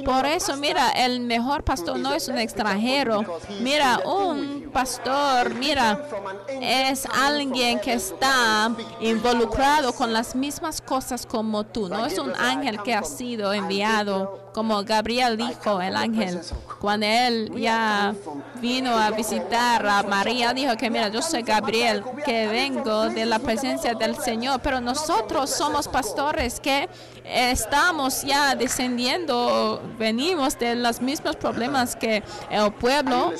por 0.05 0.25
eso, 0.27 0.55
mira, 0.55 0.91
el 0.91 1.19
mejor 1.19 1.63
pastor 1.63 1.97
no 1.97 2.13
es 2.13 2.27
un 2.27 2.38
extranjero. 2.38 3.25
Mira, 3.61 3.99
un 4.05 4.69
pastor, 4.71 5.55
mira, 5.55 6.05
es 6.47 7.07
alguien 7.07 7.80
que 7.80 7.93
está 7.93 8.71
involucrado 9.01 9.93
con 9.93 10.13
las 10.13 10.36
mismas 10.36 10.80
cosas 10.80 11.25
como 11.25 11.63
tú. 11.63 11.89
No 11.89 12.05
es 12.05 12.19
un 12.19 12.36
ángel 12.36 12.84
que 12.84 12.93
ha 12.93 13.03
sido 13.03 13.51
enviado, 13.51 14.48
como 14.53 14.83
Gabriel 14.83 15.37
dijo, 15.37 15.81
el 15.81 15.95
ángel. 15.95 16.41
Cuando 16.79 17.05
él 17.05 17.51
ya 17.57 18.13
vino 18.61 18.97
a 18.97 19.11
visitar 19.11 19.85
a 19.85 20.03
María, 20.03 20.53
dijo 20.53 20.75
que, 20.77 20.89
mira, 20.89 21.09
yo 21.09 21.21
soy 21.21 21.43
Gabriel, 21.43 22.03
que 22.25 22.47
vengo 22.47 23.09
de 23.09 23.25
la 23.25 23.39
presencia 23.39 23.93
del 23.93 24.15
Señor, 24.15 24.59
pero 24.61 24.81
nosotros 24.81 25.49
somos 25.49 25.87
pastores 25.87 26.59
que 26.59 26.89
estamos 27.25 28.23
ya 28.23 28.55
descendiendo, 28.55 29.81
venimos 29.97 30.57
de 30.57 30.75
los 30.75 31.01
mismos 31.01 31.35
problemas 31.35 31.95
que 31.95 32.23
el 32.49 32.73
pueblo, 32.73 33.33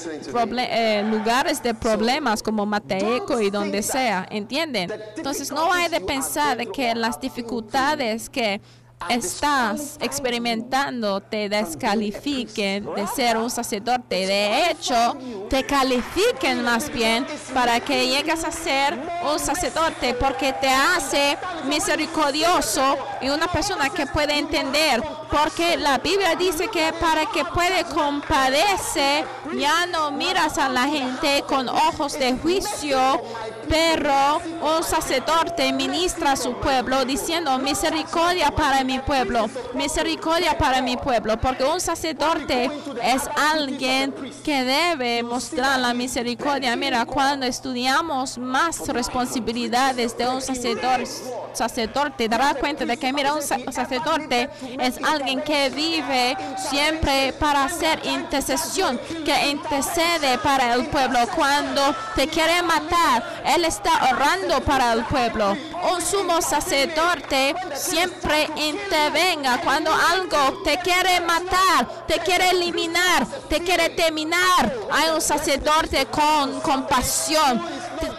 eh, 0.58 1.04
lugares 1.10 1.64
de 1.64 1.74
problemas 1.74 2.44
como 2.44 2.66
Mateco 2.66 3.42
y 3.42 3.50
donde 3.50 3.82
sea, 3.82 4.28
¿entienden? 4.30 4.92
Entonces 5.16 5.52
no 5.52 5.74
hay 5.74 5.90
de 5.90 6.02
pensar 6.02 6.58
de 6.58 6.68
que 6.68 6.94
las 6.94 7.20
dificultades 7.20 8.30
que 8.30 8.62
estás 9.08 9.98
experimentando 10.02 11.22
te 11.22 11.50
descalifiquen 11.50 12.86
de 12.94 13.08
ser 13.08 13.38
un 13.38 13.50
sacerdote. 13.50 14.28
De 14.28 14.70
hecho, 14.70 15.18
te 15.50 15.64
califiquen 15.64 16.64
más 16.64 16.92
bien 16.92 17.26
para 17.54 17.80
que 17.80 18.08
llegues 18.08 18.44
a 18.44 18.52
ser 18.52 19.00
un 19.32 19.40
sacerdote 19.40 20.14
porque 20.16 20.54
te 20.54 20.70
hace 20.70 21.38
misericordioso 21.66 22.98
y 23.22 23.30
una 23.30 23.48
persona 23.48 23.90
que 23.90 24.06
puede 24.06 24.38
entender. 24.38 25.02
Porque 25.32 25.78
la 25.78 26.00
Biblia 26.00 26.36
dice 26.36 26.68
que 26.68 26.92
para 27.00 27.26
que 27.28 27.46
puede 27.46 27.84
compadecer, 27.86 29.26
ya 29.58 29.86
no 29.86 30.12
miras 30.12 30.58
a 30.58 30.70
la 30.70 30.88
gente 30.88 31.44
con 31.48 31.70
ojos 31.70 32.14
de 32.14 32.34
juicio, 32.38 33.22
pero 33.70 34.42
un 34.78 34.84
sacerdote 34.84 35.72
ministra 35.72 36.32
a 36.32 36.36
su 36.36 36.54
pueblo 36.56 37.06
diciendo 37.06 37.58
misericordia 37.60 38.52
para 38.52 38.84
mi 38.84 39.00
pueblo, 39.00 39.50
misericordia 39.74 40.58
para 40.58 40.82
mi 40.82 40.98
pueblo, 40.98 41.40
porque 41.40 41.64
un 41.64 41.80
sacerdote 41.80 42.70
es 43.04 43.24
alguien 43.54 44.14
que 44.44 44.64
debe 44.64 45.24
mostrar 45.24 45.80
la 45.80 45.94
misericordia. 45.94 46.76
Mira, 46.76 47.06
cuando 47.06 47.46
estudiamos 47.46 48.38
más 48.38 48.88
responsabilidades 48.88 50.18
de 50.18 50.28
un 50.28 50.42
sacerdote, 50.42 51.08
sacerdote 51.54 52.28
dará 52.28 52.54
cuenta 52.56 52.86
de 52.86 52.98
que, 52.98 53.14
mira, 53.14 53.34
un 53.34 53.42
sa- 53.42 53.60
sacerdote 53.72 54.50
es 54.80 54.98
alguien 55.04 55.42
que 55.42 55.70
vive 55.70 56.36
siempre 56.70 57.34
para 57.34 57.66
hacer 57.66 58.02
intercesión, 58.06 59.00
que 59.24 59.50
intercede 59.50 60.38
para 60.40 60.74
el 60.74 60.88
pueblo. 60.88 61.20
Cuando 61.36 61.96
te 62.16 62.28
quiere 62.28 62.62
matar, 62.64 63.42
está 63.66 64.10
orando 64.12 64.62
para 64.62 64.94
el 64.94 65.04
pueblo. 65.06 65.56
Un 65.92 66.02
sumo 66.02 66.42
sacerdote 66.42 67.56
siempre 67.76 68.50
intervenga 68.56 69.60
cuando 69.62 69.94
algo 69.94 70.62
te 70.64 70.78
quiere 70.80 71.20
matar, 71.22 72.06
te 72.08 72.20
quiere 72.20 72.50
eliminar, 72.52 73.26
te 73.48 73.62
quiere 73.62 73.90
terminar. 73.90 74.74
Hay 74.92 75.10
un 75.10 75.22
sacerdote 75.22 76.06
con 76.08 76.62
compasión 76.62 77.62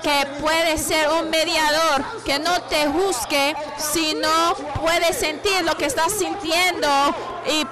que 0.03 0.27
puede 0.41 0.79
ser 0.79 1.09
un 1.11 1.31
mediador, 1.31 2.05
que 2.25 2.39
no 2.39 2.61
te 2.63 2.87
juzgue, 2.87 3.55
sino 3.79 4.55
puede 4.81 5.13
sentir 5.13 5.63
lo 5.65 5.77
que 5.77 5.87
estás 5.87 6.13
sintiendo 6.13 6.89
y 7.47 7.65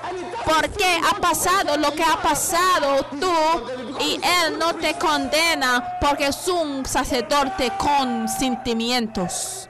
por 0.44 0.68
qué 0.70 1.00
ha 1.06 1.14
pasado 1.20 1.76
lo 1.76 1.92
que 1.92 2.02
ha 2.02 2.20
pasado 2.22 3.04
tú 3.20 3.87
y 4.00 4.20
él 4.22 4.58
no 4.58 4.74
te 4.74 4.94
condena 4.94 5.98
porque 6.00 6.26
es 6.28 6.48
un 6.48 6.84
sacerdote 6.86 7.72
con 7.78 8.28
sentimientos. 8.28 9.68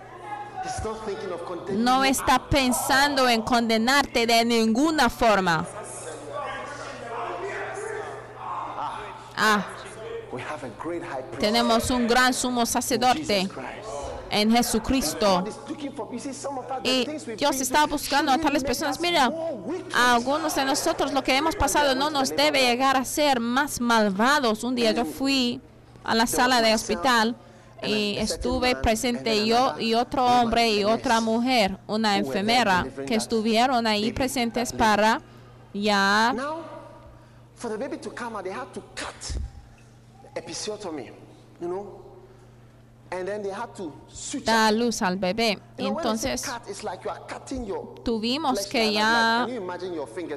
No 1.71 2.05
está 2.05 2.39
pensando 2.39 3.29
en 3.29 3.43
condenarte 3.43 4.27
de 4.27 4.45
ninguna 4.45 5.09
forma. 5.09 5.67
Ah, 9.37 9.65
tenemos 11.39 11.91
un 11.91 12.09
gran 12.09 12.35
sumo 12.35 12.67
sacerdote. 12.67 13.49
En 14.31 14.51
Jesucristo. 14.51 15.45
Y 16.83 17.07
Dios 17.37 17.61
está 17.61 17.87
buscando 17.87 18.33
a 18.33 18.39
tales 18.39 18.65
personas. 18.65 19.01
Mira, 19.01 19.31
algunos 19.95 20.55
de 20.55 20.65
nosotros 20.65 21.13
lo 21.13 21.23
que 21.23 21.37
hemos 21.37 21.57
pasado 21.57 21.95
no 21.95 22.11
nos 22.11 22.35
debe 22.35 22.61
llegar 22.63 22.97
a 22.97 23.05
ser 23.05 23.41
más 23.41 23.81
malvados. 23.81 24.65
Un 24.65 24.75
día 24.75 24.93
yo 24.93 25.05
fui 25.05 25.61
a 26.05 26.15
la 26.15 26.27
sala 26.27 26.63
de 26.63 26.75
hospital 26.75 27.37
y 27.83 28.17
estuve 28.19 28.75
presente 28.77 29.47
yo 29.47 29.79
y 29.79 29.95
otro 29.95 30.25
hombre 30.25 30.73
y 30.73 30.85
otra 30.85 31.21
mujer, 31.21 31.79
una 31.87 32.17
enfermera, 32.17 32.87
que 33.07 33.15
estuvieron 33.15 33.87
ahí 33.87 34.13
presentes 34.13 34.73
para 34.73 35.21
ya 35.73 36.35
for 37.59 37.69
the 37.69 37.77
baby 37.77 37.97
to 37.97 38.11
come 38.11 38.37
out, 38.37 38.45
they 38.45 38.53
had 38.53 38.73
to 38.73 38.81
cut 38.95 39.37
episiotomy, 40.37 41.11
you 41.61 42.05
dar 44.45 44.75
luz 44.75 45.03
al 45.03 45.17
bebé. 45.17 45.59
Say 45.77 45.87
Entonces 45.87 46.43
tuvimos 48.05 48.67
que 48.67 48.93
ya 48.93 49.47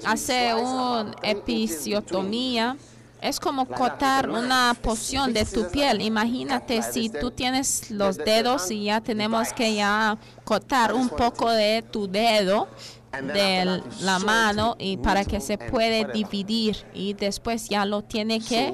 hacer 0.06 0.56
una 0.56 1.16
episiotomía. 1.24 2.78
Es 3.22 3.40
como 3.40 3.68
cortar 3.68 4.30
una 4.30 4.76
porción 4.82 5.32
de 5.32 5.46
tu 5.46 5.70
piel. 5.70 6.02
Imagínate 6.02 6.82
si 6.82 7.10
tú 7.10 7.30
tienes 7.30 7.92
los 7.92 8.18
dedos 8.18 8.72
y 8.72 8.86
ya 8.86 9.02
tenemos 9.02 9.54
que 9.54 9.76
ya 9.76 10.18
cortar 10.44 10.94
un 10.94 11.08
poco 11.08 11.50
de 11.52 11.84
tu 11.84 12.08
dedo 12.08 12.68
de 13.12 13.84
la 14.02 14.20
mano 14.20 14.76
y 14.80 14.98
para 14.98 15.24
que 15.24 15.40
se 15.40 15.58
puede 15.58 16.06
dividir. 16.12 16.78
Y 16.94 17.14
después 17.14 17.70
ya 17.70 17.86
lo 17.86 18.02
tiene 18.02 18.40
que 18.40 18.74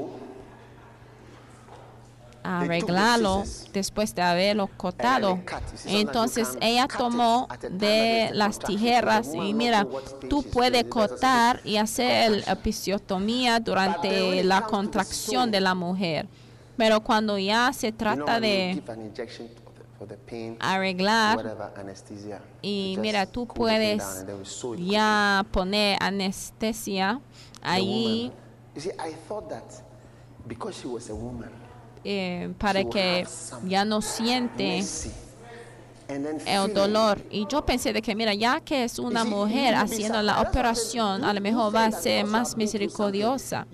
arreglarlo 2.48 3.44
después 3.74 4.16
de 4.16 4.22
haberlo 4.22 4.68
cortado. 4.78 5.40
Entonces 5.86 6.58
ella 6.62 6.88
tomó 6.88 7.48
de 7.70 8.30
las 8.34 8.60
tijeras 8.60 9.34
y 9.34 9.54
mira, 9.54 9.86
tú 10.30 10.44
puedes 10.44 10.86
cortar 10.86 11.60
y 11.64 11.78
hacer 11.78 12.44
la 12.46 12.54
episiotomía 12.54 13.60
durante 13.60 14.44
la 14.44 14.62
contracción 14.62 15.52
de 15.52 15.62
la 15.62 15.76
mujer. 15.76 16.28
Pero 16.78 17.02
cuando 17.02 17.38
ya 17.38 17.74
se 17.74 17.92
trata 17.92 18.40
de 18.40 18.82
arreglar 20.60 21.74
y 22.62 22.98
mira, 23.00 23.26
tú 23.26 23.48
puedes 23.48 24.26
ya 24.78 25.46
poner 25.52 25.98
anestesia 26.02 27.20
The 30.48 30.56
eh, 32.10 32.54
para 32.58 32.86
que 32.86 33.28
ya 33.66 33.84
no 33.84 34.02
siente 34.02 34.82
el 36.08 36.74
dolor. 36.74 37.20
Y 37.30 37.46
yo 37.48 37.66
pensé 37.66 37.92
de 37.92 38.02
que, 38.02 38.16
mira, 38.16 38.34
ya 38.34 38.62
que 38.62 38.86
es 38.86 38.98
una 38.98 39.26
mujer 39.26 39.76
haciendo 39.76 40.22
la 40.22 40.42
operación, 40.42 41.26
a 41.26 41.34
lo 41.34 41.42
mejor 41.42 41.76
va 41.76 41.84
a 41.84 41.92
ser 41.92 42.26
más 42.26 42.56
misericordiosa. 42.56 43.68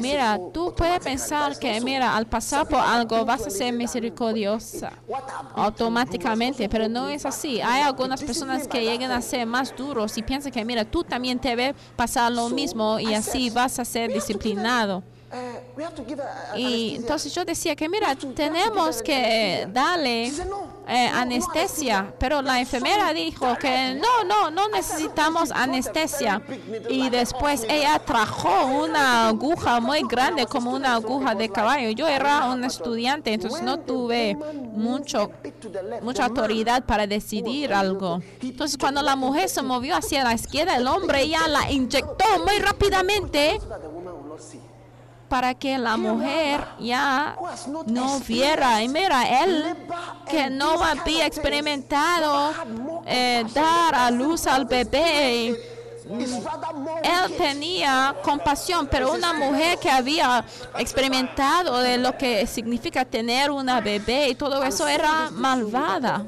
Mira, 0.00 0.36
tú 0.52 0.74
puedes 0.76 0.98
pensar 0.98 1.56
que, 1.60 1.80
mira, 1.80 2.16
al 2.16 2.26
pasar 2.26 2.66
por 2.66 2.80
algo 2.80 3.24
vas 3.24 3.46
a 3.46 3.50
ser 3.50 3.72
misericordiosa 3.72 4.90
automáticamente, 5.54 6.68
pero 6.68 6.88
no 6.88 7.08
es 7.08 7.24
así. 7.24 7.60
Hay 7.60 7.82
algunas 7.82 8.20
personas 8.20 8.66
que 8.66 8.82
llegan 8.82 9.12
a 9.12 9.22
ser 9.22 9.46
más 9.46 9.76
duros 9.76 10.18
y 10.18 10.22
piensan 10.22 10.50
que, 10.50 10.64
mira, 10.64 10.84
tú 10.84 11.04
también 11.04 11.38
te 11.38 11.54
ve 11.54 11.72
pasar 11.94 12.32
lo 12.32 12.48
mismo 12.48 12.98
y 12.98 13.14
así 13.14 13.48
vas 13.48 13.78
a 13.78 13.84
ser 13.84 14.12
disciplinado. 14.12 15.04
Eh, 15.32 16.56
Y 16.56 16.96
entonces 16.96 17.32
yo 17.34 17.44
decía 17.44 17.76
que, 17.76 17.88
mira, 17.88 18.16
tenemos 18.34 19.02
que 19.02 19.68
darle 19.72 20.26
She 20.26 20.30
said, 20.32 20.46
"No, 20.48 20.80
eh, 20.92 21.06
anestesia, 21.06 22.12
pero 22.18 22.42
la 22.42 22.58
enfermera 22.58 23.12
dijo 23.12 23.56
que 23.60 23.94
no, 23.94 24.24
no, 24.24 24.50
no 24.50 24.68
necesitamos 24.70 25.52
anestesia. 25.52 26.42
Y 26.88 27.08
después 27.10 27.64
ella 27.68 28.00
trajo 28.00 28.66
una 28.66 29.28
aguja 29.28 29.78
muy 29.78 30.02
grande, 30.02 30.46
como 30.46 30.72
una 30.72 30.94
aguja 30.94 31.36
de 31.36 31.48
caballo. 31.48 31.90
Yo 31.90 32.08
era 32.08 32.46
un 32.46 32.64
estudiante, 32.64 33.32
entonces 33.32 33.62
no 33.62 33.78
tuve 33.78 34.36
mucho, 34.74 35.30
mucha 36.02 36.24
autoridad 36.24 36.82
para 36.84 37.06
decidir 37.06 37.72
algo. 37.72 38.20
Entonces 38.42 38.76
cuando 38.76 39.00
la 39.00 39.14
mujer 39.14 39.48
se 39.48 39.62
movió 39.62 39.94
hacia 39.94 40.24
la 40.24 40.34
izquierda, 40.40 40.76
el 40.76 40.88
hombre 40.88 41.28
ya 41.28 41.46
la 41.46 41.70
inyectó 41.70 42.24
muy 42.44 42.58
rápidamente 42.58 43.60
para 45.30 45.54
que 45.54 45.78
la 45.78 45.96
mujer 45.96 46.60
ya 46.80 47.36
no 47.86 48.18
viera. 48.18 48.82
Y 48.82 48.88
mira, 48.88 49.44
él 49.44 49.76
que 50.28 50.50
no 50.50 50.82
había 50.82 51.24
experimentado 51.24 52.52
eh, 53.06 53.44
dar 53.54 53.94
a 53.94 54.10
luz 54.10 54.48
al 54.48 54.64
bebé, 54.64 55.79
él 56.18 57.36
tenía 57.36 58.14
compasión, 58.22 58.88
pero 58.90 59.12
una 59.12 59.32
mujer 59.32 59.78
que 59.78 59.90
había 59.90 60.44
experimentado 60.78 61.78
de 61.78 61.98
lo 61.98 62.16
que 62.16 62.46
significa 62.46 63.04
tener 63.04 63.50
una 63.50 63.80
bebé 63.80 64.28
y 64.28 64.34
todo 64.34 64.62
eso 64.64 64.88
era 64.88 65.30
malvada. 65.30 66.24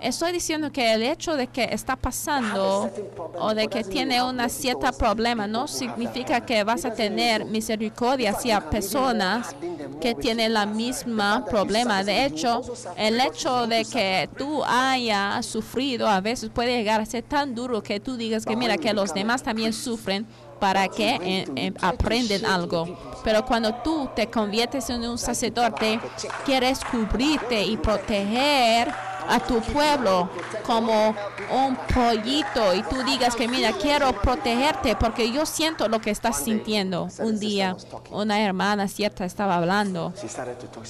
Estoy 0.00 0.32
diciendo 0.32 0.72
que 0.72 0.92
el 0.92 1.02
hecho 1.02 1.36
de 1.36 1.48
que 1.48 1.64
está 1.64 1.96
pasando 1.96 2.90
o 3.34 3.54
de 3.54 3.68
que 3.68 3.84
tiene 3.84 4.22
una 4.22 4.48
cierta 4.48 4.92
problema 4.92 5.46
no 5.46 5.68
significa 5.68 6.44
que 6.44 6.64
vas 6.64 6.84
a 6.84 6.94
tener 6.94 7.44
misericordia 7.44 8.30
hacia 8.30 8.60
personas 8.70 9.54
que 10.00 10.14
tienen 10.14 10.54
la 10.54 10.66
misma 10.66 11.44
problema. 11.44 12.04
De 12.04 12.24
hecho, 12.24 12.62
el 12.96 13.20
hecho 13.20 13.66
de 13.66 13.84
que 13.84 14.28
tú 14.36 14.62
hayas 14.64 15.44
sufrido 15.46 16.08
a 16.08 16.20
veces 16.20 16.50
puede 16.50 16.76
llegar 16.76 17.00
a 17.00 17.06
ser 17.06 17.22
tan 17.22 17.54
duro 17.54 17.82
que 17.82 18.00
tú 18.00 18.16
digas 18.16 18.44
que 18.44 18.56
mira 18.56 18.77
que 18.78 18.92
los 18.92 19.14
demás 19.14 19.42
también 19.42 19.72
sufren 19.72 20.26
para 20.58 20.88
que 20.88 21.16
eh, 21.22 21.44
eh, 21.56 21.72
aprenden 21.80 22.44
algo. 22.44 22.98
Pero 23.24 23.44
cuando 23.44 23.74
tú 23.76 24.08
te 24.14 24.28
conviertes 24.28 24.90
en 24.90 25.02
un 25.04 25.18
sacerdote, 25.18 26.00
quieres 26.44 26.80
cubrirte 26.84 27.62
y 27.64 27.76
proteger 27.76 28.92
a 29.28 29.40
tu 29.40 29.60
pueblo 29.60 30.28
como 30.64 31.14
un 31.50 31.76
pollito 31.94 32.74
y 32.74 32.82
tú 32.82 33.02
digas 33.04 33.36
que 33.36 33.48
mira, 33.48 33.72
quiero 33.72 34.12
protegerte 34.12 34.96
porque 34.96 35.30
yo 35.30 35.46
siento 35.46 35.88
lo 35.88 36.00
que 36.00 36.10
estás 36.10 36.42
sintiendo. 36.42 37.08
Un 37.18 37.38
día 37.38 37.76
una 38.10 38.40
hermana 38.40 38.88
cierta 38.88 39.24
estaba 39.24 39.56
hablando 39.56 40.12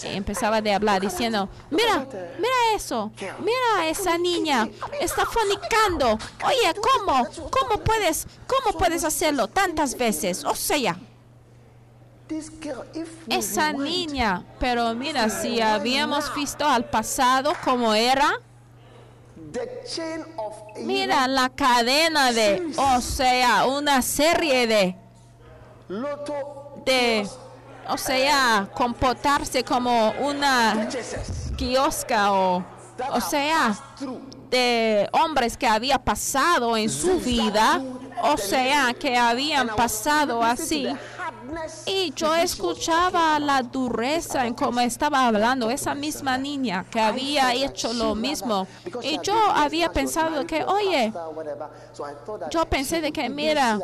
y 0.05 0.16
empezaba 0.16 0.61
de 0.61 0.72
hablar 0.72 1.01
diciendo, 1.01 1.49
mira, 1.70 2.07
mira 2.36 2.74
eso, 2.74 3.11
mira 3.41 3.78
a 3.78 3.89
esa 3.89 4.18
niña, 4.18 4.68
está 5.01 5.24
fornicando. 5.26 6.18
Oye, 6.45 6.74
¿cómo? 6.80 7.26
¿Cómo 7.51 7.82
puedes, 7.82 8.26
cómo 8.47 8.76
puedes 8.78 9.05
hacerlo 9.05 9.49
tantas 9.49 9.97
veces? 9.97 10.45
O 10.45 10.55
sea, 10.55 10.78
This 10.78 10.86
girl, 10.86 10.97
if 12.09 12.16
we 12.16 12.18
esa 13.29 13.72
niña, 13.72 14.45
pero 14.59 14.95
mira, 14.95 15.29
si 15.31 15.61
habíamos 15.61 16.35
visto 16.35 16.64
al 16.66 16.85
pasado 16.85 17.53
como 17.64 17.95
era, 17.95 18.33
mira 20.85 21.26
la 21.26 21.49
cadena 21.49 22.33
de, 22.33 22.72
o 22.76 23.01
sea, 23.01 23.66
una 23.66 24.03
serie 24.03 24.66
de, 24.66 24.97
de, 26.85 27.29
o 27.89 27.97
sea, 27.97 28.68
comportarse 28.74 29.64
como 29.64 30.11
una 30.20 30.89
kiosca 31.57 32.33
o, 32.33 32.64
o 33.11 33.20
sea, 33.20 33.79
de 34.51 35.09
hombres 35.12 35.57
que 35.57 35.66
había 35.66 35.99
pasado 35.99 36.76
en 36.76 36.91
su 36.91 37.18
vida, 37.20 37.83
o 38.22 38.37
sea, 38.37 38.93
que 38.95 39.16
habían 39.16 39.68
pasado 39.68 40.43
así. 40.43 40.89
Y 41.87 42.13
yo 42.15 42.35
escuchaba 42.35 43.39
la 43.39 43.63
dureza 43.63 44.47
en 44.47 44.55
cómo 44.55 44.81
estaba 44.81 45.27
hablando 45.27 45.71
esa 45.71 45.95
misma 45.95 46.37
niña 46.39 46.85
que 46.91 47.01
había 47.01 47.53
hecho 47.55 47.93
lo 47.93 48.15
mismo. 48.15 48.67
Y 49.03 49.19
yo 49.23 49.35
había 49.35 49.91
pensado 49.91 50.47
que, 50.47 50.65
oye, 50.65 51.13
yo 52.51 52.65
pensé 52.67 53.01
de 53.01 53.13
que, 53.13 53.29
mira, 53.29 53.79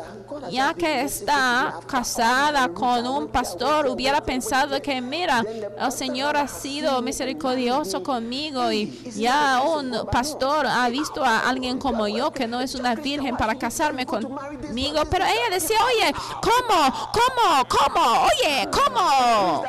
ya 0.49 0.73
que 0.73 1.01
está 1.01 1.79
casada 1.87 2.69
con 2.69 3.05
un 3.07 3.27
pastor, 3.27 3.87
hubiera 3.87 4.21
pensado 4.21 4.81
que, 4.81 5.01
mira, 5.01 5.43
el 5.79 5.91
Señor 5.91 6.37
ha 6.37 6.47
sido 6.47 7.01
misericordioso 7.01 8.03
conmigo 8.03 8.71
y 8.71 8.87
ya 9.15 9.61
un 9.61 10.07
pastor 10.11 10.67
ha 10.67 10.87
visto 10.89 11.23
a 11.23 11.39
alguien 11.39 11.77
como 11.77 12.07
yo 12.07 12.31
que 12.31 12.47
no 12.47 12.61
es 12.61 12.75
una 12.75 12.95
virgen 12.95 13.35
para 13.37 13.55
casarme 13.55 14.05
conmigo. 14.05 14.99
Pero 15.09 15.25
ella 15.25 15.49
decía, 15.51 15.77
oye, 15.85 16.13
¿cómo? 16.41 17.11
¿Cómo? 17.11 17.54
¿Cómo? 17.63 18.23
Oye, 18.23 18.67
¿cómo? 18.71 19.63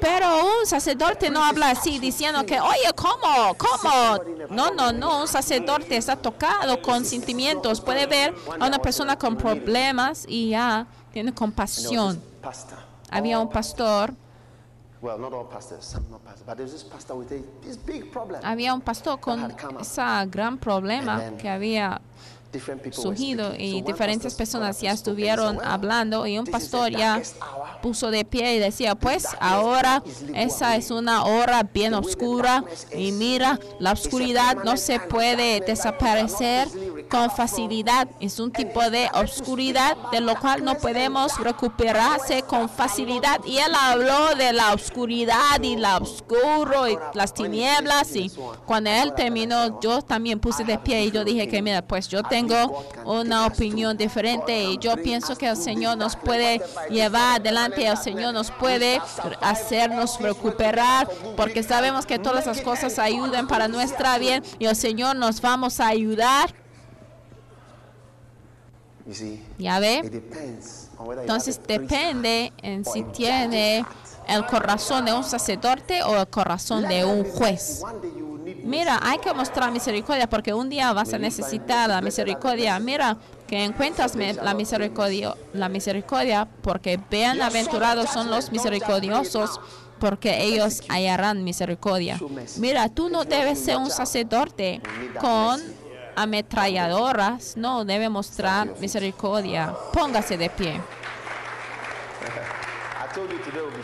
Pero 0.00 0.60
un 0.60 0.66
sacerdote 0.66 1.30
no 1.30 1.44
habla 1.44 1.70
así 1.70 1.98
diciendo 1.98 2.44
que, 2.44 2.60
oye, 2.60 2.92
¿cómo? 2.96 3.54
¿Cómo? 3.56 4.18
No, 4.50 4.70
no, 4.70 4.92
no, 4.92 5.20
un 5.20 5.28
sacerdote 5.28 5.96
está 5.96 6.16
tocado 6.16 6.80
con 6.82 7.04
sentimientos. 7.04 7.80
Puede 7.80 8.06
ver 8.06 8.34
a 8.58 8.66
una 8.66 8.78
persona 8.78 9.16
con 9.16 9.36
problemas 9.36 10.24
y 10.28 10.50
ya 10.50 10.86
tiene 11.12 11.32
compasión. 11.32 12.20
Había 13.10 13.38
un 13.38 13.48
pastor, 13.48 14.14
Well, 15.00 15.16
not 15.16 15.32
all 15.32 15.44
pastors, 15.44 15.84
some 15.84 16.04
not 16.10 16.24
pastors, 16.24 16.42
but 16.44 16.56
there's 16.56 16.72
this 16.72 16.82
pastor 16.82 17.14
with 17.14 17.30
a, 17.30 17.40
this 17.64 17.76
big 17.76 18.10
problem. 18.10 18.40
había 18.42 18.74
un 18.74 18.80
pastor 18.80 19.20
con 19.20 19.54
ese 19.80 20.02
gran 20.26 20.58
problema 20.58 21.22
que 21.38 21.48
había 21.48 22.00
surgido 22.90 23.54
y 23.56 23.82
diferentes 23.82 24.34
personas 24.34 24.80
ya 24.80 24.92
estuvieron 24.92 25.56
said, 25.56 25.58
"Well, 25.58 25.68
hablando 25.72 26.26
y 26.26 26.38
un 26.38 26.46
pastor 26.46 26.90
ya 26.90 27.20
puso 27.82 28.10
de 28.10 28.24
pie 28.24 28.56
y 28.56 28.58
decía, 28.58 28.94
pues 28.94 29.26
ahora 29.40 30.02
esa 30.34 30.76
es 30.76 30.90
una 30.90 31.24
hora 31.24 31.62
bien 31.62 31.94
oscura 31.94 32.64
y 32.94 33.12
mira, 33.12 33.58
la 33.78 33.92
oscuridad 33.92 34.56
no 34.64 34.76
se 34.76 35.00
puede 35.00 35.60
desaparecer 35.60 36.68
con 37.08 37.30
facilidad. 37.30 38.08
Es 38.20 38.38
un 38.38 38.52
tipo 38.52 38.88
de 38.90 39.08
oscuridad 39.14 39.96
de 40.12 40.20
lo 40.20 40.38
cual 40.38 40.64
no 40.64 40.74
podemos 40.76 41.38
recuperarse 41.38 42.42
con 42.42 42.68
facilidad. 42.68 43.40
Y 43.44 43.58
él 43.58 43.72
habló 43.74 44.34
de 44.34 44.52
la 44.52 44.72
oscuridad 44.72 45.60
y 45.62 45.76
la 45.76 45.96
oscuro 45.96 46.88
y 46.88 46.98
las 47.14 47.34
tinieblas 47.34 48.14
y 48.14 48.30
cuando 48.66 48.90
él 48.90 49.12
terminó 49.14 49.80
yo 49.80 50.02
también 50.02 50.38
puse 50.38 50.64
de 50.64 50.78
pie 50.78 51.04
y 51.04 51.10
yo 51.10 51.24
dije 51.24 51.48
que 51.48 51.62
mira, 51.62 51.82
pues 51.82 52.08
yo 52.08 52.22
tengo 52.22 52.84
una 53.04 53.46
opinión 53.46 53.96
diferente 53.96 54.64
y 54.64 54.78
yo 54.78 54.96
pienso 54.96 55.36
que 55.36 55.48
el 55.48 55.56
Señor 55.56 55.96
nos 55.96 56.16
puede 56.16 56.60
llevar 56.90 57.40
adelante, 57.40 57.86
el 57.86 57.96
Señor 57.96 58.34
nos 58.34 58.50
puede 58.50 59.00
hacernos 59.40 60.20
recuperar, 60.20 61.08
porque 61.36 61.62
sabemos 61.62 62.06
que 62.06 62.18
todas 62.18 62.46
las 62.46 62.60
cosas 62.60 62.98
ayudan 62.98 63.46
para 63.46 63.68
nuestra 63.68 64.18
bien 64.18 64.42
y 64.58 64.66
el 64.66 64.76
Señor 64.76 65.16
nos 65.16 65.40
vamos 65.40 65.80
a 65.80 65.88
ayudar. 65.88 66.54
¿Ya 69.58 69.78
ve? 69.80 70.22
Entonces 71.20 71.60
depende 71.66 72.52
en 72.62 72.84
si 72.84 73.02
tiene 73.04 73.84
el 74.26 74.44
corazón 74.46 75.06
de 75.06 75.12
un 75.12 75.24
sacerdote 75.24 76.02
o 76.02 76.16
el 76.16 76.28
corazón 76.28 76.86
de 76.86 77.04
un 77.04 77.24
juez. 77.24 77.82
Mira, 78.64 78.98
hay 79.02 79.18
que 79.18 79.32
mostrar 79.32 79.72
misericordia 79.72 80.28
porque 80.28 80.52
un 80.52 80.68
día 80.68 80.92
vas 80.92 81.12
a 81.12 81.18
necesitar 81.18 81.88
la 81.88 82.00
misericordia. 82.00 82.78
Mira, 82.78 83.16
que 83.46 83.64
encuentras 83.64 84.14
la 84.14 84.54
misericordia, 84.54 85.34
la 85.54 85.68
misericordia 85.68 86.46
porque 86.62 87.00
bienaventurados 87.10 88.10
son 88.10 88.30
los 88.30 88.52
misericordiosos 88.52 89.58
porque 89.98 90.44
ellos 90.44 90.82
hallarán 90.88 91.44
misericordia. 91.44 92.20
Mira, 92.58 92.88
tú 92.88 93.08
no 93.08 93.24
debes 93.24 93.58
ser 93.58 93.78
un 93.78 93.90
sacerdote 93.90 94.80
con 95.20 95.60
ametralladoras, 96.22 97.56
no, 97.56 97.84
debe 97.84 98.08
mostrar 98.08 98.74
misericordia. 98.80 99.74
Póngase 99.92 100.36
de 100.36 100.50
pie. 100.50 100.80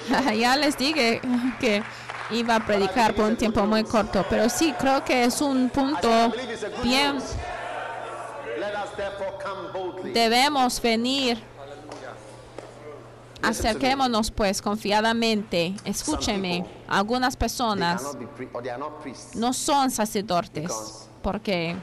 Ya 0.37 0.57
les 0.57 0.77
dije 0.77 1.21
que 1.61 1.83
iba 2.31 2.57
a 2.57 2.61
predicar 2.61 3.15
por 3.15 3.27
un 3.27 3.37
tiempo 3.37 3.65
muy 3.65 3.85
corto, 3.85 4.25
pero 4.29 4.49
sí 4.49 4.75
creo 4.79 5.05
que 5.05 5.25
es 5.25 5.41
un 5.41 5.71
punto 5.71 6.33
bien. 6.83 7.19
Debemos 10.13 10.81
venir. 10.81 11.43
Acerquémonos 13.43 14.31
pues 14.31 14.63
confiadamente. 14.63 15.75
Escúcheme, 15.85 16.65
algunas 16.89 17.37
personas 17.37 18.03
no 19.35 19.53
son 19.53 19.91
sacerdotes 19.91 21.11
porque 21.25 21.75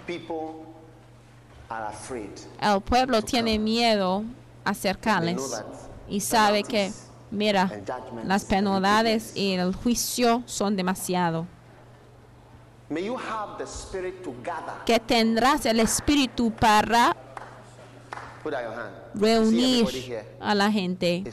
el 2.62 2.82
pueblo 2.82 3.22
tiene 3.24 3.58
miedo 3.58 4.24
a 4.64 4.70
acercarles 4.70 5.64
y 6.08 6.20
sabe 6.20 6.64
que, 6.64 6.92
mira, 7.32 7.82
las 8.24 8.46
penalidades 8.46 9.36
y 9.36 9.54
el 9.54 9.74
juicio 9.74 10.44
son 10.46 10.76
demasiado. 10.76 11.48
Que 14.86 15.00
tendrás 15.00 15.66
el 15.66 15.80
espíritu 15.80 16.52
para 16.52 17.16
reunir 19.16 20.24
a 20.40 20.54
la 20.54 20.72
gente, 20.72 21.24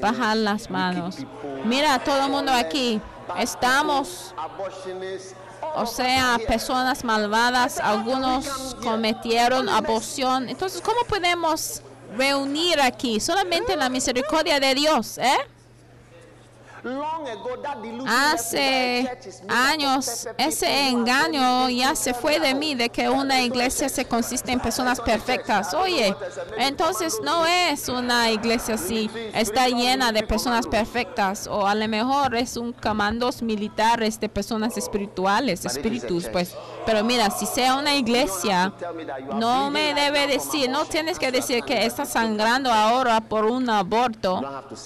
bajar 0.00 0.36
las 0.36 0.70
manos. 0.70 1.16
Mira 1.64 1.98
todo 1.98 2.26
el 2.26 2.30
mundo 2.30 2.52
aquí. 2.52 3.00
Estamos, 3.36 4.32
o 5.76 5.86
sea, 5.86 6.38
personas 6.46 7.04
malvadas, 7.04 7.78
algunos 7.78 8.74
cometieron 8.82 9.68
aborción. 9.68 10.48
Entonces, 10.48 10.80
¿cómo 10.80 11.02
podemos 11.06 11.82
reunir 12.16 12.80
aquí? 12.80 13.20
Solamente 13.20 13.76
la 13.76 13.88
misericordia 13.88 14.58
de 14.58 14.74
Dios, 14.74 15.18
¿eh? 15.18 15.36
Of 16.86 18.06
años 19.48 20.28
ese 20.38 20.88
engaño 20.88 21.68
ya 21.68 21.94
se 21.94 22.14
fue 22.14 22.38
de 22.40 22.54
mí, 22.54 22.74
de 22.74 22.88
que 22.88 23.08
una 23.08 23.42
iglesia 23.42 23.88
se 23.88 24.04
consiste 24.04 24.52
en 24.52 24.60
personas 24.60 25.00
perfectas. 25.00 25.74
Oye, 25.74 26.14
entonces 26.58 27.18
no 27.22 27.46
es 27.46 27.88
una 27.88 28.30
iglesia 28.30 28.74
así, 28.74 29.10
está 29.34 29.68
llena 29.68 30.12
de 30.12 30.22
personas 30.22 30.66
perfectas. 30.66 31.46
O 31.46 31.66
a 31.66 31.74
lo 31.74 31.88
mejor 31.88 32.34
es 32.36 32.56
un 32.56 32.72
comandos 32.72 33.42
militares 33.42 34.20
de 34.20 34.28
personas 34.28 34.76
espirituales, 34.76 35.64
espíritus, 35.64 36.28
pues. 36.28 36.54
Pero 36.86 37.02
mira, 37.02 37.30
si 37.30 37.46
sea 37.46 37.74
una 37.74 37.96
iglesia, 37.96 38.72
no 39.34 39.70
me 39.70 39.92
debe 39.92 40.28
decir, 40.28 40.70
no 40.70 40.84
tienes 40.84 41.18
que 41.18 41.32
decir 41.32 41.64
que 41.64 41.84
estás 41.84 42.10
sangrando 42.10 42.72
ahora 42.72 43.20
por 43.20 43.44
un 43.44 43.68
aborto 43.68 44.40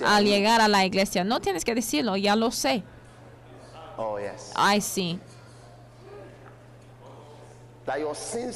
al 0.05 0.24
llegar 0.24 0.62
a 0.62 0.68
la 0.68 0.84
iglesia. 0.86 1.22
No 1.24 1.40
tienes 1.40 1.64
que 1.64 1.74
decirlo, 1.74 2.16
ya 2.16 2.34
lo 2.36 2.51
sé. 2.51 2.82
Oh. 3.98 4.16
Ay, 4.55 4.80
sí. 4.80 5.20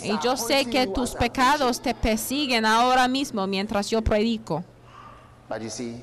Y 0.03 0.19
yo 0.23 0.37
sé 0.37 0.65
que 0.67 0.87
tus 0.87 1.11
pecados 1.11 1.81
te 1.81 1.95
persiguen 1.95 2.65
ahora 2.65 3.09
mismo 3.09 3.47
mientras 3.47 3.91
yo 3.91 4.01
predico. 4.03 4.65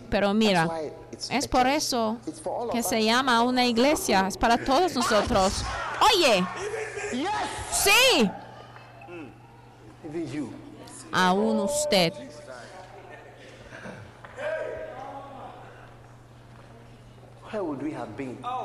Pero 0.10 0.34
mira, 0.34 0.70
es 1.30 1.48
por 1.48 1.66
eso 1.66 2.18
que 2.72 2.84
se 2.84 3.04
llama 3.04 3.42
una 3.42 3.66
iglesia. 3.66 4.28
Es 4.28 4.38
para 4.38 4.64
todos 4.64 4.96
nosotros. 4.96 5.64
Oye, 6.14 6.46
Yes, 7.14 7.32
sí, 7.72 8.30
even 10.06 10.32
you. 10.32 10.54
aún 11.12 11.60
usted. 11.60 12.14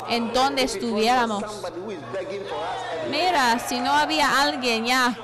En 0.09 0.33
donde 0.33 0.63
estuviéramos. 0.63 1.43
Mira, 3.11 3.59
si 3.59 3.81
no 3.81 3.93
había 3.93 4.41
alguien 4.41 4.87
ya 4.87 5.17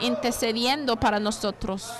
intercediendo 0.00 0.94
para 0.96 1.18
nosotros. 1.18 1.92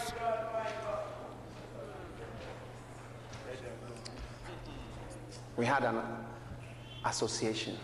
We 5.57 5.67
had 5.67 5.83
an 5.83 6.01
association. 7.05 7.77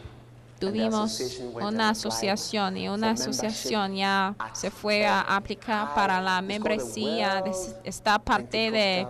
Tuvimos 0.66 1.40
una 1.54 1.90
asociación 1.90 2.76
y 2.76 2.88
una 2.88 3.10
asociación 3.10 3.94
ya 3.94 4.34
se 4.52 4.70
fue 4.70 5.06
a 5.06 5.20
aplicar 5.20 5.94
para 5.94 6.20
la 6.20 6.40
membresía. 6.42 7.42
está 7.84 8.18
parte 8.18 8.70
de 8.70 9.06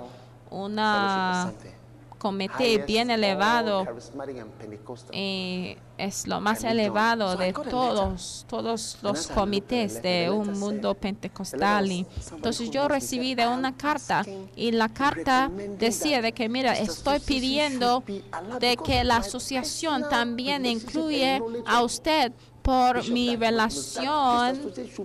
una 0.50 1.52
comité 2.24 2.78
bien 2.78 3.10
elevado 3.10 3.86
y 5.12 5.76
es 5.98 6.26
lo 6.26 6.40
más 6.40 6.64
elevado 6.64 7.36
de 7.36 7.52
todos, 7.52 8.46
todos 8.48 8.96
los 9.02 9.26
comités 9.26 10.02
de 10.02 10.30
un 10.30 10.58
mundo 10.58 10.94
pentecostal. 10.94 11.90
Entonces 11.90 12.70
yo 12.70 12.88
recibí 12.88 13.34
de 13.34 13.46
una 13.46 13.76
carta 13.76 14.24
y 14.56 14.72
la 14.72 14.88
carta 14.88 15.50
decía 15.78 16.22
de 16.22 16.32
que, 16.32 16.48
mira, 16.48 16.72
estoy 16.78 17.20
pidiendo 17.20 18.02
de 18.58 18.78
que 18.78 19.04
la 19.04 19.18
asociación 19.18 20.08
también 20.08 20.64
incluye 20.64 21.42
a 21.66 21.82
usted 21.82 22.32
por 22.64 23.06
mi 23.10 23.36
relación 23.36 24.58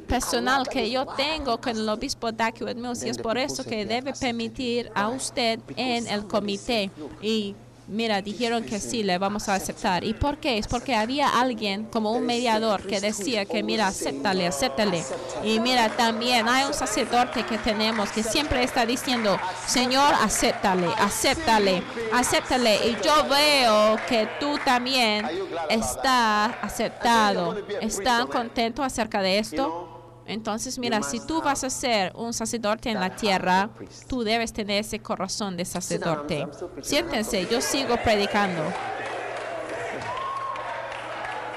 personal 0.07 0.65
que 0.69 0.89
yo 0.89 1.05
tengo 1.05 1.59
con 1.59 1.75
el 1.75 1.89
obispo 1.89 2.31
Dakiwet 2.31 2.77
Mills 2.77 3.03
y 3.03 3.09
es 3.09 3.17
por 3.17 3.37
eso 3.37 3.65
que 3.65 3.85
debe 3.85 4.13
permitir 4.13 4.89
a 4.95 5.09
usted 5.09 5.59
en 5.75 6.07
el 6.07 6.25
comité. 6.25 6.89
Y 7.21 7.55
mira, 7.89 8.21
dijeron 8.21 8.63
que 8.63 8.79
sí, 8.79 9.03
le 9.03 9.17
vamos 9.17 9.49
a 9.49 9.55
aceptar. 9.55 10.03
¿Y 10.03 10.13
por 10.13 10.37
qué? 10.37 10.57
Es 10.57 10.67
porque 10.67 10.95
había 10.95 11.39
alguien 11.39 11.85
como 11.85 12.11
un 12.11 12.25
mediador 12.25 12.85
que 12.85 13.01
decía 13.01 13.45
que 13.45 13.63
mira, 13.63 13.87
acéptale, 13.87 14.47
acéptale. 14.47 15.03
Y 15.43 15.59
mira, 15.59 15.89
también 15.89 16.47
hay 16.47 16.65
un 16.65 16.73
sacerdote 16.73 17.43
que 17.43 17.57
tenemos 17.57 18.11
que 18.11 18.23
siempre 18.23 18.63
está 18.63 18.85
diciendo, 18.85 19.39
Señor, 19.65 20.13
acéptale, 20.21 20.87
acéptale, 20.97 21.83
acéptale. 22.13 22.75
Y 22.87 22.97
yo 23.03 23.27
veo 23.27 23.97
que 24.07 24.27
tú 24.39 24.57
también 24.63 25.27
estás 25.69 26.51
aceptado. 26.61 27.57
¿Están 27.81 28.27
contentos 28.27 28.85
acerca 28.85 29.21
de 29.21 29.39
esto? 29.39 29.88
Entonces, 30.29 30.77
mira, 30.77 31.01
si 31.01 31.19
tú 31.19 31.41
vas 31.41 31.63
a 31.63 31.69
ser 31.71 32.13
un 32.15 32.33
sacerdote 32.33 32.91
en 32.91 32.99
la 32.99 33.15
tierra, 33.15 33.69
tú 34.07 34.23
debes 34.23 34.53
tener 34.53 34.81
ese 34.81 34.99
corazón 34.99 35.57
de 35.57 35.65
sacerdote. 35.65 36.47
Siéntense, 36.81 37.47
yo 37.49 37.61
sigo 37.61 37.97
predicando. 38.03 38.61
No, 38.61 38.71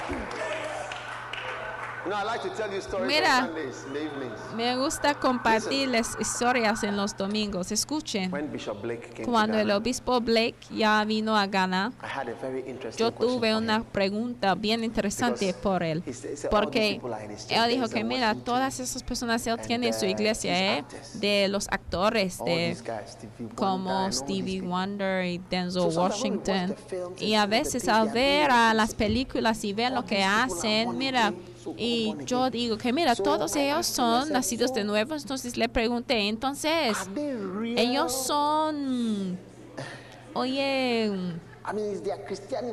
I 0.08 0.14
like 0.14 0.30
to 0.30 0.36
tell 0.36 0.50
you 0.50 0.62
stories 0.64 1.91
Mira. 3.06 3.48
Me 4.56 4.76
gusta 4.76 5.14
compartirles 5.14 6.16
historias 6.18 6.82
en 6.82 6.96
los 6.96 7.16
domingos. 7.16 7.70
Escuchen, 7.70 8.32
cuando 9.24 9.58
el 9.58 9.70
obispo 9.70 10.20
Blake 10.20 10.56
ya 10.70 11.04
vino 11.04 11.36
a 11.36 11.46
Ghana, 11.46 11.92
yo 12.96 13.12
tuve 13.12 13.56
una 13.56 13.84
pregunta 13.84 14.54
bien 14.54 14.84
interesante 14.84 15.54
por 15.54 15.82
él, 15.82 16.02
he 16.06 16.12
said- 16.12 16.32
he 16.32 16.36
said, 16.36 16.52
"All 16.52 16.64
porque 16.64 17.00
él 17.50 17.68
dijo 17.70 17.88
que 17.88 18.04
mira, 18.04 18.34
todas 18.34 18.80
esas 18.80 19.02
personas 19.02 19.46
él 19.46 19.58
tiene 19.60 19.88
en 19.88 19.94
su 19.94 20.06
uh, 20.06 20.08
iglesia, 20.08 20.78
¿eh? 20.78 20.84
de 21.14 21.48
los 21.48 21.68
actores, 21.68 22.38
de 22.44 22.76
como 23.54 24.10
Stevie. 24.10 24.60
Wonder 24.60 25.24
y 25.26 25.38
Denzel 25.50 25.96
Washington. 25.96 26.74
Y 27.18 27.34
a 27.34 27.46
veces 27.46 27.88
al 27.88 28.08
ver 28.10 28.50
a 28.50 28.74
las 28.74 28.94
películas 28.94 29.62
y 29.64 29.72
ver 29.72 29.92
lo 29.92 30.04
que 30.04 30.22
hacen, 30.24 30.96
mira, 30.98 31.32
y 31.76 32.14
yo 32.24 32.50
digo 32.50 32.76
que 32.78 32.92
mira, 32.92 33.14
todos 33.14 33.54
ellos 33.56 33.86
son 33.86 34.30
nacidos 34.30 34.72
de 34.72 34.84
nuevo, 34.84 35.14
entonces 35.14 35.56
le 35.56 35.68
pregunté, 35.68 36.28
entonces, 36.28 36.96
ellos 37.76 38.12
son, 38.12 39.38
oye, 40.34 41.10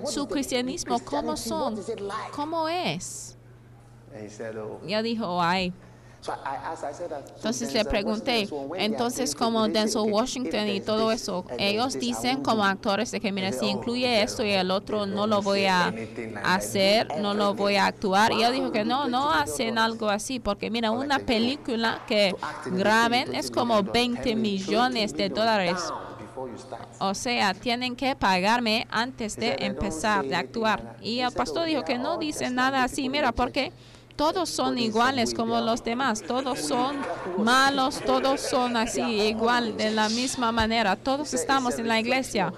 su 0.06 0.28
cristianismo, 0.28 1.00
¿cómo 1.04 1.38
son? 1.38 1.80
¿Cómo 2.32 2.68
es? 2.68 3.38
Yo 4.86 5.04
dijo, 5.04 5.42
ay. 5.42 5.74
Entonces 7.36 7.74
le 7.74 7.86
pregunté, 7.86 8.50
entonces 8.78 9.34
como 9.34 9.68
Denzel 9.68 10.12
Washington 10.12 10.68
y 10.68 10.82
todo 10.82 11.12
eso, 11.12 11.46
ellos 11.58 11.98
dicen 11.98 12.44
como 12.44 12.66
actores 12.66 13.12
de 13.12 13.20
que 13.20 13.32
mira, 13.32 13.52
si 13.52 13.66
oh, 13.66 13.70
incluye 13.70 14.22
esto 14.22 14.44
y 14.44 14.52
el 14.52 14.70
otro, 14.72 15.06
no 15.06 15.28
lo 15.28 15.42
voy 15.42 15.66
a 15.66 15.94
hacer, 16.44 17.08
no 17.22 17.34
lo 17.34 17.54
voy 17.54 17.76
a 17.78 17.86
actuar. 17.86 18.34
Y 18.34 18.42
yo 18.42 18.52
dijo 18.52 18.72
que 18.72 18.84
no, 18.84 19.06
$20 19.06 19.10
no 19.10 19.32
hacen 19.32 19.78
algo 19.78 20.10
así, 20.10 20.40
porque 20.40 20.70
mira, 20.70 20.92
una 20.92 21.20
película 21.20 22.04
que 22.06 22.36
graben 22.66 23.34
es 23.34 23.52
$20 23.52 23.54
como 23.54 23.76
million, 23.76 23.92
20 23.94 24.32
$10 24.34 24.36
millones 24.36 25.14
de 25.14 25.30
dólares. 25.30 25.80
O 27.00 27.14
sea, 27.14 27.54
tienen 27.54 27.96
que 27.96 28.16
pagarme 28.16 28.88
antes 28.90 29.36
de 29.38 29.56
empezar 29.60 30.26
de 30.26 30.36
actuar. 30.36 30.98
Y 31.02 31.20
el 31.20 31.32
pastor 31.32 31.64
"Oh, 31.64 31.66
dijo 31.66 31.84
que 31.84 31.98
no 31.98 32.18
dicen 32.18 32.48
just 32.48 32.56
nada 32.56 32.84
así, 32.84 33.10
mira, 33.10 33.32
porque 33.32 33.72
todos 34.20 34.50
son 34.50 34.78
iguales 34.78 35.34
como 35.34 35.62
los 35.62 35.82
demás, 35.82 36.22
todos 36.22 36.60
son 36.60 36.98
malos, 37.38 38.02
todos 38.06 38.42
son 38.42 38.76
así, 38.76 39.02
igual, 39.02 39.78
de 39.78 39.92
la 39.92 40.10
misma 40.10 40.52
manera, 40.52 40.98
todos 40.98 41.34
estamos 41.34 41.80
en 41.80 41.88
la 41.88 42.02
iglesia. 42.02 42.52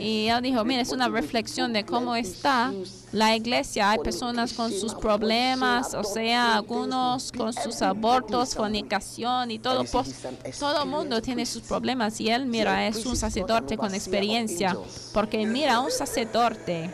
Y 0.00 0.26
él 0.26 0.42
dijo, 0.42 0.64
mira, 0.64 0.82
es 0.82 0.90
una 0.90 1.08
reflexión 1.08 1.72
de 1.72 1.84
cómo 1.84 2.16
está 2.16 2.72
la 3.14 3.36
iglesia. 3.36 3.90
Hay 3.90 3.98
personas 3.98 4.52
con 4.52 4.72
sus 4.72 4.94
problemas, 4.94 5.94
o 5.94 6.02
sea, 6.02 6.56
algunos 6.56 7.30
con 7.30 7.52
sus 7.52 7.80
abortos, 7.80 8.54
fornicación 8.54 9.52
y 9.52 9.58
todo. 9.58 9.84
Pues, 9.84 10.26
todo 10.58 10.82
el 10.82 10.88
mundo 10.88 11.22
tiene 11.22 11.46
sus 11.46 11.62
problemas 11.62 12.20
y 12.20 12.28
él, 12.28 12.46
mira, 12.46 12.86
es 12.86 13.06
un 13.06 13.16
sacerdote 13.16 13.76
con 13.76 13.94
experiencia. 13.94 14.76
Porque 15.12 15.46
mira, 15.46 15.78
un 15.80 15.92
sacerdote 15.92 16.90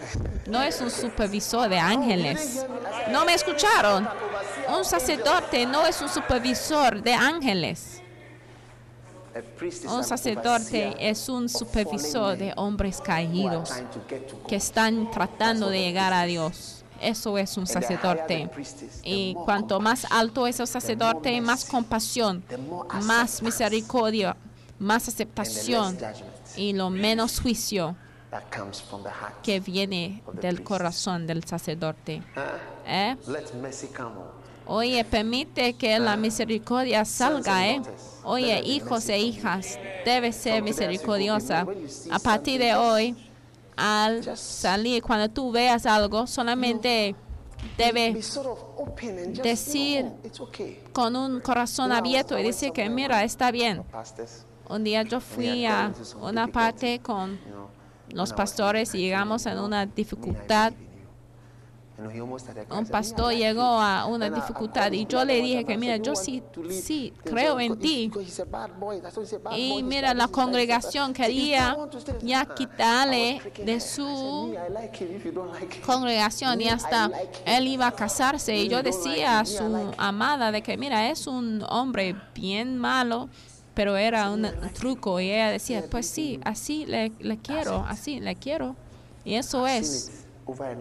no 0.46 0.62
es 0.62 0.80
un 0.80 0.90
supervisor 0.90 1.68
de 1.68 1.78
ángeles. 1.78 2.66
¿No 3.10 3.24
me 3.24 3.34
escucharon? 3.34 4.06
Un 4.68 4.84
sacerdote 4.84 5.64
no 5.64 5.86
es 5.86 6.00
un 6.02 6.08
supervisor 6.08 7.02
de 7.02 7.14
ángeles. 7.14 7.99
Un 9.89 10.05
sacerdote 10.05 10.95
es 10.99 11.28
un 11.28 11.49
supervisor 11.49 12.37
de 12.37 12.53
hombres 12.57 13.01
caídos 13.01 13.70
que 14.49 14.57
están 14.57 15.11
tratando 15.11 15.68
de 15.68 15.81
llegar 15.81 16.12
a 16.12 16.24
Dios. 16.24 16.85
Eso 17.01 17.39
es 17.39 17.57
un 17.57 17.66
sacerdote. 17.66 18.51
Y 19.03 19.35
cuanto 19.35 19.81
más 19.81 20.07
alto 20.11 20.47
es 20.47 20.61
el 20.61 20.66
sacerdote, 20.66 21.41
más 21.41 21.64
compasión, 21.64 22.45
más 23.03 23.43
misericordia, 23.43 24.37
más 24.78 25.09
aceptación 25.09 25.97
y 26.57 26.72
lo 26.72 26.91
menos 26.91 27.41
juicio 27.41 27.97
que 29.43 29.61
viene 29.61 30.22
del 30.41 30.62
corazón 30.62 31.26
del 31.26 31.45
sacerdote. 31.45 32.22
¿Eh? 32.87 33.16
Oye, 34.66 35.05
permite 35.05 35.72
que 35.74 35.99
la 35.99 36.16
misericordia 36.16 37.05
salga, 37.05 37.68
¿eh? 37.68 37.83
Oye, 38.24 38.60
hijos 38.64 39.08
e 39.08 39.18
hijas, 39.18 39.78
debe 40.04 40.32
ser 40.32 40.62
misericordiosa. 40.62 41.66
A 42.10 42.18
partir 42.18 42.60
de 42.60 42.74
hoy, 42.74 43.16
al 43.76 44.36
salir, 44.36 45.02
cuando 45.02 45.28
tú 45.28 45.50
veas 45.50 45.86
algo, 45.86 46.26
solamente 46.26 47.14
debe 47.76 48.12
Be 48.12 48.22
sort 48.22 48.48
of 48.48 48.58
open 48.76 49.18
and 49.18 49.28
just 49.36 49.42
decir 49.42 50.06
con 50.92 51.14
un 51.16 51.40
corazón 51.40 51.92
abierto 51.92 52.38
y 52.38 52.42
decir 52.42 52.72
que 52.72 52.88
mira, 52.88 53.24
está 53.24 53.50
bien. 53.50 53.82
Un 54.68 54.84
día 54.84 55.02
yo 55.02 55.20
fui 55.20 55.66
a 55.66 55.92
una 56.20 56.46
parte 56.46 57.00
con 57.00 57.38
los 58.12 58.32
pastores 58.32 58.94
y 58.94 58.98
llegamos 58.98 59.46
en 59.46 59.58
una 59.58 59.86
dificultad. 59.86 60.72
Un 62.01 62.36
I 62.36 62.38
said, 62.38 62.57
"Me, 62.68 62.80
I 62.80 62.84
pastor 62.90 63.32
llegó 63.32 63.61
you." 63.76 63.80
a 63.82 64.07
una 64.07 64.30
dificultad 64.30 64.90
y 64.92 65.07
yo 65.07 65.24
le 65.24 65.40
dije 65.42 65.64
que 65.64 65.76
mira, 65.76 65.96
yo 65.98 66.12
"You 66.14 66.20
sí, 66.20 66.40
want 66.40 66.53
to 66.53 66.62
leave?" 66.62 66.82
sí, 66.82 67.12
creo 67.24 67.61
en 67.61 67.72
"Because- 67.72 67.80
ti. 67.82 68.09
because 68.09 68.24
he's 68.26 68.40
a 68.40 68.44
bad 68.44 68.70
boy." 68.78 69.01
That's 69.01 69.16
why 69.16 69.22
he's 69.24 69.32
a 69.34 69.38
bad 69.38 69.57
Y 69.57 69.82
mira, 69.82 70.14
la 70.14 70.28
congregación 70.28 71.11
He 71.12 71.14
said, 71.16 71.30
"If 71.30 71.36
you 71.36 71.42
quería 71.44 71.74
want 71.76 71.92
to 71.92 71.98
stay 71.98 72.14
there." 72.14 72.26
ya 72.26 72.40
Ah, 72.40 72.55
quitarle 72.55 73.40
freaking 73.40 73.66
de 73.66 73.80
su 73.80 74.55
congregación 75.84 76.61
y 76.61 76.68
hasta 76.68 77.11
él 77.44 77.66
iba 77.68 77.86
a 77.86 77.92
casarse 77.92 78.57
y 78.57 78.68
yo 78.68 78.82
decía 78.82 79.40
a 79.40 79.44
su 79.44 79.92
amada 79.98 80.53
de 80.53 80.62
que 80.62 80.76
mira, 80.76 81.09
es 81.11 81.26
un 81.26 81.62
hombre 81.68 82.16
bien 82.34 82.78
malo, 82.78 83.28
pero 83.74 83.96
era 83.96 84.30
un 84.30 84.46
truco 84.74 85.20
y 85.20 85.30
ella 85.30 85.51
decía, 85.51 85.84
pues 85.90 86.07
sí, 86.07 86.40
así 86.44 86.86
le, 86.86 87.12
le 87.20 87.38
quiero, 87.38 87.84
así 87.88 88.20
le 88.20 88.34
quiero. 88.36 88.76
Y 89.24 89.34
eso 89.34 89.66
es, 89.66 90.19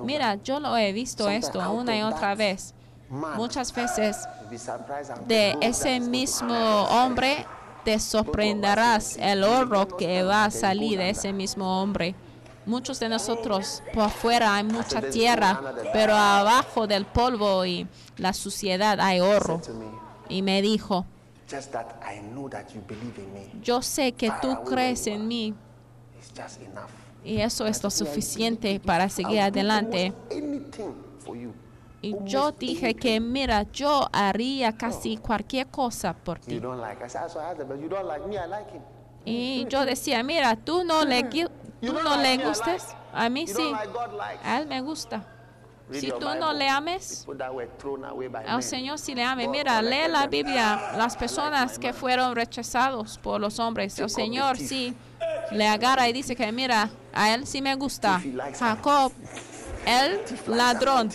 mira, 0.03 0.35
yo 0.35 0.59
lo 0.59 0.75
he 0.77 0.91
visto 0.91 1.29
esto 1.29 1.59
una 1.71 1.97
y 1.97 2.01
otra 2.01 2.35
vez. 2.35 2.73
Muchas 3.09 3.73
veces 3.73 4.27
de 5.25 5.57
ese 5.61 5.99
mismo 5.99 6.83
hombre 6.83 7.45
te 7.83 7.99
sorprenderás 7.99 9.17
el 9.17 9.43
oro 9.43 9.87
que 9.87 10.21
va 10.21 10.45
a 10.45 10.51
salir 10.51 10.99
de 10.99 11.09
ese 11.09 11.33
mismo 11.33 11.81
hombre. 11.81 12.15
Muchos 12.65 12.99
de 12.99 13.09
nosotros 13.09 13.81
por 13.93 14.03
afuera 14.03 14.55
hay 14.55 14.63
mucha 14.63 15.01
tierra, 15.01 15.59
pero 15.91 16.13
abajo 16.13 16.85
del 16.85 17.05
polvo 17.05 17.65
y 17.65 17.87
la 18.17 18.33
suciedad 18.33 18.99
hay 18.99 19.21
oro. 19.21 19.59
Y 20.27 20.43
me 20.43 20.61
dijo, 20.61 21.05
just 21.49 21.71
that 21.71 21.87
I 22.03 22.19
know 22.19 22.47
that 22.49 22.67
you 22.69 22.81
believe 22.87 23.17
in 23.17 23.33
me 23.33 23.49
yo 23.63 23.81
sé 23.81 24.11
que 24.11 24.31
tú 24.41 24.63
crees 24.63 25.07
en 25.07 25.27
mí. 25.27 25.55
Y 27.29 27.41
eso 27.41 27.67
es 27.67 27.83
lo 27.83 27.91
suficiente 27.91 28.79
para 28.79 29.07
seguir 29.07 29.41
adelante. 29.41 30.13
Y 32.01 32.15
yo 32.23 32.51
dije 32.51 32.95
que, 32.95 33.19
mira, 33.19 33.63
yo 33.71 34.09
haría 34.11 34.75
casi 34.75 35.17
cualquier 35.17 35.67
cosa 35.67 36.13
por 36.13 36.39
ti. 36.39 36.59
Y 39.25 39.65
yo 39.67 39.85
decía, 39.85 40.23
mira, 40.23 40.55
tú 40.55 40.83
no 40.83 41.05
le, 41.05 41.23
tú 41.23 41.93
no 41.93 42.17
le 42.17 42.37
like. 42.37 42.81
a 43.13 43.29
mí 43.29 43.45
sí, 43.45 43.71
a 44.43 44.59
él 44.59 44.67
me 44.67 44.81
gusta. 44.81 45.27
Si 45.91 46.11
tú 46.11 46.27
no 46.39 46.53
le 46.53 46.67
ames, 46.69 47.27
al. 48.47 48.63
Señor 48.63 48.97
sí 48.97 49.13
le 49.13 49.23
ame. 49.23 49.47
Mira, 49.47 49.81
lee 49.81 50.07
la. 50.07 50.27
Biblia, 50.27 50.93
las 50.97 51.17
personas 51.17 51.77
que 51.77 51.93
fueron 51.93 52.35
rechazados 52.35 53.17
por 53.17 53.41
los 53.41 53.59
hombres. 53.59 53.97
El 53.99 54.09
Señor 54.09 54.57
sí 54.57 54.95
le 55.51 55.67
agarra 55.67 56.07
y 56.09 56.13
dice 56.13 56.35
que, 56.35 56.51
mira, 56.51 56.89
a 57.13 57.33
él 57.33 57.45
sí 57.47 57.61
me 57.61 57.75
gusta. 57.75 58.21
Jacob, 58.57 59.11
el 59.85 60.21
ladrón. 60.47 61.09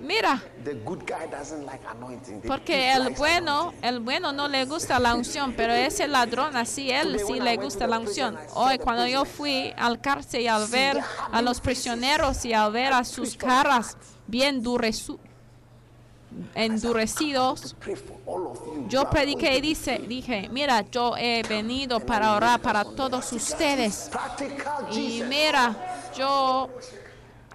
Mira, 0.00 0.40
The 0.64 0.74
good 0.84 1.00
guy 1.00 1.26
doesn't 1.28 1.66
like 1.66 1.82
anointing. 1.90 2.40
The 2.42 2.46
porque 2.46 2.92
el 2.92 3.14
bueno, 3.14 3.74
el 3.82 3.98
bueno 3.98 4.30
no 4.32 4.46
le 4.46 4.64
gusta 4.64 5.00
la 5.00 5.14
unción, 5.14 5.54
pero 5.56 5.72
ese 5.72 6.06
ladrón 6.06 6.56
así, 6.56 6.90
él 6.90 7.18
sí 7.26 7.40
le 7.40 7.56
gusta 7.56 7.88
la 7.88 7.98
unción. 7.98 8.36
Hoy 8.54 8.78
cuando 8.78 9.08
yo 9.08 9.24
fui 9.24 9.72
al 9.76 10.00
cárcel 10.00 10.42
y 10.42 10.46
al 10.46 10.68
ver 10.68 11.00
a 11.32 11.42
los 11.42 11.60
prisioneros 11.60 12.44
y 12.44 12.52
al 12.52 12.70
ver 12.70 12.92
a 12.92 13.02
sus 13.02 13.36
caras 13.36 13.96
bien 14.28 14.62
endurecidos, 16.54 17.74
yo 18.88 19.08
prediqué 19.10 19.56
y 19.58 19.60
dice, 19.60 19.98
dije, 20.06 20.48
mira, 20.50 20.82
yo 20.90 21.16
he 21.16 21.42
venido 21.42 22.00
para 22.00 22.34
orar 22.34 22.60
para 22.60 22.84
todos 22.84 23.32
ustedes. 23.32 24.10
Y 24.92 25.22
mira, 25.28 25.74
yo 26.16 26.68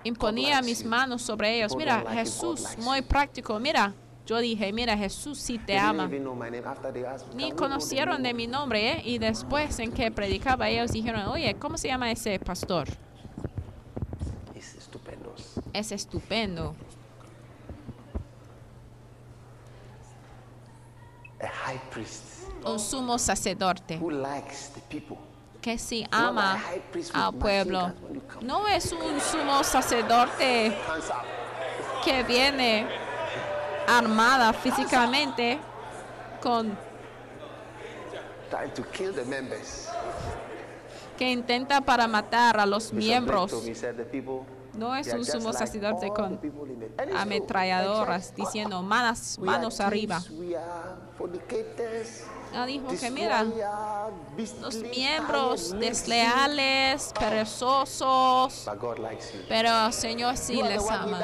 imponía 0.04 0.62
mis 0.62 0.84
manos 0.84 1.22
sobre 1.22 1.58
ellos. 1.58 1.76
Mira, 1.76 2.04
Jesús, 2.12 2.78
muy 2.78 3.02
práctico. 3.02 3.60
Mira, 3.60 3.94
yo 4.26 4.40
dije, 4.40 4.72
mira, 4.72 4.98
Jesús 4.98 5.38
sí 5.40 5.58
te 5.58 5.78
ama. 5.78 6.08
Ni 6.08 6.20
"Can 6.20 6.28
we 6.40 6.50
know 7.30 7.50
the 7.50 7.56
conocieron 7.56 8.24
de 8.24 8.34
mi 8.34 8.48
nombre, 8.48 8.94
¿eh? 8.94 9.02
Y 9.06 9.18
después 9.18 9.78
en 9.80 9.92
que 9.92 10.12
predicaba, 10.12 10.70
ellos 10.70 10.92
dijeron, 10.92 11.28
oye, 11.28 11.56
¿cómo 11.56 11.78
se 11.78 11.90
llama 11.90 12.10
ese 12.12 12.40
pastor? 12.40 12.88
of-" 12.90 14.56
It's 14.56 14.78
stupendous. 14.82 15.60
Es 15.74 15.92
estupendo. 15.92 16.76
High 21.66 21.80
priest 21.92 22.24
Un 22.66 22.80
sumo 22.80 23.18
sacerdote 23.18 23.98
who 23.98 24.10
likes 24.12 24.70
the 24.74 24.82
people. 24.90 25.18
que 25.62 25.78
sí 25.78 26.06
ama 26.12 26.60
al 27.14 27.34
pueblo. 27.34 27.92
No 28.42 28.68
es 28.68 28.92
un 28.92 29.20
sumo 29.22 29.64
sacerdote 29.64 30.76
que 32.04 32.24
viene 32.24 32.86
armada 33.88 34.52
físicamente 34.54 35.60
con 36.42 36.78
Trying 38.50 38.74
to 38.76 38.84
kill 38.92 39.14
the 39.14 39.26
members. 39.26 39.88
que 41.18 41.32
intenta 41.32 41.82
para 41.82 42.08
matar 42.08 42.60
a 42.60 42.66
los 42.66 42.92
miembros. 42.94 43.52
No 44.76 44.96
es 44.96 45.14
un 45.14 45.24
sumo 45.24 45.54
sacerdote 45.54 46.10
con 46.10 46.40
ametralladoras 47.16 48.34
diciendo 48.36 48.82
manos, 48.82 49.38
manos 49.40 49.80
arriba. 49.80 50.22
Ah, 52.56 52.66
dijo 52.66 52.88
que 52.88 53.12
mira, 53.12 53.46
los 54.62 54.76
miembros 54.76 55.72
desleales, 55.80 57.12
perezosos, 57.20 58.70
pero 59.48 59.88
el 59.88 59.94
Señor 59.94 60.38
sí 60.38 60.62
les 60.62 60.90
ama. 60.90 61.20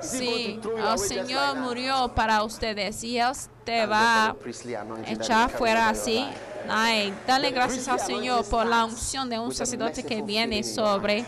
Sí, 0.00 0.60
el 0.62 0.82
just 0.82 1.06
Señor 1.06 1.56
murió 1.56 2.08
para 2.14 2.42
ustedes 2.42 3.02
y 3.04 3.18
Él 3.18 3.32
te 3.64 3.86
va 3.86 4.36
that 4.38 5.08
echar 5.08 5.50
fuera 5.50 5.88
así. 5.88 6.26
Ay, 6.68 7.14
dale 7.26 7.50
gracias 7.50 7.88
al 7.88 8.00
Señor 8.00 8.44
por 8.44 8.66
la 8.66 8.84
unción 8.84 9.28
de 9.28 9.38
un 9.38 9.50
a 9.50 9.54
sacerdote 9.54 10.04
que 10.04 10.22
viene 10.22 10.62
sobre 10.62 11.24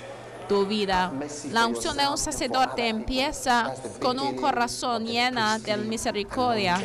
tu 0.49 0.67
vida. 0.67 1.13
La 1.51 1.67
unción 1.67 1.97
de 1.97 2.09
un 2.09 2.19
sacerdote 2.19 2.89
empieza 2.89 3.75
con 4.01 4.19
un 4.19 4.37
corazón 4.37 5.07
llena 5.07 5.59
de 5.59 5.77
misericordia. 5.77 6.79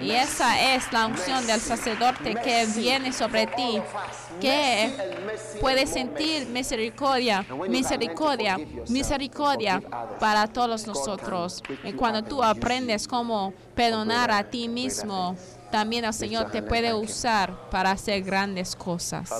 Y 0.00 0.12
esa 0.12 0.74
es 0.74 0.92
la 0.92 1.06
unción 1.06 1.46
del 1.46 1.60
sacerdote 1.60 2.34
que 2.36 2.66
viene 2.76 3.12
sobre 3.12 3.46
ti, 3.46 3.80
que 4.40 4.92
puede 5.60 5.86
sentir 5.86 6.46
misericordia, 6.46 7.44
misericordia, 7.68 8.56
misericordia 8.88 9.82
para 10.20 10.46
todos 10.46 10.86
nosotros. 10.86 11.62
Y 11.84 11.92
cuando 11.92 12.22
tú 12.22 12.42
aprendes 12.42 13.08
cómo 13.08 13.52
perdonar 13.74 14.30
a 14.30 14.44
ti 14.44 14.68
mismo. 14.68 15.36
También 15.70 16.04
el 16.04 16.12
Señor 16.12 16.50
te 16.50 16.62
puede 16.62 16.92
usar 16.94 17.70
para 17.70 17.92
hacer 17.92 18.22
grandes 18.22 18.74
cosas. 18.76 19.30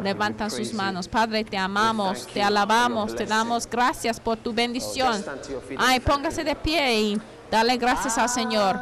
We 0.00 0.50
sus 0.50 0.72
manos. 0.72 1.08
Padre, 1.08 1.44
te 1.44 1.56
amamos, 1.56 2.26
te 2.26 2.42
alabamos, 2.42 3.14
te 3.14 3.26
damos 3.26 3.68
gracias 3.68 4.20
por 4.20 4.36
tu 4.36 4.52
bendición. 4.52 5.12
and 5.12 5.40
Ay, 5.78 6.00
póngase 6.00 6.44
de 6.44 6.54
pie 6.54 7.00
y 7.00 7.22
dale 7.50 7.76
gracias 7.76 8.18
al 8.18 8.28
Señor. 8.28 8.78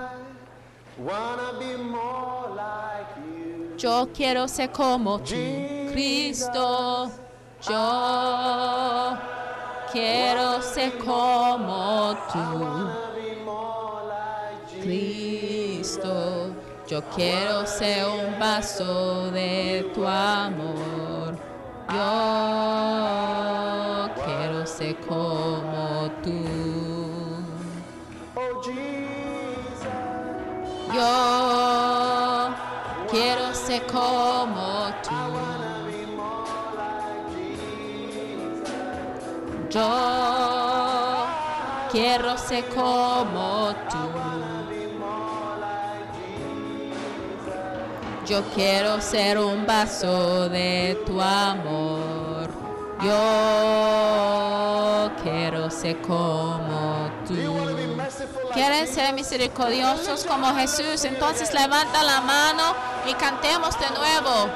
Yo 3.76 4.08
quiero 4.12 4.48
ser 4.48 4.72
como 4.72 5.20
tú, 5.20 5.34
Cristo. 5.92 7.10
Yo 7.68 9.18
quiero 9.92 10.62
ser 10.62 10.98
como 10.98 12.16
tú, 12.32 12.97
Yo 16.88 17.02
quiero 17.14 17.66
ser 17.66 18.06
un 18.06 18.38
vaso 18.38 19.30
de 19.30 19.90
tu 19.92 20.06
amor. 20.06 21.36
Yo 21.92 22.08
quiero 24.24 24.66
ser 24.66 24.96
como 25.00 26.10
tú. 26.22 26.44
Oh 28.34 28.62
Jesus, 28.62 29.84
Yo 30.94 32.54
quiero 33.10 33.54
ser 33.54 33.82
como 33.86 34.88
tú. 35.02 35.10
Yo 39.68 41.26
quiero 41.92 42.38
ser 42.38 42.64
como 42.70 43.74
tú. 43.87 43.87
Yo 48.28 48.42
quiero 48.54 49.00
ser 49.00 49.38
un 49.38 49.66
vaso 49.66 50.50
de 50.50 51.02
tu 51.06 51.18
amor. 51.18 52.50
Yo 53.02 55.10
quiero 55.22 55.70
ser 55.70 55.96
como 56.02 57.08
tú. 57.26 57.34
¿Quieren 58.52 58.86
ser 58.86 59.14
misericordiosos 59.14 60.26
como 60.26 60.54
Jesús? 60.56 61.06
Entonces 61.06 61.54
levanta 61.54 62.02
la 62.02 62.20
mano 62.20 62.74
y 63.08 63.14
cantemos 63.14 63.74
de 63.80 63.88
nuevo. 63.96 64.50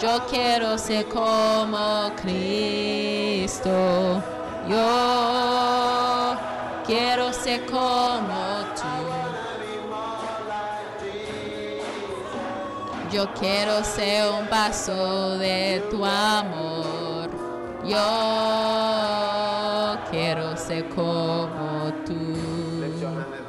Yo 0.00 0.24
quiero 0.30 0.78
ser 0.78 1.08
como 1.08 2.12
Cristo. 2.22 4.22
Yo 4.68 6.36
quiero 6.86 7.32
ser 7.32 7.66
como 7.66 8.57
Yo 13.10 13.32
quiero 13.32 13.82
ser 13.84 14.30
un 14.30 14.50
vaso 14.50 15.38
de 15.38 15.82
tu 15.90 16.04
amor. 16.04 17.30
Yo 17.84 17.96
quiero 20.10 20.54
ser 20.58 20.88
como 20.90 21.90
tú. 22.04 22.14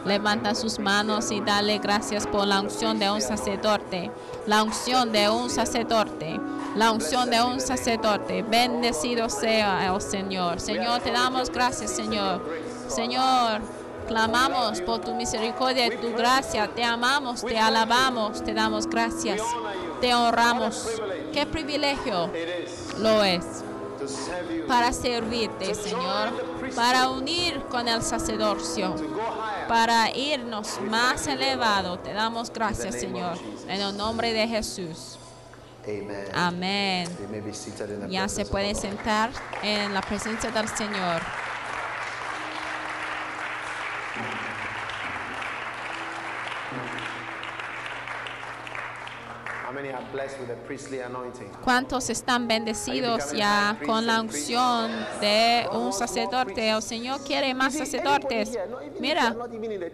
Levanta 0.06 0.56
sus 0.56 0.80
manos 0.80 1.30
y 1.32 1.42
dale 1.42 1.78
gracias 1.80 2.26
por 2.26 2.48
la 2.48 2.62
unción 2.62 3.00
de 3.00 3.12
un 3.12 3.20
sacerdote. 3.22 4.10
La 4.48 4.64
unción 4.64 5.12
de 5.12 5.30
un 5.30 5.50
sacerdote. 5.50 6.40
La 6.76 6.92
unción 6.94 7.30
de 7.30 7.42
un 7.42 7.60
sacerdote. 7.60 8.44
Bendecido 8.44 9.28
sea 9.30 9.94
el 9.94 10.02
Señor. 10.02 10.62
Señor, 10.62 11.02
te 11.02 11.12
damos 11.12 11.50
gracias, 11.50 11.92
Señor. 11.92 12.42
Señor, 12.88 13.60
clamamos 14.10 14.82
por 14.82 15.00
tu 15.00 15.14
misericordia 15.14 15.86
y 15.86 15.98
tu 15.98 16.12
gracia. 16.14 16.68
Te 16.68 16.84
amamos, 16.84 17.46
te 17.46 17.58
alabamos, 17.58 18.44
te 18.44 18.54
damos 18.54 18.88
gracias. 18.88 19.40
Te 20.02 20.14
honramos. 20.14 20.88
Qué 21.32 21.46
privilegio 21.46 22.30
lo 22.98 23.24
es 23.24 23.46
para 24.68 24.92
servirte, 24.92 25.76
Señor, 25.76 26.30
para 26.76 27.10
unir 27.10 27.62
con 27.70 27.88
el 27.88 28.02
sacerdocio, 28.02 28.96
para 29.68 30.10
irnos 30.16 30.80
más 30.90 31.28
elevado. 31.28 32.00
Te 32.00 32.14
damos 32.14 32.52
gracias, 32.52 32.96
Señor, 32.96 33.38
en 33.68 33.82
el 33.82 33.96
nombre 33.96 34.34
de 34.34 34.48
Jesús. 34.48 35.20
Amén. 36.34 37.08
Ya 38.10 38.28
se 38.28 38.44
presence 38.44 38.44
of 38.44 38.52
puede 38.52 38.68
the 38.68 38.74
Lord. 38.74 38.82
sentar 38.82 39.32
en 39.64 39.94
la 39.94 40.02
presencia 40.02 40.52
del 40.52 40.68
Señor. 40.68 41.49
¿Cuántos 51.64 52.10
están 52.10 52.48
bendecidos 52.48 53.32
ya 53.32 53.78
con 53.86 54.06
la 54.06 54.22
unción 54.22 54.92
de 55.22 55.68
un 55.72 55.94
sacerdote? 55.94 56.70
El 56.70 56.82
Señor 56.82 57.24
quiere 57.24 57.54
más 57.54 57.74
sacerdotes. 57.74 58.58
Mira, 59.00 59.36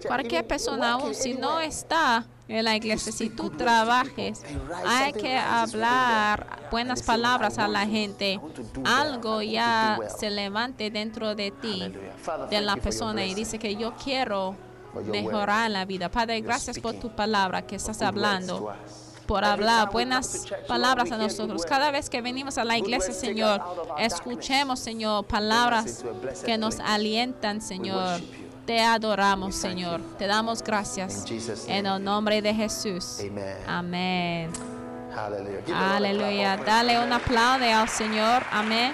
cualquier 0.08 0.46
persona 0.46 0.94
aún 0.94 1.14
si 1.14 1.34
no 1.34 1.60
está 1.60 2.26
en 2.48 2.64
la 2.64 2.76
iglesia, 2.76 3.12
si 3.12 3.30
tú 3.30 3.50
trabajes, 3.50 4.44
hay 4.86 5.14
que 5.14 5.36
hablar 5.36 6.68
buenas 6.72 7.02
palabras 7.02 7.58
a 7.58 7.68
la 7.68 7.86
gente. 7.86 8.40
Algo 8.84 9.42
ya 9.42 9.98
se 10.18 10.30
levante 10.30 10.92
dentro 10.92 11.36
de 11.36 11.52
ti, 11.52 11.92
de 12.50 12.62
la 12.62 12.76
persona, 12.76 13.26
y 13.26 13.34
dice 13.34 13.58
que 13.58 13.76
yo 13.76 13.94
quiero 13.96 14.56
mejorar 15.04 15.72
la 15.72 15.86
vida. 15.86 16.10
Padre, 16.10 16.42
gracias 16.42 16.80
por 16.80 16.94
tu 16.96 17.16
palabra 17.16 17.64
que 17.64 17.76
estás 17.76 18.02
hablando 18.02 18.74
por 19.28 19.44
hablar 19.44 19.92
buenas 19.92 20.48
palabras 20.68 21.12
a 21.12 21.18
nosotros. 21.18 21.66
Cada 21.66 21.92
vez 21.92 22.10
que 22.10 22.22
venimos 22.22 22.58
a 22.58 22.64
la 22.64 22.78
iglesia, 22.78 23.14
Señor, 23.14 23.62
escuchemos, 23.98 24.80
Señor, 24.80 25.26
palabras 25.26 26.04
que 26.46 26.58
nos 26.58 26.80
alientan, 26.80 27.62
Señor. 27.62 28.22
Te 28.66 28.82
adoramos, 28.82 29.56
Señor. 29.56 30.02
Te 30.18 30.26
damos 30.26 30.64
gracias. 30.64 31.26
En 31.68 31.86
el 31.86 32.04
nombre 32.04 32.42
de 32.42 32.54
Jesús. 32.54 33.20
Amén. 33.68 34.52
Aleluya. 35.74 36.58
Dale 36.58 37.00
un 37.00 37.14
aplauso 37.14 37.64
al 37.64 37.90
Señor. 37.90 38.44
Amén. 38.52 38.94